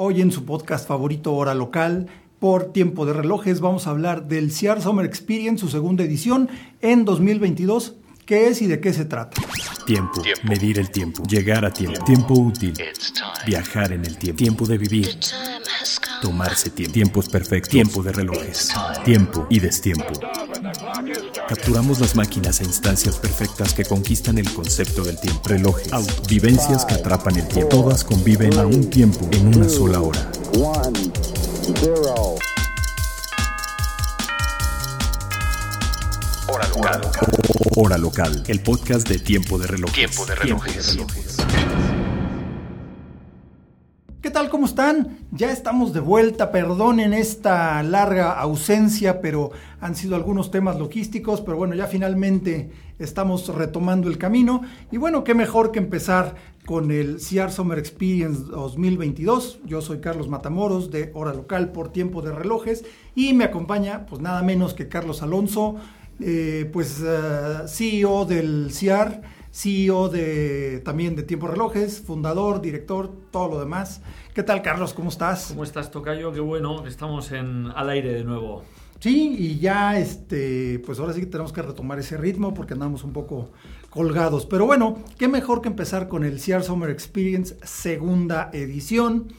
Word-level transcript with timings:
Hoy 0.00 0.20
en 0.20 0.30
su 0.30 0.44
podcast 0.44 0.86
favorito 0.86 1.34
Hora 1.34 1.54
Local, 1.54 2.06
por 2.38 2.72
tiempo 2.72 3.04
de 3.04 3.12
relojes, 3.12 3.58
vamos 3.58 3.88
a 3.88 3.90
hablar 3.90 4.28
del 4.28 4.52
CR 4.52 4.80
Summer 4.80 5.04
Experience, 5.04 5.60
su 5.60 5.68
segunda 5.68 6.04
edición 6.04 6.48
en 6.80 7.04
2022. 7.04 7.96
¿Qué 8.24 8.46
es 8.46 8.62
y 8.62 8.68
de 8.68 8.78
qué 8.78 8.92
se 8.92 9.06
trata? 9.06 9.42
Tiempo, 9.86 10.22
medir 10.44 10.78
el 10.78 10.92
tiempo, 10.92 11.24
llegar 11.24 11.64
a 11.64 11.72
tiempo, 11.72 12.04
tiempo 12.04 12.34
útil, 12.34 12.74
viajar 13.44 13.90
en 13.90 14.04
el 14.04 14.16
tiempo, 14.16 14.38
tiempo 14.38 14.66
de 14.66 14.78
vivir, 14.78 15.18
tomarse 16.22 16.70
tiempo, 16.70 16.92
tiempos 16.92 17.28
perfectos, 17.28 17.70
tiempo 17.70 18.00
de 18.00 18.12
relojes, 18.12 18.72
tiempo 19.04 19.48
y 19.50 19.58
destiempo. 19.58 20.12
Capturamos 21.48 22.00
las 22.00 22.14
máquinas 22.14 22.60
e 22.60 22.64
instancias 22.64 23.16
perfectas 23.16 23.72
que 23.72 23.84
conquistan 23.84 24.38
el 24.38 24.52
concepto 24.52 25.02
del 25.02 25.18
tiempo. 25.18 25.48
Relojes, 25.48 25.92
autos, 25.92 26.26
vivencias 26.26 26.84
que 26.84 26.94
atrapan 26.94 27.36
el 27.36 27.46
tiempo. 27.48 27.68
Todas 27.68 28.04
conviven 28.04 28.58
a 28.58 28.66
un 28.66 28.90
tiempo 28.90 29.28
en 29.32 29.56
una 29.56 29.68
sola 29.68 30.00
hora. 30.00 30.30
Hora 36.48 36.68
local. 36.68 37.00
Hora 37.76 37.98
local. 37.98 38.44
El 38.48 38.60
podcast 38.60 39.08
de 39.08 39.18
Tiempo 39.18 39.58
de 39.58 39.66
Relojes. 39.66 39.94
Tiempo 39.94 40.26
de 40.26 40.34
relojes. 40.34 40.98
¿Qué 44.28 44.34
tal? 44.34 44.50
¿Cómo 44.50 44.66
están? 44.66 45.20
Ya 45.30 45.50
estamos 45.50 45.94
de 45.94 46.00
vuelta. 46.00 46.52
Perdonen 46.52 47.14
esta 47.14 47.82
larga 47.82 48.38
ausencia, 48.38 49.22
pero 49.22 49.52
han 49.80 49.96
sido 49.96 50.16
algunos 50.16 50.50
temas 50.50 50.78
logísticos. 50.78 51.40
Pero 51.40 51.56
bueno, 51.56 51.74
ya 51.74 51.86
finalmente 51.86 52.70
estamos 52.98 53.48
retomando 53.48 54.06
el 54.06 54.18
camino. 54.18 54.60
Y 54.92 54.98
bueno, 54.98 55.24
qué 55.24 55.32
mejor 55.32 55.72
que 55.72 55.78
empezar 55.78 56.34
con 56.66 56.90
el 56.90 57.16
CR 57.16 57.50
Summer 57.50 57.78
Experience 57.78 58.42
2022. 58.42 59.60
Yo 59.64 59.80
soy 59.80 60.00
Carlos 60.00 60.28
Matamoros 60.28 60.90
de 60.90 61.10
Hora 61.14 61.32
Local 61.32 61.72
por 61.72 61.90
Tiempo 61.90 62.20
de 62.20 62.32
Relojes. 62.32 62.84
Y 63.14 63.32
me 63.32 63.44
acompaña, 63.44 64.04
pues 64.04 64.20
nada 64.20 64.42
menos 64.42 64.74
que 64.74 64.88
Carlos 64.88 65.22
Alonso, 65.22 65.76
eh, 66.20 66.68
pues 66.70 67.00
uh, 67.00 67.66
CEO 67.66 68.26
del 68.26 68.70
CR 68.78 69.22
CEO 69.58 70.08
de, 70.08 70.80
también 70.84 71.16
de 71.16 71.24
Tiempo 71.24 71.48
Relojes, 71.48 72.00
fundador, 72.00 72.60
director, 72.60 73.10
todo 73.32 73.48
lo 73.48 73.58
demás. 73.58 74.02
¿Qué 74.32 74.44
tal, 74.44 74.62
Carlos? 74.62 74.94
¿Cómo 74.94 75.08
estás? 75.08 75.48
¿Cómo 75.48 75.64
estás, 75.64 75.90
Tocayo? 75.90 76.32
Qué 76.32 76.38
bueno, 76.38 76.86
estamos 76.86 77.32
en, 77.32 77.66
al 77.74 77.90
aire 77.90 78.12
de 78.12 78.22
nuevo. 78.22 78.62
Sí, 79.00 79.34
y 79.36 79.58
ya, 79.58 79.98
este, 79.98 80.78
pues 80.86 81.00
ahora 81.00 81.12
sí 81.12 81.18
que 81.18 81.26
tenemos 81.26 81.52
que 81.52 81.62
retomar 81.62 81.98
ese 81.98 82.16
ritmo 82.16 82.54
porque 82.54 82.74
andamos 82.74 83.02
un 83.02 83.12
poco 83.12 83.50
colgados. 83.90 84.46
Pero 84.46 84.64
bueno, 84.64 84.98
qué 85.18 85.26
mejor 85.26 85.60
que 85.60 85.68
empezar 85.68 86.06
con 86.06 86.22
el 86.22 86.40
CR 86.40 86.62
Summer 86.62 86.90
Experience 86.90 87.56
segunda 87.64 88.50
edición. 88.52 89.32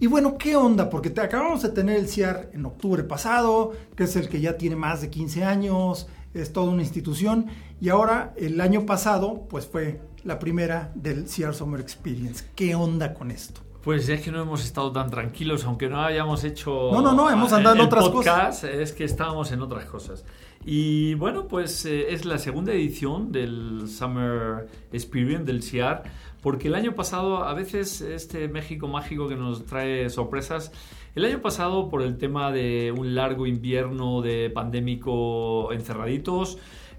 Y 0.00 0.08
bueno, 0.08 0.36
¿qué 0.36 0.56
onda? 0.56 0.90
Porque 0.90 1.10
te, 1.10 1.20
acabamos 1.20 1.62
de 1.62 1.68
tener 1.68 1.96
el 1.96 2.08
CIAR 2.08 2.50
en 2.52 2.66
octubre 2.66 3.04
pasado, 3.04 3.70
que 3.94 4.04
es 4.04 4.16
el 4.16 4.28
que 4.28 4.40
ya 4.40 4.58
tiene 4.58 4.74
más 4.74 5.00
de 5.00 5.10
15 5.10 5.44
años, 5.44 6.08
es 6.34 6.52
toda 6.52 6.70
una 6.70 6.82
institución. 6.82 7.46
Y 7.84 7.90
ahora, 7.90 8.32
el 8.38 8.62
año 8.62 8.86
pasado, 8.86 9.46
pues 9.50 9.66
fue 9.66 10.00
la 10.22 10.38
primera 10.38 10.90
del 10.94 11.26
CR 11.26 11.52
Summer 11.52 11.78
Experience. 11.82 12.42
¿Qué 12.54 12.74
onda 12.74 13.12
con 13.12 13.30
esto? 13.30 13.60
Pues 13.82 14.08
es 14.08 14.22
que 14.22 14.30
no 14.30 14.40
hemos 14.40 14.64
estado 14.64 14.90
tan 14.90 15.10
tranquilos, 15.10 15.66
aunque 15.66 15.90
no 15.90 16.02
hayamos 16.02 16.44
hecho. 16.44 16.88
No, 16.90 17.02
no, 17.02 17.12
no, 17.12 17.28
hemos 17.28 17.52
andado 17.52 17.76
en 17.76 17.82
otras 17.82 18.08
podcast, 18.08 18.62
cosas. 18.62 18.64
Es 18.64 18.92
que 18.94 19.04
estábamos 19.04 19.52
en 19.52 19.60
otras 19.60 19.84
cosas. 19.84 20.24
Y 20.64 21.12
bueno, 21.16 21.46
pues 21.46 21.84
eh, 21.84 22.14
es 22.14 22.24
la 22.24 22.38
segunda 22.38 22.72
edición 22.72 23.32
del 23.32 23.86
Summer 23.86 24.66
Experience 24.90 25.44
del 25.44 25.62
CIAR, 25.62 26.04
porque 26.40 26.68
el 26.68 26.76
año 26.76 26.94
pasado, 26.94 27.44
a 27.44 27.52
veces 27.52 28.00
este 28.00 28.48
México 28.48 28.88
mágico 28.88 29.28
que 29.28 29.36
nos 29.36 29.66
trae 29.66 30.08
sorpresas, 30.08 30.72
el 31.14 31.26
año 31.26 31.42
pasado 31.42 31.90
por 31.90 32.00
el 32.00 32.16
tema 32.16 32.50
de 32.50 32.94
un 32.96 33.14
largo 33.14 33.46
invierno 33.46 34.22
de 34.22 34.48
pandémico 34.48 35.70
encerraditos, 35.70 36.56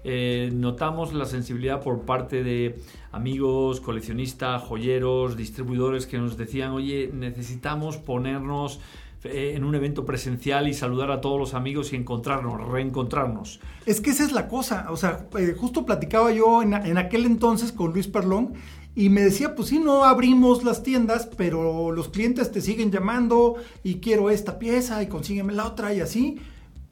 eh, 0.08 0.50
notamos 0.54 1.12
la 1.12 1.24
sensibilidad 1.24 1.82
por 1.82 2.02
parte 2.02 2.44
de 2.44 2.78
amigos, 3.10 3.80
coleccionistas, 3.80 4.62
joyeros, 4.62 5.36
distribuidores 5.36 6.06
que 6.06 6.16
nos 6.18 6.36
decían, 6.36 6.70
oye, 6.70 7.10
necesitamos 7.12 7.96
ponernos 7.96 8.78
eh, 9.24 9.54
en 9.56 9.64
un 9.64 9.74
evento 9.74 10.04
presencial 10.04 10.68
y 10.68 10.74
saludar 10.74 11.10
a 11.10 11.20
todos 11.20 11.40
los 11.40 11.54
amigos 11.54 11.92
y 11.92 11.96
encontrarnos, 11.96 12.68
reencontrarnos. 12.68 13.58
Es 13.84 14.00
que 14.00 14.10
esa 14.10 14.22
es 14.22 14.30
la 14.30 14.46
cosa, 14.46 14.86
o 14.90 14.96
sea, 14.96 15.26
eh, 15.36 15.56
justo 15.58 15.84
platicaba 15.84 16.30
yo 16.30 16.62
en, 16.62 16.74
en, 16.74 16.98
aquel 16.98 17.26
entonces 17.26 17.72
con 17.72 17.92
Luis 17.92 18.06
Perlón 18.06 18.52
y 18.94 19.08
me 19.08 19.22
decía, 19.22 19.56
pues 19.56 19.70
sí, 19.70 19.80
no 19.80 20.04
abrimos 20.04 20.62
las 20.62 20.84
tiendas, 20.84 21.28
pero 21.36 21.90
los 21.90 22.10
clientes 22.10 22.52
te 22.52 22.60
siguen 22.60 22.92
llamando 22.92 23.56
y 23.82 23.96
quiero 23.96 24.30
esta 24.30 24.60
pieza 24.60 25.02
y 25.02 25.08
consígueme 25.08 25.52
la 25.52 25.66
otra 25.66 25.92
y 25.92 25.98
así. 25.98 26.38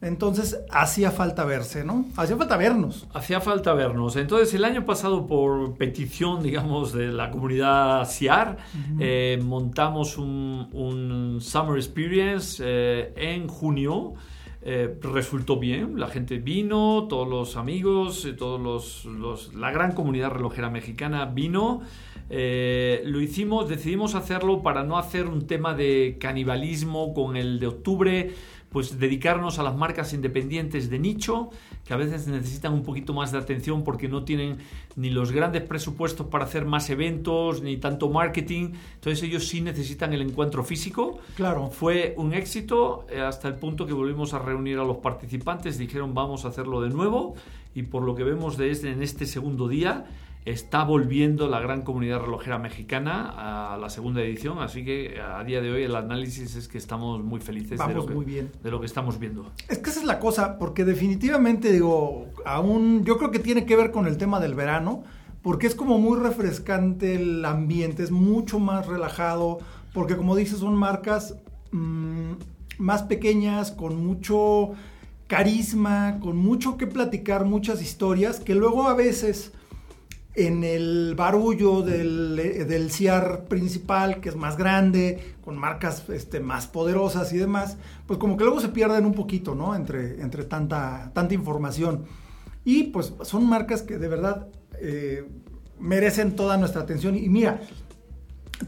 Entonces 0.05 0.59
hacía 0.69 1.09
falta 1.09 1.45
verse, 1.45 1.83
¿no? 1.83 2.05
Hacía 2.15 2.37
falta 2.37 2.57
vernos. 2.57 3.07
Hacía 3.11 3.41
falta 3.41 3.73
vernos. 3.73 4.15
Entonces 4.17 4.53
el 4.53 4.63
año 4.63 4.85
pasado 4.85 5.25
por 5.25 5.77
petición, 5.77 6.43
digamos, 6.43 6.93
de 6.93 7.07
la 7.11 7.31
comunidad 7.31 8.07
CIAR, 8.07 8.57
uh 8.57 8.77
-huh. 8.77 8.97
eh, 8.99 9.39
montamos 9.43 10.19
un, 10.19 10.69
un, 10.73 11.41
Summer 11.41 11.77
Experience 11.77 12.63
eh, 12.63 13.13
en 13.15 13.47
junio. 13.47 14.13
Eh, 14.61 14.95
resultó 15.01 15.59
bien, 15.59 15.99
la 15.99 16.07
gente 16.07 16.39
vino, 16.39 17.05
todos 17.07 17.27
los 17.27 17.55
amigos, 17.55 18.27
todos 18.37 18.59
los, 18.59 19.05
los 19.05 19.53
la 19.53 19.69
gran 19.71 19.91
comunidad 19.93 20.31
relojera 20.31 20.69
mexicana 20.69 21.25
vino. 21.25 21.81
Eh, 22.29 23.03
lo 23.05 23.21
hicimos, 23.21 23.69
decidimos 23.69 24.15
hacerlo 24.15 24.63
para 24.63 24.83
no 24.83 24.97
hacer 24.97 25.27
un 25.27 25.45
tema 25.45 25.75
de 25.75 26.17
canibalismo 26.19 27.13
con 27.13 27.37
el 27.37 27.59
de 27.59 27.67
octubre, 27.67 28.31
pues 28.75 28.99
dedicarnos 28.99 29.57
a 29.57 29.63
las 29.63 29.73
marcas 29.73 30.11
independientes 30.11 30.89
de 30.89 30.99
nicho, 30.99 31.49
que 31.85 31.93
a 31.93 31.95
veces 31.95 32.27
necesitan 32.27 32.73
un 32.73 32.83
poquito 32.83 33.13
más 33.13 33.31
de 33.31 33.37
atención 33.37 33.85
porque 33.85 34.09
no 34.09 34.25
tienen 34.25 34.57
ni 34.97 35.11
los 35.11 35.31
grandes 35.31 35.61
presupuestos 35.61 36.27
para 36.27 36.43
hacer 36.43 36.65
más 36.65 36.89
eventos, 36.89 37.61
ni 37.61 37.77
tanto 37.77 38.09
marketing. 38.09 38.73
Entonces 38.95 39.23
ellos 39.23 39.47
sí 39.47 39.61
necesitan 39.61 40.11
el 40.11 40.21
encuentro 40.21 40.61
físico. 40.65 41.19
Claro. 41.37 41.69
Fue 41.69 42.15
un 42.17 42.33
éxito 42.33 43.07
eh, 43.09 43.21
hasta 43.21 43.47
el 43.47 43.55
punto 43.55 43.85
que 43.85 43.93
volvimos 43.93 44.33
a 44.33 44.39
reunir 44.39 44.77
a 44.77 44.83
los 44.83 44.97
participantes, 44.97 45.77
dijeron 45.77 46.13
vamos 46.13 46.43
a 46.43 46.49
hacerlo 46.49 46.81
de 46.81 46.89
nuevo 46.89 47.35
y 47.75 47.83
por 47.83 48.03
lo 48.03 48.13
que 48.13 48.25
vemos 48.25 48.57
de 48.57 48.71
este, 48.71 48.91
en 48.91 49.01
este 49.01 49.25
segundo 49.25 49.69
día, 49.69 50.05
está 50.45 50.83
volviendo 50.83 51.49
la 51.49 51.59
gran 51.59 51.81
comunidad 51.81 52.21
relojera 52.21 52.59
mexicana 52.59 53.73
a 53.73 53.77
la 53.77 53.89
segunda 53.89 54.21
edición, 54.21 54.59
así 54.59 54.85
que 54.85 55.19
a 55.19 55.43
día 55.43 55.59
de 55.59 55.71
hoy 55.71 55.83
el 55.83 55.95
análisis 55.95 56.55
es 56.55 56.67
que 56.67 56.77
estamos 56.77 57.23
muy 57.23 57.39
felices 57.39 57.79
Vamos 57.79 57.95
de 57.95 58.01
lo, 58.01 58.05
que, 58.05 58.13
muy 58.13 58.25
bien. 58.25 58.51
de 58.63 58.71
lo 58.71 58.79
que 58.79 58.85
estamos 58.85 59.19
viendo. 59.19 59.51
Es 59.67 59.79
que 59.79 59.89
esa 59.89 60.01
es 60.01 60.05
la 60.05 60.19
cosa, 60.19 60.59
porque 60.59 60.85
definitivamente 60.85 61.71
digo, 61.71 62.27
aún 62.45 63.03
yo 63.05 63.17
creo 63.17 63.31
que 63.31 63.39
tiene 63.39 63.65
que 63.65 63.75
ver 63.75 63.89
con 63.91 64.05
el 64.05 64.17
tema 64.17 64.39
del 64.39 64.53
verano, 64.53 65.03
porque 65.41 65.65
es 65.65 65.73
como 65.73 65.97
muy 65.97 66.19
refrescante 66.19 67.15
el 67.15 67.43
ambiente, 67.43 68.03
es 68.03 68.11
mucho 68.11 68.59
más 68.59 68.85
relajado, 68.85 69.57
porque 69.93 70.15
como 70.15 70.35
dices 70.35 70.59
son 70.59 70.75
marcas 70.75 71.35
mmm, 71.71 72.33
más 72.77 73.01
pequeñas, 73.03 73.71
con 73.71 74.05
mucho 74.05 74.73
carisma, 75.25 76.19
con 76.19 76.37
mucho 76.37 76.77
que 76.77 76.85
platicar, 76.85 77.45
muchas 77.45 77.81
historias, 77.81 78.39
que 78.39 78.53
luego 78.53 78.87
a 78.87 78.93
veces 78.93 79.53
en 80.35 80.63
el 80.63 81.15
barullo 81.15 81.81
del, 81.81 82.35
del 82.35 82.91
CIAR 82.91 83.45
principal, 83.45 84.19
que 84.19 84.29
es 84.29 84.35
más 84.35 84.57
grande, 84.57 85.35
con 85.43 85.57
marcas 85.57 86.07
este, 86.09 86.39
más 86.39 86.67
poderosas 86.67 87.31
y 87.33 87.37
demás, 87.37 87.77
pues 88.05 88.19
como 88.19 88.35
que 88.35 88.43
luego 88.43 88.59
se 88.59 88.69
pierden 88.69 89.05
un 89.05 89.13
poquito, 89.13 89.55
¿no? 89.55 89.75
Entre, 89.75 90.21
entre 90.21 90.43
tanta, 90.43 91.11
tanta 91.13 91.33
información. 91.33 92.05
Y 92.65 92.83
pues 92.85 93.13
son 93.21 93.47
marcas 93.47 93.81
que 93.81 93.97
de 93.97 94.07
verdad 94.07 94.47
eh, 94.81 95.25
merecen 95.79 96.35
toda 96.35 96.57
nuestra 96.57 96.81
atención. 96.81 97.15
Y 97.15 97.29
mira, 97.29 97.61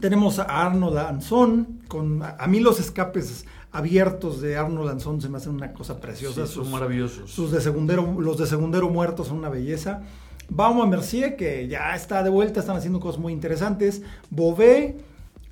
tenemos 0.00 0.38
a 0.38 0.44
Arnold 0.44 0.98
Anson, 0.98 1.80
con 1.88 2.22
a 2.22 2.46
mí 2.46 2.60
los 2.60 2.80
escapes 2.80 3.44
abiertos 3.72 4.40
de 4.40 4.56
Arnold 4.56 4.90
Anson 4.90 5.20
se 5.20 5.28
me 5.28 5.36
hacen 5.36 5.54
una 5.54 5.72
cosa 5.72 6.00
preciosa. 6.00 6.46
Sí, 6.46 6.54
son 6.54 6.64
sus, 6.64 6.72
maravillosos. 6.72 7.30
Sus 7.30 7.50
de 7.50 7.60
segundero, 7.60 8.20
los 8.20 8.38
de 8.38 8.46
segundero 8.46 8.88
muertos 8.88 9.28
son 9.28 9.38
una 9.38 9.48
belleza. 9.48 10.02
A 10.56 10.86
Mercier, 10.86 11.36
que 11.36 11.68
ya 11.68 11.94
está 11.94 12.22
de 12.22 12.30
vuelta, 12.30 12.60
están 12.60 12.76
haciendo 12.76 13.00
cosas 13.00 13.20
muy 13.20 13.32
interesantes. 13.32 14.02
Bové, 14.30 14.96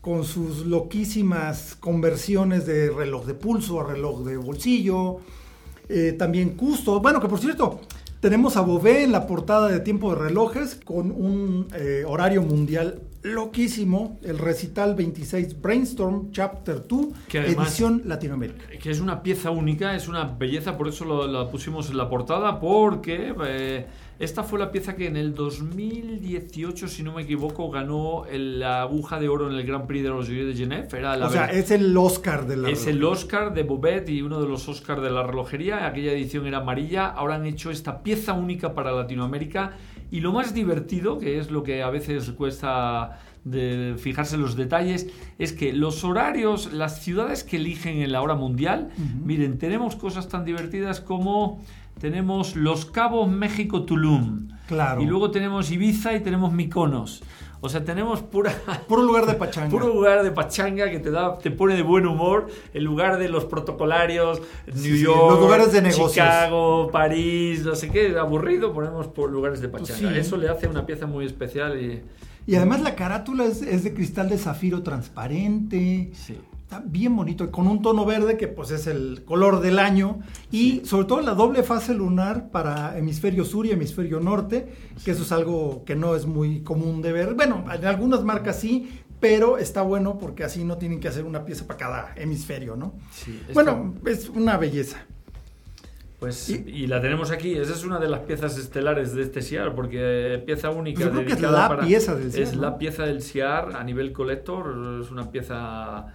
con 0.01 0.25
sus 0.25 0.67
loquísimas 0.67 1.77
conversiones 1.81 2.65
de 2.65 2.91
reloj 2.91 3.27
de 3.27 3.35
pulso 3.35 3.81
a 3.81 3.85
reloj 3.85 4.25
de 4.25 4.37
bolsillo. 4.37 5.19
Eh, 5.89 6.15
también 6.19 6.51
Custo. 6.51 7.01
Bueno, 7.01 7.21
que 7.21 7.29
por 7.29 7.39
cierto, 7.39 7.81
tenemos 8.21 8.57
a 8.57 8.61
Bové 8.61 9.05
en 9.05 9.13
la 9.13 9.27
portada 9.27 9.69
de 9.69 9.81
Tiempo 9.81 10.15
de 10.15 10.21
Relojes 10.21 10.81
con 10.85 11.11
un 11.11 11.69
eh, 11.75 12.05
horario 12.07 12.43
mundial 12.43 13.03
loquísimo 13.23 14.19
el 14.23 14.39
recital 14.39 14.95
26 14.95 15.61
Brainstorm 15.61 16.31
Chapter 16.31 16.87
2, 16.87 17.07
edición 17.33 18.03
Latinoamérica. 18.05 18.65
Que 18.81 18.91
es 18.91 19.01
una 19.01 19.23
pieza 19.23 19.51
única, 19.51 19.95
es 19.95 20.09
una 20.09 20.25
belleza, 20.25 20.77
por 20.77 20.89
eso 20.89 21.05
lo, 21.05 21.27
la 21.27 21.51
pusimos 21.51 21.91
en 21.91 21.97
la 21.97 22.09
portada, 22.09 22.61
porque 22.61 23.35
eh, 23.45 23.87
esta 24.19 24.45
fue 24.45 24.59
la 24.59 24.73
pieza 24.73 24.97
que 24.97 25.07
en 25.07 25.17
el 25.17 25.35
2018, 25.35 26.89
si 26.89 27.03
no 27.03 27.13
me 27.13 27.23
equivoco, 27.23 27.71
ganó 27.71 28.25
la 28.33 28.83
aguja 28.83 29.21
de 29.21 29.29
oro 29.29 29.51
en 29.51 29.57
el 29.57 29.67
Grand 29.67 29.87
Prix 29.87 30.03
de 30.03 30.09
los 30.09 30.29
de 30.29 30.55
Genève. 30.55 30.89
Era 30.97 31.27
o 31.27 31.31
sea, 31.31 31.47
es 31.47 31.71
el 31.71 31.95
Oscar 31.97 32.47
de 32.47 32.57
la 32.57 32.71
Es 32.71 32.87
el 32.87 33.05
Oscar 33.05 33.53
de 33.53 33.63
Bobet 33.63 34.09
y 34.09 34.23
uno 34.23 34.41
de 34.41 34.49
los 34.49 34.69
Oscars 34.69 35.03
de 35.03 35.11
la 35.11 35.23
relojería. 35.23 35.87
Aquella 35.87 36.13
edición 36.13 36.47
era 36.47 36.59
amarilla. 36.59 37.07
Ahora 37.09 37.35
han 37.35 37.45
hecho 37.45 37.71
esta 37.71 38.03
pieza 38.03 38.33
única 38.33 38.75
para 38.75 38.93
Latinoamérica. 38.93 39.73
Y 40.11 40.21
lo 40.21 40.33
más 40.33 40.55
divertido, 40.55 41.19
que 41.19 41.39
es 41.39 41.51
lo 41.51 41.63
que 41.63 41.83
a 41.83 41.91
veces 41.91 42.31
cuesta 42.31 43.21
de 43.45 43.95
fijarse 43.99 44.37
en 44.37 44.43
los 44.43 44.57
detalles, 44.57 45.09
es 45.39 45.53
que 45.53 45.73
los 45.73 46.05
horarios, 46.05 46.73
las 46.73 47.03
ciudades 47.03 47.45
que 47.45 47.57
eligen 47.57 47.99
en 47.99 48.13
la 48.13 48.23
hora 48.23 48.35
mundial, 48.35 48.91
miren, 49.25 49.59
tenemos 49.59 49.95
cosas 49.95 50.29
tan 50.29 50.45
divertidas 50.45 51.01
como 51.01 51.63
tenemos 51.99 52.57
Los 52.57 52.87
Cabos, 52.87 53.29
México, 53.29 53.85
Tulum. 53.85 54.49
Claro. 54.69 55.01
Y 55.01 55.07
luego 55.07 55.31
tenemos 55.31 55.71
Ibiza 55.71 56.15
y 56.15 56.21
tenemos 56.21 56.53
Miconos. 56.53 57.23
O 57.61 57.69
sea, 57.69 57.85
tenemos 57.85 58.21
pura, 58.23 58.53
puro 58.89 59.03
lugar 59.03 59.27
de 59.27 59.35
pachanga. 59.35 59.71
Puro 59.71 59.89
lugar 59.89 60.23
de 60.23 60.31
pachanga 60.31 60.91
que 60.91 60.99
te 60.99 61.11
da, 61.11 61.39
te 61.39 61.51
pone 61.51 61.75
de 61.75 61.83
buen 61.83 62.07
humor. 62.07 62.49
El 62.75 62.85
lugar 62.85 63.19
de 63.19 63.29
los 63.29 63.45
protocolarios, 63.45 64.43
New 64.75 64.97
York, 64.97 65.31
los 65.31 65.41
lugares 65.41 65.73
de 65.73 65.83
negocios. 65.83 66.13
Chicago, 66.13 66.91
París, 66.93 67.65
no 67.65 67.75
sé 67.75 67.89
qué, 67.91 68.17
aburrido, 68.19 68.73
ponemos 68.73 69.07
por 69.07 69.31
lugares 69.31 69.61
de 69.61 69.69
pachanga. 69.69 70.17
Eso 70.17 70.37
le 70.37 70.49
hace 70.49 70.69
una 70.69 70.85
pieza 70.85 71.07
muy 71.07 71.25
especial 71.25 71.81
y. 71.81 72.03
Y 72.49 72.55
además 72.55 72.81
la 72.83 72.95
carátula 72.95 73.45
es, 73.45 73.61
es 73.63 73.83
de 73.83 73.93
cristal 73.93 74.29
de 74.29 74.39
zafiro 74.39 74.85
transparente. 74.85 76.11
Sí. 76.13 76.39
Está 76.67 76.83
bien 76.85 77.15
bonito, 77.15 77.49
con 77.53 77.69
un 77.69 77.81
tono 77.81 78.05
verde 78.05 78.37
que 78.37 78.49
pues 78.49 78.73
es 78.73 78.89
el 78.89 79.23
color 79.25 79.61
del 79.61 79.79
año 79.79 80.19
y 80.51 80.85
sobre 80.85 81.07
todo 81.07 81.21
la 81.21 81.35
doble 81.35 81.63
fase 81.63 81.95
lunar 81.95 82.51
para 82.51 82.99
hemisferio 82.99 83.45
sur 83.45 83.67
y 83.67 83.71
hemisferio 83.71 84.19
norte, 84.19 84.67
que 85.05 85.13
eso 85.13 85.23
es 85.23 85.31
algo 85.31 85.85
que 85.85 85.95
no 85.95 86.17
es 86.17 86.27
muy 86.27 86.63
común 86.63 87.03
de 87.03 87.13
ver. 87.13 87.35
Bueno, 87.35 87.65
en 87.73 87.85
algunas 87.85 88.25
marcas 88.25 88.59
sí, 88.59 89.01
pero 89.21 89.59
está 89.59 89.83
bueno 89.83 90.19
porque 90.19 90.43
así 90.43 90.65
no 90.65 90.77
tienen 90.77 90.99
que 90.99 91.07
hacer 91.07 91.23
una 91.23 91.45
pieza 91.45 91.69
para 91.69 91.79
cada 91.79 92.15
hemisferio, 92.17 92.75
¿no? 92.75 92.95
Sí, 93.13 93.41
bueno, 93.55 93.95
es 94.05 94.29
una 94.29 94.57
belleza. 94.57 95.07
Pues, 96.19 96.49
y, 96.49 96.89
la 96.89 97.01
tenemos 97.01 97.31
aquí. 97.31 97.55
Esa 97.55 97.75
es 97.75 97.85
una 97.85 98.01
de 98.01 98.09
las 98.09 98.23
piezas 98.23 98.59
estelares 98.59 99.15
de 99.15 99.23
este 99.23 99.41
SIAR, 99.41 99.73
porque 99.77 100.43
pieza 100.45 100.71
única. 100.71 101.01
Yo 101.01 101.13
creo 101.13 101.27
que 101.27 101.35
es 101.35 101.41
la 101.41 101.79
pieza 101.79 102.17
del 102.17 102.33
SIAR. 102.33 102.43
Es 102.43 102.57
la 102.57 102.77
pieza 102.77 103.05
del 103.05 103.23
SIAR 103.23 103.77
a 103.77 103.85
nivel 103.85 104.13
collector. 104.13 105.01
Es 105.01 105.13
una 105.13 105.31
pieza 105.31 106.13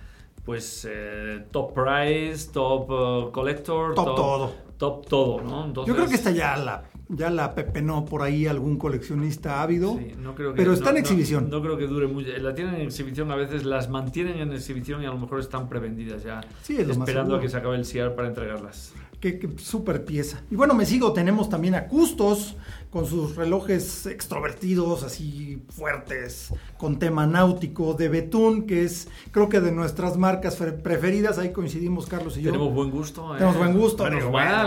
pues 0.51 0.85
eh, 0.89 1.45
top 1.49 1.73
price, 1.73 2.49
top 2.51 2.89
uh, 2.89 3.31
collector, 3.31 3.95
top, 3.95 4.15
todo. 4.17 4.53
Top 4.77 5.07
todo, 5.07 5.41
¿no? 5.41 5.85
Yo 5.85 5.95
creo 5.95 6.09
que 6.09 6.15
esta 6.15 6.31
ya 6.31 6.57
la 6.57 6.83
ya 7.07 7.29
la 7.29 7.55
pepenó 7.55 8.03
por 8.03 8.21
ahí 8.21 8.47
algún 8.47 8.77
coleccionista 8.77 9.61
ávido, 9.61 9.97
sí, 9.97 10.13
no 10.17 10.35
creo 10.35 10.51
que, 10.53 10.57
pero 10.57 10.73
está 10.73 10.89
en 10.89 10.97
exhibición. 10.97 11.49
No, 11.49 11.61
creo 11.61 11.77
que 11.77 11.87
dure 11.87 12.07
mucho. 12.07 12.27
La 12.39 12.53
tienen 12.53 12.75
en 12.75 12.81
exhibición, 12.81 13.31
a 13.31 13.37
veces 13.37 13.63
las 13.63 13.89
mantienen 13.89 14.39
en 14.39 14.51
exhibición 14.51 15.01
y 15.03 15.05
a 15.05 15.11
lo 15.11 15.19
mejor 15.19 15.39
están 15.39 15.69
prevendidas 15.69 16.21
ya, 16.23 16.41
sí, 16.63 16.75
esperando 16.75 17.37
a 17.37 17.39
que 17.39 17.47
se 17.47 17.55
acabe 17.55 17.77
el 17.77 17.85
CIAR 17.85 18.13
para 18.13 18.27
entregarlas. 18.27 18.93
Qué, 19.21 19.39
qué 19.39 19.51
super 19.57 20.03
pieza. 20.03 20.41
Y 20.51 20.55
bueno, 20.55 20.73
me 20.73 20.85
sigo, 20.85 21.13
tenemos 21.13 21.47
también 21.47 21.75
a 21.75 21.87
Custos, 21.87 22.57
con 22.91 23.05
sus 23.05 23.37
relojes 23.37 24.05
extrovertidos, 24.05 25.03
así 25.03 25.63
fuertes, 25.69 26.53
con 26.77 26.99
tema 26.99 27.25
náutico, 27.25 27.93
de 27.93 28.09
Betún, 28.09 28.67
que 28.67 28.83
es 28.83 29.07
creo 29.31 29.47
que 29.47 29.61
de 29.61 29.71
nuestras 29.71 30.17
marcas 30.17 30.57
preferidas, 30.83 31.37
ahí 31.39 31.53
coincidimos 31.53 32.05
Carlos 32.05 32.37
y 32.37 32.41
yo. 32.41 32.51
Tenemos 32.51 32.73
buen 32.73 32.91
gusto. 32.91 33.33
¿eh? 33.33 33.37
Tenemos 33.37 33.57
buen 33.57 33.77
gusto. 33.77 34.05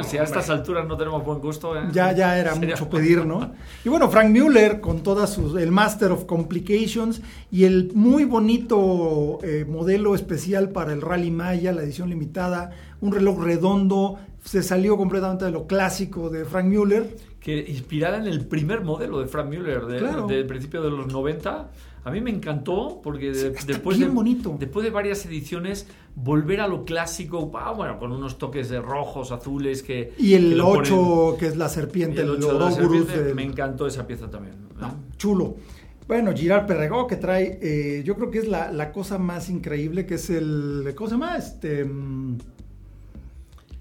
si 0.05 0.17
a 0.17 0.23
estas 0.23 0.49
alturas 0.49 0.89
no 0.89 0.97
tenemos 0.97 1.23
buen 1.23 1.39
gusto. 1.39 1.79
¿eh? 1.79 1.83
Ya, 1.93 2.13
ya 2.13 2.39
era 2.39 2.55
mucho 2.55 2.89
pedir, 2.89 3.27
¿no? 3.27 3.53
Y 3.85 3.91
bueno, 3.91 4.09
Frank 4.11 4.31
Mueller 4.31 4.81
con 4.81 5.03
todas 5.03 5.31
sus, 5.31 5.61
el 5.61 5.71
Master 5.71 6.11
of 6.11 6.25
Complications 6.25 7.21
y 7.51 7.65
el 7.65 7.93
muy 7.95 8.25
bonito 8.25 9.39
eh, 9.43 9.67
modelo 9.69 10.15
especial 10.15 10.71
para 10.71 10.95
el 10.95 11.03
Rally 11.03 11.31
Maya, 11.31 11.73
la 11.73 11.83
edición 11.83 12.09
limitada, 12.09 12.71
un 13.03 13.13
reloj 13.13 13.43
redondo, 13.43 14.19
se 14.43 14.63
salió 14.63 14.97
completamente 14.97 15.45
de 15.45 15.51
lo 15.51 15.67
clásico 15.67 16.31
de 16.31 16.47
Frank 16.47 16.67
Mueller 16.67 17.34
que 17.45 17.59
inspirada 17.69 18.17
en 18.17 18.27
el 18.27 18.47
primer 18.47 18.81
modelo 18.81 19.21
de 19.21 19.27
Frank 19.27 19.49
Mueller 19.49 19.85
del 19.85 20.47
principio 20.47 20.83
de 20.83 20.91
los 20.91 21.13
90. 21.13 21.71
A 22.03 22.11
mí 22.11 22.23
me 22.23 22.31
encantó 22.31 23.01
porque 23.03 23.33
después, 23.33 23.99
de, 23.99 24.09
bonito. 24.09 24.57
después 24.59 24.83
de 24.83 24.91
varias 24.91 25.27
ediciones 25.27 25.87
volver 26.15 26.63
a 26.63 26.69
lo 26.69 26.87
clásico, 26.87 27.51
ah, 27.55 27.73
bueno, 27.73 27.99
con 27.99 28.13
unos 28.13 28.39
toques 28.39 28.71
de 28.71 28.81
rojos, 28.81 29.31
azules 29.31 29.83
que... 29.83 30.15
Y 30.19 30.33
el 30.33 30.59
8, 30.59 31.37
que 31.39 31.47
es 31.47 31.57
la 31.57 31.69
serpiente, 31.69 32.23
el, 32.23 32.31
8 32.31 32.59
la 32.59 32.71
serpiente, 32.71 33.35
me 33.35 33.43
encantó 33.43 33.87
esa 33.87 34.07
pieza 34.07 34.31
también. 34.31 34.55
chulo. 35.19 35.57
Bueno, 36.09 36.33
Girard 36.35 36.67
Perregó 36.67 37.07
que 37.07 37.17
trae, 37.17 37.59
eh, 37.63 38.03
yo 38.05 38.15
creo 38.17 38.31
que 38.31 38.39
es 38.39 38.49
la, 38.49 38.73
la, 38.73 38.91
cosa 38.91 39.19
más 39.19 39.51
increíble, 39.51 40.07
que 40.07 40.15
es 40.15 40.31
el, 40.31 40.93
¿cómo 40.95 41.09
se 41.09 41.15
llama? 41.15 41.37
Este... 41.37 41.87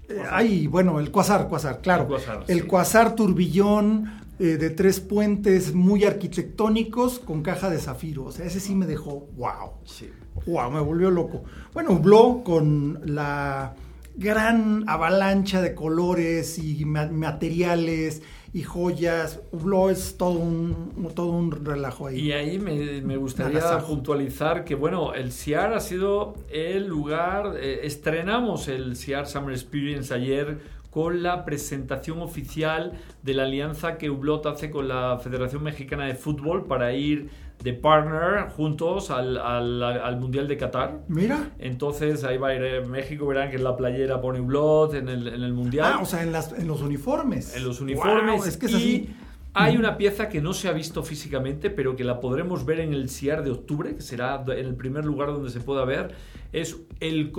Mm, 0.08 0.12
ay, 0.30 0.66
bueno, 0.66 1.00
el 1.00 1.10
Quasar, 1.10 1.48
Quasar, 1.48 1.80
claro. 1.80 2.08
El 2.48 2.66
Quasar, 2.66 3.14
turbillón 3.14 4.20
eh, 4.38 4.56
de 4.56 4.70
tres 4.70 5.00
puentes 5.00 5.74
muy 5.74 6.04
arquitectónicos 6.04 7.18
con 7.18 7.42
caja 7.42 7.70
de 7.70 7.78
zafiro. 7.78 8.24
O 8.24 8.32
sea, 8.32 8.46
ese 8.46 8.60
sí 8.60 8.74
me 8.74 8.86
dejó, 8.86 9.28
wow. 9.36 9.72
Sí. 9.84 10.10
Wow, 10.46 10.70
me 10.70 10.80
volvió 10.80 11.10
loco. 11.10 11.44
Bueno, 11.72 11.92
Hublot 11.92 12.42
con 12.42 13.00
la 13.04 13.74
gran 14.16 14.84
avalancha 14.88 15.60
de 15.60 15.74
colores 15.74 16.58
y 16.58 16.84
materiales 16.84 18.22
y 18.52 18.62
joyas. 18.62 19.40
Hublot 19.50 19.90
es 19.90 20.16
todo 20.16 20.38
un, 20.38 21.12
todo 21.14 21.26
un 21.28 21.50
relajo 21.50 22.06
ahí. 22.06 22.20
Y 22.20 22.32
ahí 22.32 22.58
me, 22.58 23.16
gustaría 23.16 23.78
puntualizar 23.78 24.64
que, 24.64 24.74
bueno, 24.74 25.14
el 25.14 25.32
CIAR 25.32 25.74
ha 25.74 25.80
sido 25.80 26.34
el 26.50 26.86
lugar, 26.86 27.56
eh, 27.56 27.80
estrenamos 27.82 28.68
el 28.68 28.96
CIAR 28.96 29.26
Summer 29.26 29.52
Experience 29.52 30.14
ayer 30.14 30.58
con 30.94 31.24
la 31.24 31.44
presentación 31.44 32.22
oficial 32.22 32.92
de 33.24 33.34
la 33.34 33.42
alianza 33.42 33.98
que 33.98 34.10
Hublot 34.10 34.46
hace 34.46 34.70
con 34.70 34.86
la 34.86 35.18
Federación 35.18 35.64
Mexicana 35.64 36.06
de 36.06 36.14
Fútbol 36.14 36.66
para 36.66 36.92
ir 36.92 37.30
de 37.62 37.72
partner 37.72 38.50
juntos 38.50 39.10
al, 39.10 39.38
al, 39.38 40.16
Mundial 40.18 40.46
de 40.48 40.56
Qatar. 40.56 41.00
Mira. 41.08 41.50
Entonces 41.58 42.22
ahí 42.24 42.36
va 42.36 42.48
a 42.48 42.54
ir 42.54 42.62
eh, 42.62 42.80
México, 42.84 43.26
verán 43.26 43.50
que 43.50 43.56
en 43.56 43.64
la 43.64 43.76
playera 43.76 44.20
pone 44.20 44.40
Blood 44.40 44.96
en 44.96 45.08
el, 45.08 45.28
en 45.28 45.42
el 45.42 45.52
Mundial. 45.54 45.94
Ah, 45.94 45.98
o 46.02 46.04
sea, 46.04 46.22
en, 46.22 46.32
las, 46.32 46.52
en 46.52 46.66
los 46.68 46.82
uniformes. 46.82 47.56
En 47.56 47.64
los 47.64 47.80
uniformes. 47.80 48.46
es 48.46 48.56
que 48.56 48.66
es 48.66 48.74
así. 48.74 49.14
Hay 49.56 49.76
una 49.76 49.96
pieza 49.96 50.28
que 50.28 50.40
no 50.40 50.52
se 50.52 50.66
ha 50.68 50.72
visto 50.72 51.04
físicamente, 51.04 51.70
pero 51.70 51.94
que 51.94 52.02
la 52.02 52.18
podremos 52.18 52.66
ver 52.66 52.80
en 52.80 52.92
el 52.92 53.08
CIAR 53.08 53.44
de 53.44 53.52
octubre, 53.52 53.94
que 53.94 54.02
será 54.02 54.42
en 54.48 54.66
el 54.66 54.74
primer 54.74 55.04
lugar 55.04 55.28
donde 55.28 55.48
se 55.48 55.60
pueda 55.60 55.84
ver. 55.84 56.12
Es 56.54 56.76
el 57.00 57.32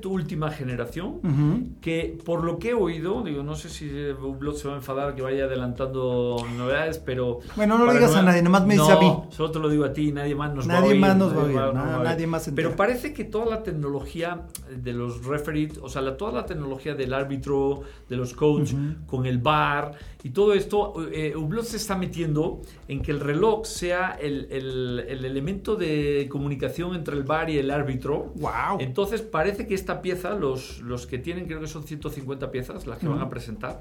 tu 0.00 0.12
última 0.12 0.50
generación, 0.50 1.76
que 1.82 2.18
por 2.24 2.44
lo 2.44 2.58
que 2.58 2.70
he 2.70 2.74
oído, 2.74 3.22
digo, 3.22 3.42
no 3.42 3.54
sé 3.54 3.68
si 3.68 3.86
blog 3.86 4.56
se 4.56 4.68
va 4.68 4.74
a 4.74 4.76
enfadar 4.78 5.14
que 5.14 5.20
vaya 5.20 5.44
adelantando 5.44 6.36
novedades, 6.56 6.98
pero... 6.98 7.40
Bueno, 7.56 7.78
no 7.78 7.84
lo 7.84 7.92
digas 7.92 8.16
a 8.16 8.22
nadie, 8.22 8.40
nada 8.40 8.58
más 8.58 8.66
me 8.66 8.74
dice 8.74 8.90
a 8.90 8.98
mí. 8.98 9.12
Solo 9.30 9.50
te 9.50 9.58
lo 9.58 9.68
digo 9.68 9.84
a 9.84 9.92
ti, 9.92 10.12
nadie 10.12 10.34
más 10.34 10.54
nos 10.54 10.68
va 10.68 10.78
a 10.78 10.84
oír. 10.84 10.98
Más 10.98 11.16
nos 11.16 11.36
va 11.36 11.42
a 11.42 11.44
oír 11.44 11.56
nadie 11.74 12.26
más 12.26 12.50
Pero 12.54 12.74
parece 12.74 13.12
que 13.12 13.24
toda 13.24 13.44
la 13.44 13.62
tecnología 13.62 14.46
de 14.74 14.92
los 14.94 15.24
referees, 15.26 15.78
o 15.78 15.88
sea, 15.88 16.00
la, 16.00 16.16
toda 16.16 16.32
la 16.32 16.46
tecnología 16.46 16.94
del 16.94 17.12
árbitro, 17.12 17.82
de 18.08 18.16
los 18.16 18.32
coaches, 18.32 18.74
con 19.06 19.26
el 19.26 19.38
bar 19.38 19.92
y 20.22 20.30
todo 20.30 20.54
esto, 20.54 20.94
eh, 21.12 21.34
se 21.62 21.76
está 21.76 21.96
metiendo 21.96 22.62
en 22.88 23.02
que 23.02 23.10
el 23.10 23.20
reloj 23.20 23.66
sea 23.66 24.16
el, 24.20 24.48
el, 24.50 25.24
elemento 25.24 25.76
de 25.76 26.26
comunicación 26.30 26.94
entre 26.94 27.16
el 27.16 27.24
bar 27.24 27.50
y 27.50 27.58
el 27.58 27.70
árbitro. 27.70 28.32
Wow. 28.36 28.53
Entonces 28.78 29.22
parece 29.22 29.66
que 29.66 29.74
esta 29.74 30.02
pieza, 30.02 30.34
los, 30.34 30.80
los 30.80 31.06
que 31.06 31.18
tienen, 31.18 31.46
creo 31.46 31.60
que 31.60 31.66
son 31.66 31.84
150 31.84 32.50
piezas 32.50 32.86
las 32.86 32.98
que 32.98 33.08
van 33.08 33.20
a 33.20 33.28
presentar, 33.28 33.80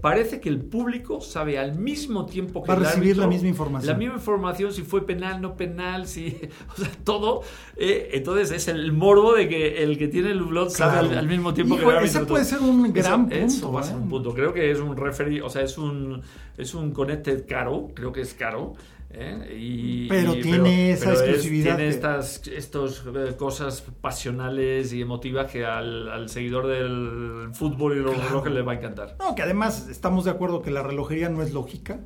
parece 0.00 0.40
que 0.40 0.48
el 0.48 0.60
público 0.60 1.20
sabe 1.20 1.58
al 1.58 1.78
mismo 1.78 2.26
tiempo 2.26 2.62
que 2.62 2.68
Va 2.68 2.74
a 2.74 2.78
recibir 2.80 3.16
la 3.16 3.26
misma 3.26 3.48
información. 3.48 3.92
La 3.92 3.98
misma 3.98 4.16
información, 4.16 4.72
si 4.72 4.82
fue 4.82 5.06
penal, 5.06 5.40
no 5.40 5.56
penal, 5.56 6.06
si, 6.06 6.36
o 6.76 6.80
sea, 6.80 6.90
todo. 7.04 7.42
Eh, 7.76 8.10
entonces 8.12 8.50
es 8.50 8.68
el 8.68 8.92
morbo 8.92 9.34
de 9.34 9.48
que 9.48 9.82
el 9.82 9.96
que 9.96 10.08
tiene 10.08 10.30
el 10.30 10.42
blog 10.42 10.70
sabe 10.70 11.16
al, 11.16 11.26
mismo 11.26 11.54
tiempo 11.54 11.76
que 11.76 11.84
el 11.84 11.90
árbitro. 11.90 12.20
Ese 12.20 12.26
puede 12.26 12.44
ser 12.44 12.60
un 12.60 12.92
gran 12.92 13.28
punto. 13.28 13.34
Eso 13.34 13.72
va 13.72 13.80
a 13.80 13.84
ser 13.84 13.96
un 13.96 14.04
¿eh? 14.04 14.10
punto. 14.10 14.34
Creo 14.34 14.52
que 14.52 14.70
es 14.70 14.78
un 14.78 14.96
referee, 14.96 15.40
o 15.40 15.48
sea, 15.48 15.62
es 15.62 15.78
un, 15.78 16.22
es 16.58 16.74
un 16.74 16.92
connected 16.92 17.46
caro, 17.46 17.90
creo 17.94 18.12
que 18.12 18.20
es 18.20 18.34
caro. 18.34 18.74
¿Eh? 19.14 20.06
pero 20.08 20.34
tiene 20.34 20.92
esa 20.92 21.12
exclusividad. 21.12 21.76
tiene 21.76 21.90
estas 21.90 22.46
estos, 22.48 23.04
eh, 23.14 23.34
cosas 23.36 23.82
pasionales 24.00 24.92
y 24.92 25.02
emotivas 25.02 25.50
que 25.50 25.64
al, 25.64 26.28
seguidor 26.28 26.66
del 26.66 27.50
fútbol 27.52 27.96
y 27.96 28.00
los 28.00 28.16
relojes 28.22 28.52
le 28.52 28.62
va 28.62 28.72
a 28.72 28.74
encantar. 28.76 29.16
No, 29.18 29.34
que 29.34 29.42
además 29.42 29.88
estamos 29.88 30.24
de 30.24 30.30
acuerdo 30.30 30.62
que 30.62 30.70
la 30.70 30.82
relojería 30.82 31.28
no 31.28 31.42
es 31.42 31.52
lógica, 31.52 32.00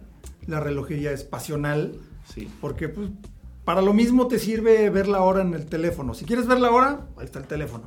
la 0.46 0.60
relojería 0.60 1.12
es 1.12 1.24
pasional. 1.24 1.94
Sí. 2.24 2.48
Porque 2.60 2.88
pues, 2.88 3.08
Para 3.64 3.82
lo 3.82 3.94
mismo 3.94 4.28
te 4.28 4.38
sirve 4.38 4.90
ver 4.90 5.08
la 5.08 5.22
hora 5.22 5.42
en 5.42 5.54
el 5.54 5.66
teléfono. 5.66 6.14
Si 6.14 6.24
quieres 6.24 6.46
ver 6.46 6.60
la 6.60 6.70
hora, 6.70 7.06
ahí 7.16 7.24
está 7.24 7.38
el 7.38 7.46
teléfono. 7.46 7.84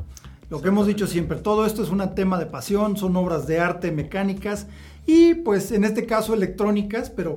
Lo 0.50 0.62
que 0.62 0.68
hemos 0.68 0.86
dicho 0.86 1.08
siempre, 1.08 1.38
todo 1.38 1.66
esto 1.66 1.82
es 1.82 1.90
un 1.90 2.04
tema 2.14 2.38
de 2.38 2.46
pasión, 2.46 2.98
son 2.98 3.16
obras 3.16 3.48
de 3.48 3.62
arte 3.62 3.90
mecánicas 3.94 4.68
y 5.06 5.34
pues 5.34 5.72
en 5.72 5.86
este 5.86 6.06
caso 6.06 6.34
electrónicas, 6.34 7.10
pero 7.10 7.36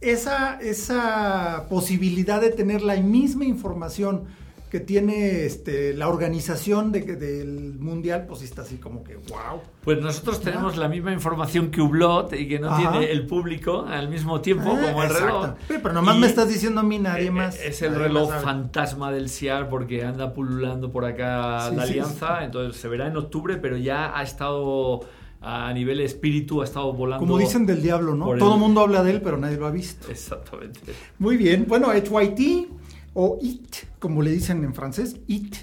esa, 0.00 0.58
esa 0.60 1.66
posibilidad 1.68 2.40
de 2.40 2.50
tener 2.50 2.82
la 2.82 2.96
misma 2.96 3.44
información 3.44 4.24
que 4.70 4.80
tiene 4.80 5.44
este, 5.44 5.94
la 5.94 6.08
organización 6.08 6.90
de, 6.90 7.02
del 7.02 7.78
mundial, 7.78 8.26
pues 8.26 8.42
está 8.42 8.62
así 8.62 8.78
como 8.78 9.04
que 9.04 9.14
wow. 9.16 9.60
Pues 9.82 10.00
nosotros 10.00 10.40
tenemos 10.40 10.76
la 10.76 10.88
misma 10.88 11.12
información 11.12 11.70
que 11.70 11.80
Ublot 11.80 12.32
y 12.32 12.48
que 12.48 12.58
no 12.58 12.76
tiene 12.76 13.12
el 13.12 13.26
público 13.26 13.86
al 13.88 14.08
mismo 14.08 14.40
tiempo 14.40 14.76
ah, 14.76 14.86
como 14.86 15.02
el 15.04 15.08
reloj. 15.08 15.50
pero 15.68 15.92
nomás 15.92 16.18
me 16.18 16.26
estás 16.26 16.48
diciendo 16.48 16.80
a 16.80 16.84
mí 16.84 16.98
nadie 16.98 17.28
eh, 17.28 17.30
más. 17.30 17.60
Es 17.60 17.80
el 17.82 17.94
reloj 17.94 18.32
fantasma 18.42 19.12
del 19.12 19.30
CIAR 19.30 19.68
porque 19.68 20.04
anda 20.04 20.34
pululando 20.34 20.90
por 20.90 21.04
acá 21.04 21.70
la 21.70 21.84
alianza, 21.84 22.44
entonces 22.44 22.80
se 22.80 22.88
verá 22.88 23.06
en 23.06 23.16
octubre, 23.16 23.58
pero 23.58 23.76
ya 23.76 24.18
ha 24.18 24.22
estado 24.24 25.06
a 25.48 25.72
nivel 25.72 26.00
espíritu 26.00 26.60
ha 26.60 26.64
estado 26.64 26.92
volando. 26.92 27.24
Como 27.24 27.38
dicen 27.38 27.66
del 27.66 27.80
diablo, 27.80 28.16
¿no? 28.16 28.36
Todo 28.36 28.54
el 28.54 28.60
mundo 28.60 28.80
habla 28.80 29.04
de 29.04 29.12
él, 29.12 29.22
pero 29.22 29.36
nadie 29.36 29.56
lo 29.56 29.66
ha 29.66 29.70
visto. 29.70 30.10
Exactamente. 30.10 30.80
Muy 31.20 31.36
bien. 31.36 31.66
Bueno, 31.68 31.92
HYT 31.94 32.68
o 33.14 33.38
IT, 33.40 33.76
como 34.00 34.22
le 34.22 34.32
dicen 34.32 34.64
en 34.64 34.74
francés, 34.74 35.16
IT. 35.28 35.54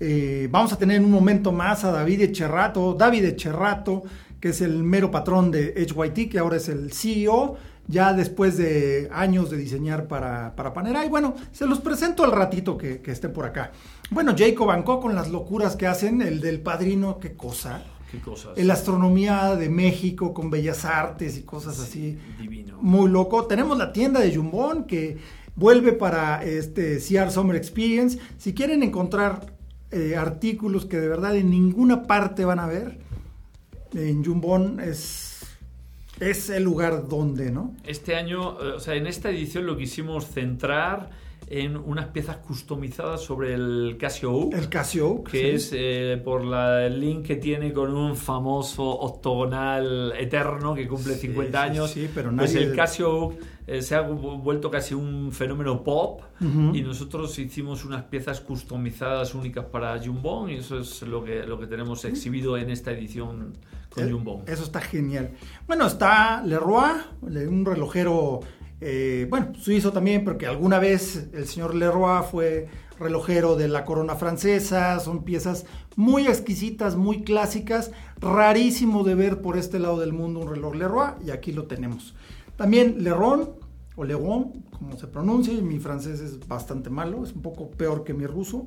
Eh, 0.00 0.48
vamos 0.50 0.72
a 0.72 0.78
tener 0.78 0.96
en 0.96 1.04
un 1.04 1.10
momento 1.10 1.52
más 1.52 1.84
a 1.84 1.92
David 1.92 2.22
Echerrato, 2.22 2.94
David 2.94 3.26
Echerrato, 3.26 4.04
que 4.40 4.48
es 4.48 4.62
el 4.62 4.82
mero 4.82 5.10
patrón 5.10 5.50
de 5.50 5.74
HYT, 5.86 6.30
que 6.30 6.38
ahora 6.38 6.56
es 6.56 6.70
el 6.70 6.94
CEO, 6.94 7.56
ya 7.88 8.14
después 8.14 8.56
de 8.56 9.10
años 9.12 9.50
de 9.50 9.58
diseñar 9.58 10.08
para, 10.08 10.56
para 10.56 10.72
Panera. 10.72 11.04
Y 11.04 11.10
bueno, 11.10 11.34
se 11.52 11.66
los 11.66 11.80
presento 11.80 12.24
al 12.24 12.32
ratito 12.32 12.78
que, 12.78 13.02
que 13.02 13.10
estén 13.10 13.34
por 13.34 13.44
acá. 13.44 13.72
Bueno, 14.10 14.34
Jacob 14.34 14.68
Bancó 14.68 14.98
con 14.98 15.14
las 15.14 15.28
locuras 15.28 15.76
que 15.76 15.86
hacen, 15.86 16.22
el 16.22 16.40
del 16.40 16.60
padrino, 16.60 17.18
qué 17.18 17.34
cosa. 17.34 17.82
¿Qué 18.10 18.20
cosas? 18.20 18.56
La 18.56 18.74
astronomía 18.74 19.56
de 19.56 19.68
México 19.68 20.32
con 20.32 20.50
bellas 20.50 20.84
artes 20.84 21.36
y 21.38 21.42
cosas 21.42 21.80
así. 21.80 22.18
Divino. 22.38 22.78
Muy 22.80 23.10
loco. 23.10 23.46
Tenemos 23.46 23.76
la 23.78 23.92
tienda 23.92 24.20
de 24.20 24.34
Jumbón 24.34 24.84
que 24.84 25.18
vuelve 25.56 25.92
para 25.92 26.44
este 26.44 26.98
CR 26.98 27.30
Summer 27.30 27.56
Experience. 27.56 28.18
Si 28.38 28.54
quieren 28.54 28.82
encontrar 28.82 29.52
eh, 29.90 30.16
artículos 30.16 30.86
que 30.86 30.98
de 30.98 31.08
verdad 31.08 31.36
en 31.36 31.50
ninguna 31.50 32.04
parte 32.04 32.44
van 32.44 32.60
a 32.60 32.66
ver, 32.66 32.98
en 33.94 34.24
Jumbón 34.24 34.80
es, 34.80 35.46
es 36.20 36.50
el 36.50 36.62
lugar 36.64 37.08
donde, 37.08 37.50
¿no? 37.50 37.74
Este 37.84 38.14
año, 38.14 38.60
eh, 38.62 38.72
o 38.72 38.80
sea, 38.80 38.94
en 38.94 39.06
esta 39.06 39.30
edición 39.30 39.66
lo 39.66 39.76
quisimos 39.76 40.26
centrar 40.26 41.10
en 41.48 41.76
unas 41.76 42.06
piezas 42.08 42.38
customizadas 42.38 43.20
sobre 43.20 43.54
el 43.54 43.96
Casio 43.98 44.32
Oak. 44.32 44.54
El 44.54 44.68
Casio 44.68 45.08
Oak, 45.10 45.30
Que 45.30 45.54
es 45.54 45.70
eh, 45.72 46.20
por 46.24 46.44
la, 46.44 46.84
el 46.86 47.00
link 47.00 47.24
que 47.24 47.36
tiene 47.36 47.72
con 47.72 47.94
un 47.94 48.16
famoso 48.16 48.82
octogonal 48.84 50.12
eterno 50.18 50.74
que 50.74 50.88
cumple 50.88 51.14
50 51.14 51.62
años. 51.62 51.90
Sí, 51.90 52.10
pero 52.12 52.34
Pues 52.34 52.54
el 52.54 52.74
Casio 52.74 53.16
Oak 53.16 53.34
eh, 53.68 53.82
se 53.82 53.94
ha 53.94 54.02
vuelto 54.02 54.70
casi 54.70 54.94
un 54.94 55.32
fenómeno 55.32 55.82
pop 55.82 56.22
y 56.40 56.82
nosotros 56.82 57.38
hicimos 57.38 57.84
unas 57.84 58.04
piezas 58.04 58.40
customizadas 58.40 59.34
únicas 59.34 59.64
para 59.64 59.98
Jumbon 59.98 60.50
y 60.50 60.56
eso 60.56 60.78
es 60.78 61.02
lo 61.02 61.24
que, 61.24 61.44
lo 61.44 61.58
que 61.58 61.66
tenemos 61.66 62.04
exhibido 62.04 62.56
en 62.58 62.70
esta 62.70 62.92
edición 62.92 63.54
con 63.88 64.08
eh, 64.08 64.12
Jumbon. 64.12 64.42
Eso 64.46 64.64
está 64.64 64.80
genial. 64.80 65.30
Bueno, 65.66 65.86
está 65.86 66.42
Leroy, 66.44 66.92
un 67.22 67.64
relojero 67.64 68.40
eh, 68.80 69.26
bueno, 69.30 69.52
suizo 69.58 69.92
también, 69.92 70.24
porque 70.24 70.46
alguna 70.46 70.78
vez 70.78 71.28
el 71.32 71.46
señor 71.46 71.74
Leroy 71.74 72.22
fue 72.30 72.68
relojero 72.98 73.56
de 73.56 73.68
la 73.68 73.84
corona 73.84 74.16
francesa, 74.16 74.98
son 75.00 75.24
piezas 75.24 75.66
muy 75.96 76.26
exquisitas, 76.26 76.96
muy 76.96 77.22
clásicas, 77.22 77.90
rarísimo 78.20 79.04
de 79.04 79.14
ver 79.14 79.40
por 79.40 79.56
este 79.56 79.78
lado 79.78 79.98
del 80.00 80.12
mundo 80.12 80.40
un 80.40 80.48
reloj 80.48 80.74
Leroy, 80.74 81.10
y 81.24 81.30
aquí 81.30 81.52
lo 81.52 81.64
tenemos. 81.64 82.14
También 82.56 83.02
Leron, 83.02 83.50
o 83.96 84.04
Leron, 84.04 84.64
como 84.78 84.96
se 84.98 85.06
pronuncia, 85.06 85.52
mi 85.62 85.78
francés 85.78 86.20
es 86.20 86.46
bastante 86.46 86.90
malo, 86.90 87.24
es 87.24 87.32
un 87.32 87.42
poco 87.42 87.70
peor 87.70 88.04
que 88.04 88.14
mi 88.14 88.26
ruso. 88.26 88.66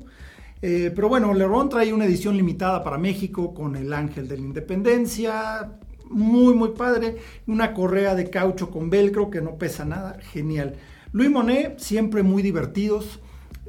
Eh, 0.62 0.92
pero 0.94 1.08
bueno, 1.08 1.32
Leron 1.32 1.68
trae 1.68 1.92
una 1.92 2.04
edición 2.04 2.36
limitada 2.36 2.84
para 2.84 2.98
México 2.98 3.54
con 3.54 3.76
el 3.76 3.92
Ángel 3.92 4.28
de 4.28 4.36
la 4.36 4.42
Independencia, 4.42 5.72
muy, 6.10 6.54
muy 6.54 6.70
padre. 6.70 7.16
Una 7.46 7.72
correa 7.72 8.14
de 8.14 8.28
caucho 8.28 8.70
con 8.70 8.90
velcro 8.90 9.30
que 9.30 9.40
no 9.40 9.56
pesa 9.56 9.84
nada, 9.84 10.18
genial. 10.20 10.76
Louis 11.12 11.30
Monet, 11.30 11.78
siempre 11.78 12.22
muy 12.22 12.42
divertidos. 12.42 13.20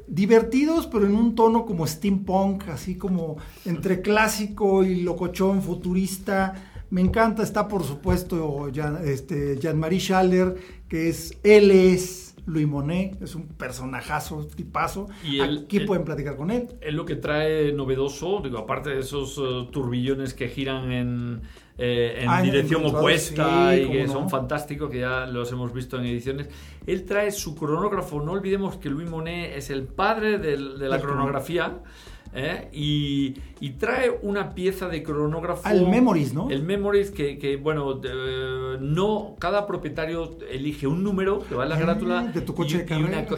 Divertidos, 0.08 0.88
pero 0.88 1.06
en 1.06 1.16
un 1.16 1.36
tono 1.36 1.66
como 1.66 1.88
steampunk, 1.88 2.68
así 2.68 2.98
como 2.98 3.38
entre 3.66 4.02
clásico 4.02 4.84
y 4.84 5.02
locochón, 5.02 5.62
futurista. 5.62 6.54
Me 6.90 7.00
encanta, 7.00 7.44
está 7.44 7.70
por 7.70 7.84
supuesto 7.84 8.70
este, 9.06 9.58
Jean-Marie 9.58 10.00
Schaller, 10.00 10.56
que 10.90 11.08
es, 11.08 11.38
él 11.44 11.72
es 11.72 12.32
Louis 12.46 12.68
Monet, 12.68 13.22
es 13.22 13.36
un 13.36 13.48
personajazo, 13.48 14.46
tipazo. 14.48 15.08
Y 15.24 15.40
Aquí 15.40 15.82
pueden 15.82 16.04
platicar 16.04 16.36
con 16.36 16.52
él. 16.52 16.68
Es 16.82 16.94
lo 16.94 17.06
que 17.06 17.16
trae 17.16 17.72
novedoso, 17.72 18.42
digo, 18.44 18.58
aparte 18.58 18.90
de 18.90 19.00
esos 19.00 19.38
uh, 19.38 19.66
turbillones 19.68 20.34
que 20.34 20.50
giran 20.50 20.92
en, 20.92 21.42
eh, 21.84 22.26
en 22.26 22.44
dirección 22.44 22.86
opuesta 22.86 23.76
y 23.76 23.90
que 23.90 24.08
son 24.08 24.30
fantásticos, 24.30 24.92
que 24.92 25.00
ya 25.00 25.26
los 25.26 25.52
hemos 25.52 25.74
visto 25.74 25.98
en 25.98 26.06
ediciones. 26.06 26.48
Él 26.86 27.06
trae 27.06 27.32
su 27.32 27.56
cronógrafo, 27.56 28.22
no 28.22 28.34
olvidemos 28.34 28.78
que 28.78 28.92
Louis 28.92 29.10
Monet 29.10 29.58
es 29.58 29.72
el 29.72 29.86
padre 29.86 30.38
de 30.38 30.58
la 30.58 31.02
cronografía. 31.02 31.80
¿Eh? 32.34 32.70
Y, 32.74 33.70
trae 33.80 34.12
una 34.22 34.54
pieza 34.54 34.88
de 34.88 35.04
cronógrafo. 35.04 35.68
el 35.70 35.88
Memories, 35.88 36.34
¿no? 36.34 36.50
El 36.50 36.64
Memories, 36.64 37.12
que, 37.12 37.60
bueno, 37.62 38.00
no. 38.80 39.36
Cada 39.40 39.66
propietario 39.68 40.38
elige 40.50 40.88
un 40.88 41.04
número 41.04 41.40
que 41.48 41.56
va 41.56 41.66
la 41.66 41.78
grátula 41.78 42.24
de 42.24 42.42
tu 42.42 42.54
coche 42.54 42.86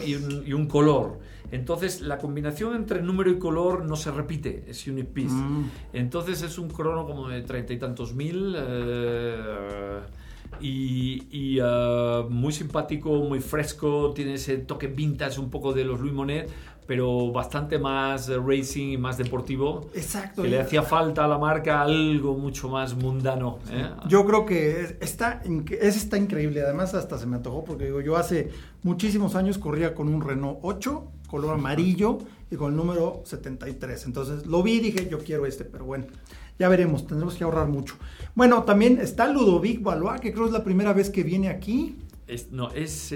y, 0.04 0.52
un, 0.52 0.66
color. 0.66 1.18
Entonces, 1.50 2.00
la 2.00 2.18
combinación 2.18 2.74
entre 2.74 3.02
número 3.02 3.30
y 3.30 3.38
color 3.38 3.84
no 3.84 3.96
se 3.96 4.10
repite, 4.10 4.64
es 4.66 4.86
unique 4.86 5.10
piece. 5.12 5.34
Mm. 5.34 5.70
Entonces, 5.92 6.42
es 6.42 6.58
un 6.58 6.68
crono 6.68 7.06
como 7.06 7.28
de 7.28 7.42
treinta 7.42 7.72
y 7.72 7.78
tantos 7.78 8.14
mil. 8.14 8.56
Eh, 8.56 10.00
y, 10.60 11.60
uh, 11.60 12.28
muy 12.30 12.52
simpático, 12.52 13.10
muy 13.10 13.40
fresco, 13.40 14.12
tiene 14.14 14.34
ese 14.34 14.58
toque 14.58 14.86
vintage 14.86 15.40
un 15.40 15.50
poco 15.50 15.72
de 15.72 15.84
los 15.84 16.00
Louis 16.00 16.12
Monet, 16.12 16.48
pero 16.86 17.32
bastante 17.32 17.78
más 17.78 18.28
racing 18.28 18.92
y 18.92 18.98
más 18.98 19.18
deportivo. 19.18 19.88
Exacto. 19.94 20.42
Que 20.42 20.48
le 20.48 20.60
hacía 20.60 20.82
falta 20.82 21.24
a 21.24 21.28
la 21.28 21.38
marca 21.38 21.82
algo 21.82 22.36
mucho 22.36 22.68
más 22.68 22.94
mundano. 22.94 23.58
¿eh? 23.70 23.90
Yo 24.08 24.24
creo 24.26 24.44
que 24.44 24.98
está, 25.00 25.42
es, 25.80 25.96
está 25.96 26.18
increíble, 26.18 26.62
además 26.62 26.94
hasta 26.94 27.18
se 27.18 27.26
me 27.26 27.36
antojó 27.36 27.64
porque 27.64 27.86
digo, 27.86 28.00
yo 28.00 28.16
hace 28.16 28.50
muchísimos 28.82 29.34
años 29.34 29.58
corría 29.58 29.94
con 29.94 30.08
un 30.08 30.20
Renault 30.20 30.58
8 30.62 31.10
color 31.34 31.54
amarillo 31.54 32.18
y 32.48 32.56
con 32.56 32.70
el 32.70 32.76
número 32.76 33.22
73. 33.24 34.06
Entonces 34.06 34.46
lo 34.46 34.62
vi 34.62 34.74
y 34.74 34.80
dije, 34.80 35.08
yo 35.10 35.18
quiero 35.18 35.46
este, 35.46 35.64
pero 35.64 35.84
bueno, 35.84 36.06
ya 36.58 36.68
veremos, 36.68 37.06
tendremos 37.06 37.34
que 37.34 37.42
ahorrar 37.42 37.66
mucho. 37.66 37.96
Bueno, 38.36 38.62
también 38.62 38.98
está 39.00 39.26
Ludovic 39.26 39.82
Valois, 39.82 40.20
que 40.20 40.32
creo 40.32 40.46
es 40.46 40.52
la 40.52 40.62
primera 40.62 40.92
vez 40.92 41.10
que 41.10 41.24
viene 41.24 41.48
aquí. 41.48 41.96
No, 42.50 42.70
es, 42.70 43.14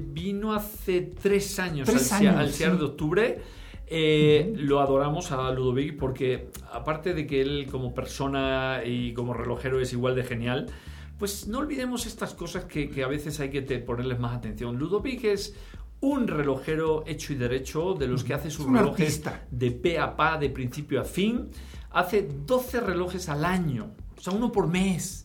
vino 0.00 0.52
hace 0.54 1.02
tres 1.02 1.58
años, 1.58 1.88
al, 1.88 2.50
cierre 2.50 2.76
de 2.76 2.84
octubre. 2.84 3.42
Eh, 3.86 4.54
lo 4.56 4.80
adoramos 4.80 5.32
a 5.32 5.50
Ludovic 5.50 5.98
porque 5.98 6.48
aparte 6.72 7.12
de 7.12 7.26
que 7.26 7.42
él 7.42 7.68
como 7.70 7.92
persona 7.92 8.80
y 8.86 9.12
como 9.12 9.34
relojero 9.34 9.80
es 9.80 9.92
igual 9.92 10.14
de 10.14 10.24
genial, 10.24 10.66
pues 11.18 11.46
no 11.46 11.58
olvidemos 11.58 12.06
estas 12.06 12.32
cosas 12.32 12.64
que, 12.64 12.88
que 12.88 13.04
a 13.04 13.06
veces 13.06 13.38
hay 13.40 13.50
que 13.50 13.60
ponerles 13.80 14.18
más 14.18 14.34
atención. 14.34 14.78
Ludovic 14.78 15.24
es 15.24 15.54
un 16.02 16.26
relojero 16.26 17.04
hecho 17.06 17.32
y 17.32 17.36
derecho, 17.36 17.94
de 17.94 18.08
los 18.08 18.24
que 18.24 18.34
hace 18.34 18.50
sus 18.50 18.66
relojes 18.66 19.22
de 19.50 19.70
pe 19.70 19.98
a 19.98 20.16
pa, 20.16 20.36
de 20.36 20.50
principio 20.50 21.00
a 21.00 21.04
fin. 21.04 21.48
Hace 21.90 22.28
12 22.46 22.80
relojes 22.80 23.28
al 23.28 23.44
año, 23.44 23.92
o 24.16 24.20
sea, 24.20 24.32
uno 24.32 24.50
por 24.50 24.66
mes 24.66 25.21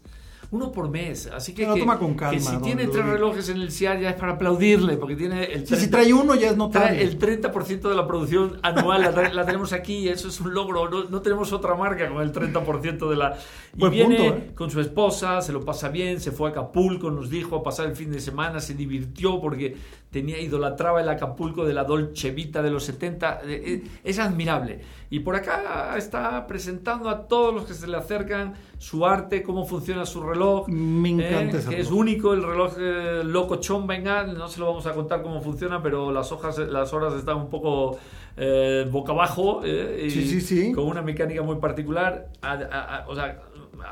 uno 0.51 0.71
por 0.71 0.89
mes. 0.89 1.27
Así 1.27 1.53
que, 1.53 1.65
que, 1.65 2.39
si 2.39 2.57
tiene 2.57 2.87
tres 2.87 3.05
relojes 3.05 3.49
en 3.49 3.57
el 3.57 3.71
CIAR 3.71 3.99
ya 3.99 4.11
es 4.11 4.15
para 4.15 4.33
aplaudirle, 4.33 4.97
porque 4.97 5.15
tiene 5.15 5.43
el 5.43 5.63
30, 5.63 5.75
si 5.75 5.89
trae 5.89 6.13
uno 6.13 6.35
ya 6.35 6.51
es 6.51 6.57
notable. 6.57 7.01
el 7.01 7.19
30% 7.19 7.89
de 7.89 7.95
la 7.95 8.07
producción 8.07 8.59
anual 8.63 9.01
la, 9.33 9.45
tenemos 9.45 9.73
aquí, 9.73 10.07
eso 10.07 10.29
es 10.29 10.39
un 10.39 10.53
logro. 10.53 11.07
No, 11.09 11.21
tenemos 11.21 11.51
otra 11.51 11.75
marca 11.75 12.07
con 12.09 12.21
el 12.21 12.31
30% 12.31 13.09
de 13.09 13.15
la... 13.15 13.37
Y 13.75 13.89
viene 13.89 14.27
¿eh? 14.27 14.51
con 14.55 14.71
su 14.71 14.79
esposa, 14.79 15.41
se 15.41 15.51
lo 15.51 15.65
pasa 15.65 15.89
bien, 15.89 16.19
se 16.21 16.31
fue 16.31 16.49
a 16.49 16.51
Acapulco, 16.51 17.11
nos 17.11 17.29
dijo 17.29 17.57
a 17.57 17.63
pasar 17.63 17.87
el 17.87 17.95
fin 17.95 18.11
de 18.11 18.19
semana, 18.19 18.59
se 18.59 18.73
divirtió 18.73 19.39
porque 19.41 19.75
tenía 20.11 20.39
idolatraba 20.39 21.01
el 21.01 21.09
Acapulco 21.09 21.65
de 21.65 21.73
la 21.73 21.83
Dolce 21.83 22.31
Vita 22.31 22.61
de 22.61 22.71
los 22.71 22.83
70. 22.85 23.41
Es 24.03 24.19
admirable. 24.19 24.81
Y 25.09 25.19
por 25.19 25.35
acá 25.35 25.95
está 25.97 26.45
presentando 26.47 27.09
a 27.09 27.27
todos 27.27 27.53
los 27.53 27.65
que 27.65 27.73
se 27.73 27.87
le 27.87 27.97
acercan 27.97 28.55
su 28.77 29.05
arte, 29.05 29.41
cómo 29.41 29.65
funciona 29.65 30.05
su 30.05 30.21
reloj. 30.21 30.67
Me 30.67 31.09
encanta 31.09 31.59
que 31.69 31.79
es 31.79 31.91
único 31.91 32.33
el 32.33 32.43
reloj 32.43 32.77
Loco 33.23 33.57
Chon 33.57 33.87
venga, 33.87 34.23
no 34.23 34.47
se 34.47 34.59
lo 34.59 34.67
vamos 34.67 34.85
a 34.85 34.93
contar 34.93 35.21
cómo 35.23 35.41
funciona, 35.41 35.81
pero 35.81 36.11
las 36.11 36.31
hojas, 36.31 36.57
las 36.57 36.93
horas 36.93 37.13
están 37.13 37.37
un 37.37 37.49
poco 37.49 37.97
eh, 38.35 38.87
boca 38.91 39.13
abajo, 39.13 39.61
eh, 39.63 40.07
y 40.09 40.71
con 40.71 40.85
una 40.85 41.01
mecánica 41.01 41.41
muy 41.41 41.55
particular. 41.55 42.29
o 43.07 43.15
sea, 43.15 43.41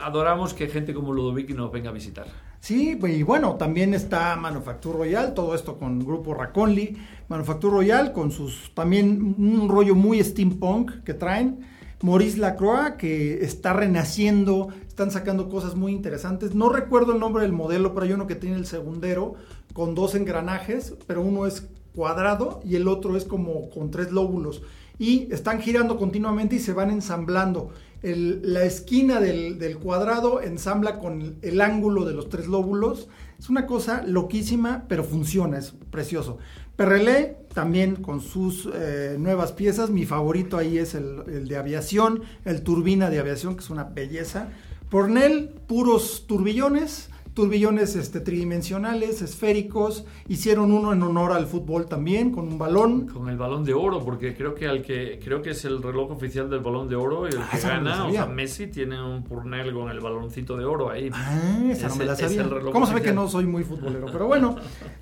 adoramos 0.01 0.53
que 0.53 0.67
gente 0.67 0.93
como 0.93 1.13
Ludovic 1.13 1.49
nos 1.51 1.71
venga 1.71 1.89
a 1.89 1.93
visitar. 1.93 2.27
Sí, 2.65 2.97
y 2.99 3.21
bueno, 3.21 3.57
también 3.57 3.93
está 3.93 4.35
Manufacture 4.37 4.97
Royal, 4.97 5.35
todo 5.35 5.53
esto 5.53 5.77
con 5.77 5.99
Grupo 5.99 6.33
Raconli, 6.33 6.97
Manufacture 7.27 7.71
Royal 7.71 8.11
con 8.11 8.31
sus 8.31 8.71
también 8.73 9.35
un 9.37 9.69
rollo 9.69 9.93
muy 9.93 10.19
steampunk 10.23 11.03
que 11.03 11.13
traen. 11.13 11.59
Maurice 12.01 12.39
Lacroix, 12.39 12.95
que 12.97 13.43
está 13.43 13.73
renaciendo, 13.73 14.69
están 14.87 15.11
sacando 15.11 15.47
cosas 15.47 15.75
muy 15.75 15.91
interesantes. 15.91 16.55
No 16.55 16.69
recuerdo 16.69 17.13
el 17.13 17.19
nombre 17.19 17.43
del 17.43 17.53
modelo, 17.53 17.93
pero 17.93 18.07
hay 18.07 18.13
uno 18.13 18.25
que 18.25 18.33
tiene 18.33 18.55
el 18.55 18.65
segundero 18.65 19.35
con 19.73 19.93
dos 19.93 20.15
engranajes, 20.15 20.95
pero 21.05 21.21
uno 21.21 21.45
es 21.45 21.69
cuadrado 21.93 22.61
y 22.65 22.77
el 22.77 22.87
otro 22.87 23.15
es 23.15 23.25
como 23.25 23.69
con 23.69 23.91
tres 23.91 24.11
lóbulos. 24.11 24.63
Y 24.97 25.31
están 25.31 25.61
girando 25.61 25.97
continuamente 25.97 26.55
y 26.55 26.59
se 26.59 26.73
van 26.73 26.89
ensamblando. 26.89 27.69
La 28.13 28.63
esquina 28.63 29.19
del, 29.19 29.77
cuadrado 29.81 30.41
ensambla 30.41 30.99
con 30.99 31.37
el 31.41 31.61
ángulo 31.61 32.05
de 32.05 32.13
los 32.13 32.29
tres 32.29 32.47
lóbulos. 32.47 33.07
Es 33.39 33.49
una 33.49 33.65
cosa 33.65 34.03
loquísima, 34.05 34.85
pero 34.87 35.03
funciona, 35.03 35.57
es 35.57 35.73
precioso. 35.91 36.37
Perrelé 36.75 37.37
también 37.53 37.95
con 37.95 38.21
sus 38.21 38.69
eh, 38.73 39.15
nuevas 39.17 39.53
piezas. 39.53 39.89
Mi 39.89 40.05
favorito 40.05 40.57
ahí 40.57 40.77
es 40.77 40.93
el, 40.93 41.23
el, 41.27 41.47
de 41.47 41.57
aviación, 41.57 42.21
el 42.43 42.61
turbina 42.61 43.09
de 43.09 43.19
aviación, 43.19 43.55
que 43.55 43.61
es 43.61 43.69
una 43.69 43.85
belleza. 43.85 44.49
Pornell, 44.89 45.49
puros 45.67 46.25
turbillones 46.27 47.09
turbillones 47.35 47.95
este, 47.97 48.21
tridimensionales, 48.21 49.21
esféricos. 49.21 50.05
Hicieron 50.27 50.71
uno 50.71 50.93
en 50.93 51.03
honor 51.03 51.33
al 51.33 51.45
fútbol 51.45 51.85
también, 51.85 52.31
con 52.31 52.47
un 52.47 52.57
balón. 52.57 53.07
Con 53.07 53.29
el 53.29 53.37
balón 53.37 53.63
de 53.65 53.73
oro, 53.73 54.03
porque 54.03 54.35
creo 54.35 54.55
que 54.55 54.67
al 54.67 54.81
que 54.81 55.19
creo 55.23 55.41
que 55.41 55.51
es 55.51 55.65
el 55.65 55.83
reloj 55.83 56.11
oficial 56.11 56.49
del 56.49 56.61
balón 56.61 56.87
de 56.87 56.95
oro 56.95 57.27
y 57.27 57.31
el 57.31 57.41
ah, 57.41 57.49
que 57.51 57.59
gana, 57.59 58.07
o 58.07 58.11
sea, 58.11 58.25
Messi 58.25 58.67
tiene 58.67 59.01
un 59.03 59.23
purnel 59.23 59.73
con 59.73 59.91
el 59.91 59.99
baloncito 59.99 60.55
de 60.55 60.63
oro 60.63 60.89
ahí. 60.89 61.09
Ah, 61.13 61.61
esa 61.69 61.89
no 61.89 61.97
me 61.97 62.05
la 62.05 62.15
sabía. 62.15 62.49
¿Cómo 62.71 62.87
sabe 62.87 63.01
que 63.01 63.11
no 63.11 63.27
soy 63.27 63.45
muy 63.45 63.65
futbolero? 63.65 64.07
Pero 64.11 64.27
bueno, 64.27 64.55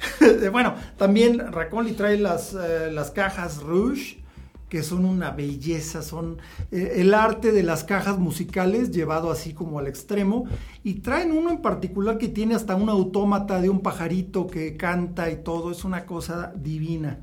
bueno, 0.51 0.73
también 0.97 1.39
Raconli 1.51 1.93
trae 1.93 2.17
las, 2.17 2.55
eh, 2.55 2.91
las 2.91 3.11
cajas 3.11 3.61
Rouge 3.61 4.22
que 4.73 4.81
son 4.81 5.05
una 5.05 5.29
belleza, 5.29 6.01
son 6.01 6.39
eh, 6.71 6.93
el 6.95 7.13
arte 7.13 7.51
de 7.51 7.61
las 7.61 7.83
cajas 7.83 8.17
musicales 8.17 8.89
llevado 8.89 9.29
así 9.29 9.53
como 9.53 9.77
al 9.77 9.85
extremo. 9.85 10.45
Y 10.83 10.95
traen 10.95 11.31
uno 11.31 11.51
en 11.51 11.61
particular 11.61 12.17
que 12.17 12.27
tiene 12.27 12.55
hasta 12.55 12.75
un 12.75 12.89
autómata 12.89 13.61
de 13.61 13.69
un 13.69 13.81
pajarito 13.81 14.47
que 14.47 14.75
canta 14.75 15.29
y 15.29 15.43
todo, 15.43 15.69
es 15.69 15.83
una 15.85 16.07
cosa 16.07 16.53
divina. 16.55 17.19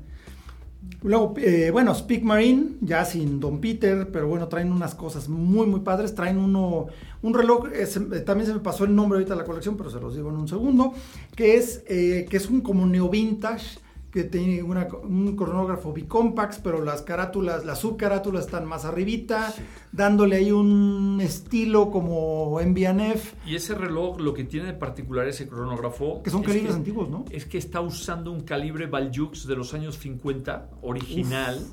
Luego, 1.03 1.33
eh, 1.39 1.71
bueno, 1.73 1.93
Speak 1.93 2.23
Marine, 2.23 2.77
ya 2.79 3.03
sin 3.03 3.41
Don 3.41 3.59
Peter, 3.59 4.09
pero 4.09 4.29
bueno, 4.29 4.47
traen 4.47 4.71
unas 4.71 4.95
cosas 4.95 5.27
muy, 5.27 5.67
muy 5.67 5.81
padres. 5.81 6.15
Traen 6.15 6.37
uno, 6.37 6.85
un 7.21 7.33
reloj, 7.33 7.67
eh, 7.73 7.85
también 8.21 8.47
se 8.47 8.53
me 8.53 8.61
pasó 8.61 8.85
el 8.85 8.95
nombre 8.95 9.17
ahorita 9.17 9.33
de 9.33 9.41
la 9.41 9.45
colección, 9.45 9.75
pero 9.75 9.89
se 9.89 9.99
los 9.99 10.15
digo 10.15 10.29
en 10.29 10.37
un 10.37 10.47
segundo, 10.47 10.93
que 11.35 11.57
es, 11.57 11.79
que 11.79 12.29
es 12.31 12.49
un 12.49 12.61
como 12.61 12.85
neo 12.85 13.09
vintage 13.09 13.77
que 14.11 14.25
tiene 14.25 14.61
un 14.61 15.35
cronógrafo 15.35 15.93
bicompax, 15.93 16.59
pero 16.59 16.83
las 16.83 17.01
carátulas, 17.01 17.65
las 17.65 17.79
subcarátulas 17.79 18.45
están 18.45 18.65
más 18.65 18.83
arribita, 18.83 19.53
dándole 19.91 20.35
ahí 20.35 20.51
un 20.51 21.19
estilo 21.21 21.89
como 21.89 22.59
MBNF. 22.59 23.33
Y 23.45 23.55
ese 23.55 23.73
reloj 23.73 24.19
lo 24.19 24.33
que 24.33 24.43
tiene 24.43 24.67
de 24.67 24.73
particular 24.73 25.27
ese 25.27 25.47
cronógrafo... 25.47 26.21
Que 26.23 26.29
son 26.29 26.43
calibres 26.43 26.75
antiguos, 26.75 27.09
¿no? 27.09 27.25
Es 27.29 27.45
que 27.45 27.57
está 27.57 27.79
usando 27.79 28.31
un 28.31 28.41
calibre 28.41 28.87
Baljux 28.87 29.47
de 29.47 29.55
los 29.55 29.73
años 29.73 29.97
50, 29.97 30.69
original 30.81 31.65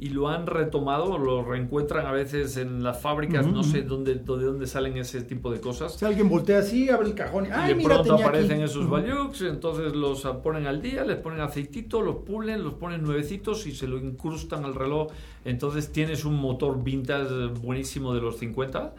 y 0.00 0.08
lo 0.08 0.28
han 0.28 0.46
retomado, 0.46 1.18
lo 1.18 1.44
reencuentran 1.44 2.06
a 2.06 2.12
veces 2.12 2.56
en 2.56 2.82
las 2.82 3.02
fábricas, 3.02 3.46
no 3.46 3.62
sé 3.62 3.82
dónde, 3.82 4.14
de 4.14 4.22
dónde 4.24 4.66
salen 4.66 4.96
ese 4.96 5.20
tipo 5.20 5.52
de 5.52 5.60
cosas. 5.60 5.96
Si 5.96 6.06
alguien 6.06 6.26
voltea 6.26 6.60
así, 6.60 6.88
abre 6.88 7.08
el 7.08 7.14
cajón 7.14 7.46
y, 7.46 7.74
de 7.74 7.84
pronto 7.84 8.14
aparecen 8.14 8.62
esos 8.62 8.86
uh 8.86 9.00
entonces 9.40 9.94
los 9.94 10.22
ponen 10.42 10.66
al 10.66 10.80
día, 10.80 11.04
les 11.04 11.18
ponen 11.18 11.40
aceitito, 11.40 12.00
los 12.00 12.16
pulen, 12.16 12.64
los 12.64 12.74
ponen 12.74 13.02
nuevecitos 13.02 13.66
y 13.66 13.72
se 13.72 13.86
lo 13.86 13.98
incrustan 13.98 14.64
al 14.64 14.74
reloj. 14.74 15.08
Entonces 15.44 15.92
tienes 15.92 16.24
un 16.24 16.36
motor 16.36 16.82
vintage 16.82 17.48
buenísimo 17.62 18.14
de 18.14 18.22
los 18.22 18.38
50. 18.38 18.94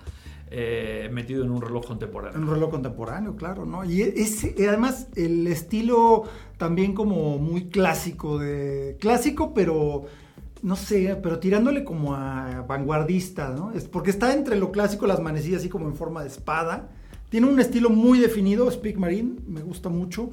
Eh, 0.54 1.10
metido 1.14 1.46
en 1.46 1.50
un 1.50 1.62
reloj 1.62 1.86
contemporáneo. 1.86 2.38
Un 2.38 2.50
reloj 2.50 2.72
contemporáneo, 2.72 3.38
claro, 3.38 3.66
¿no? 3.66 3.86
Y 3.86 4.02
ese, 4.02 4.54
además 4.68 5.08
el 5.16 5.48
estilo 5.48 6.24
también 6.58 6.94
como 6.94 7.38
muy 7.38 7.70
clásico 7.70 8.38
de 8.38 8.98
clásico, 9.00 9.54
pero 9.54 10.08
no 10.62 10.76
sé, 10.76 11.18
pero 11.22 11.40
tirándole 11.40 11.84
como 11.84 12.16
a 12.16 12.66
vanguardista, 12.68 13.50
¿no? 13.50 13.72
Es 13.72 13.86
porque 13.86 14.12
está 14.12 14.34
entre 14.34 14.56
lo 14.56 14.72
clásico, 14.72 15.08
las 15.08 15.20
manecillas 15.20 15.62
así 15.62 15.70
como 15.70 15.88
en 15.88 15.96
forma 15.96 16.22
de 16.22 16.28
espada. 16.28 16.90
Tiene 17.30 17.48
un 17.48 17.60
estilo 17.60 17.90
muy 17.90 18.20
definido, 18.20 18.70
Speak 18.70 18.98
Marine, 18.98 19.40
me 19.48 19.62
gusta 19.62 19.90
mucho. 19.90 20.32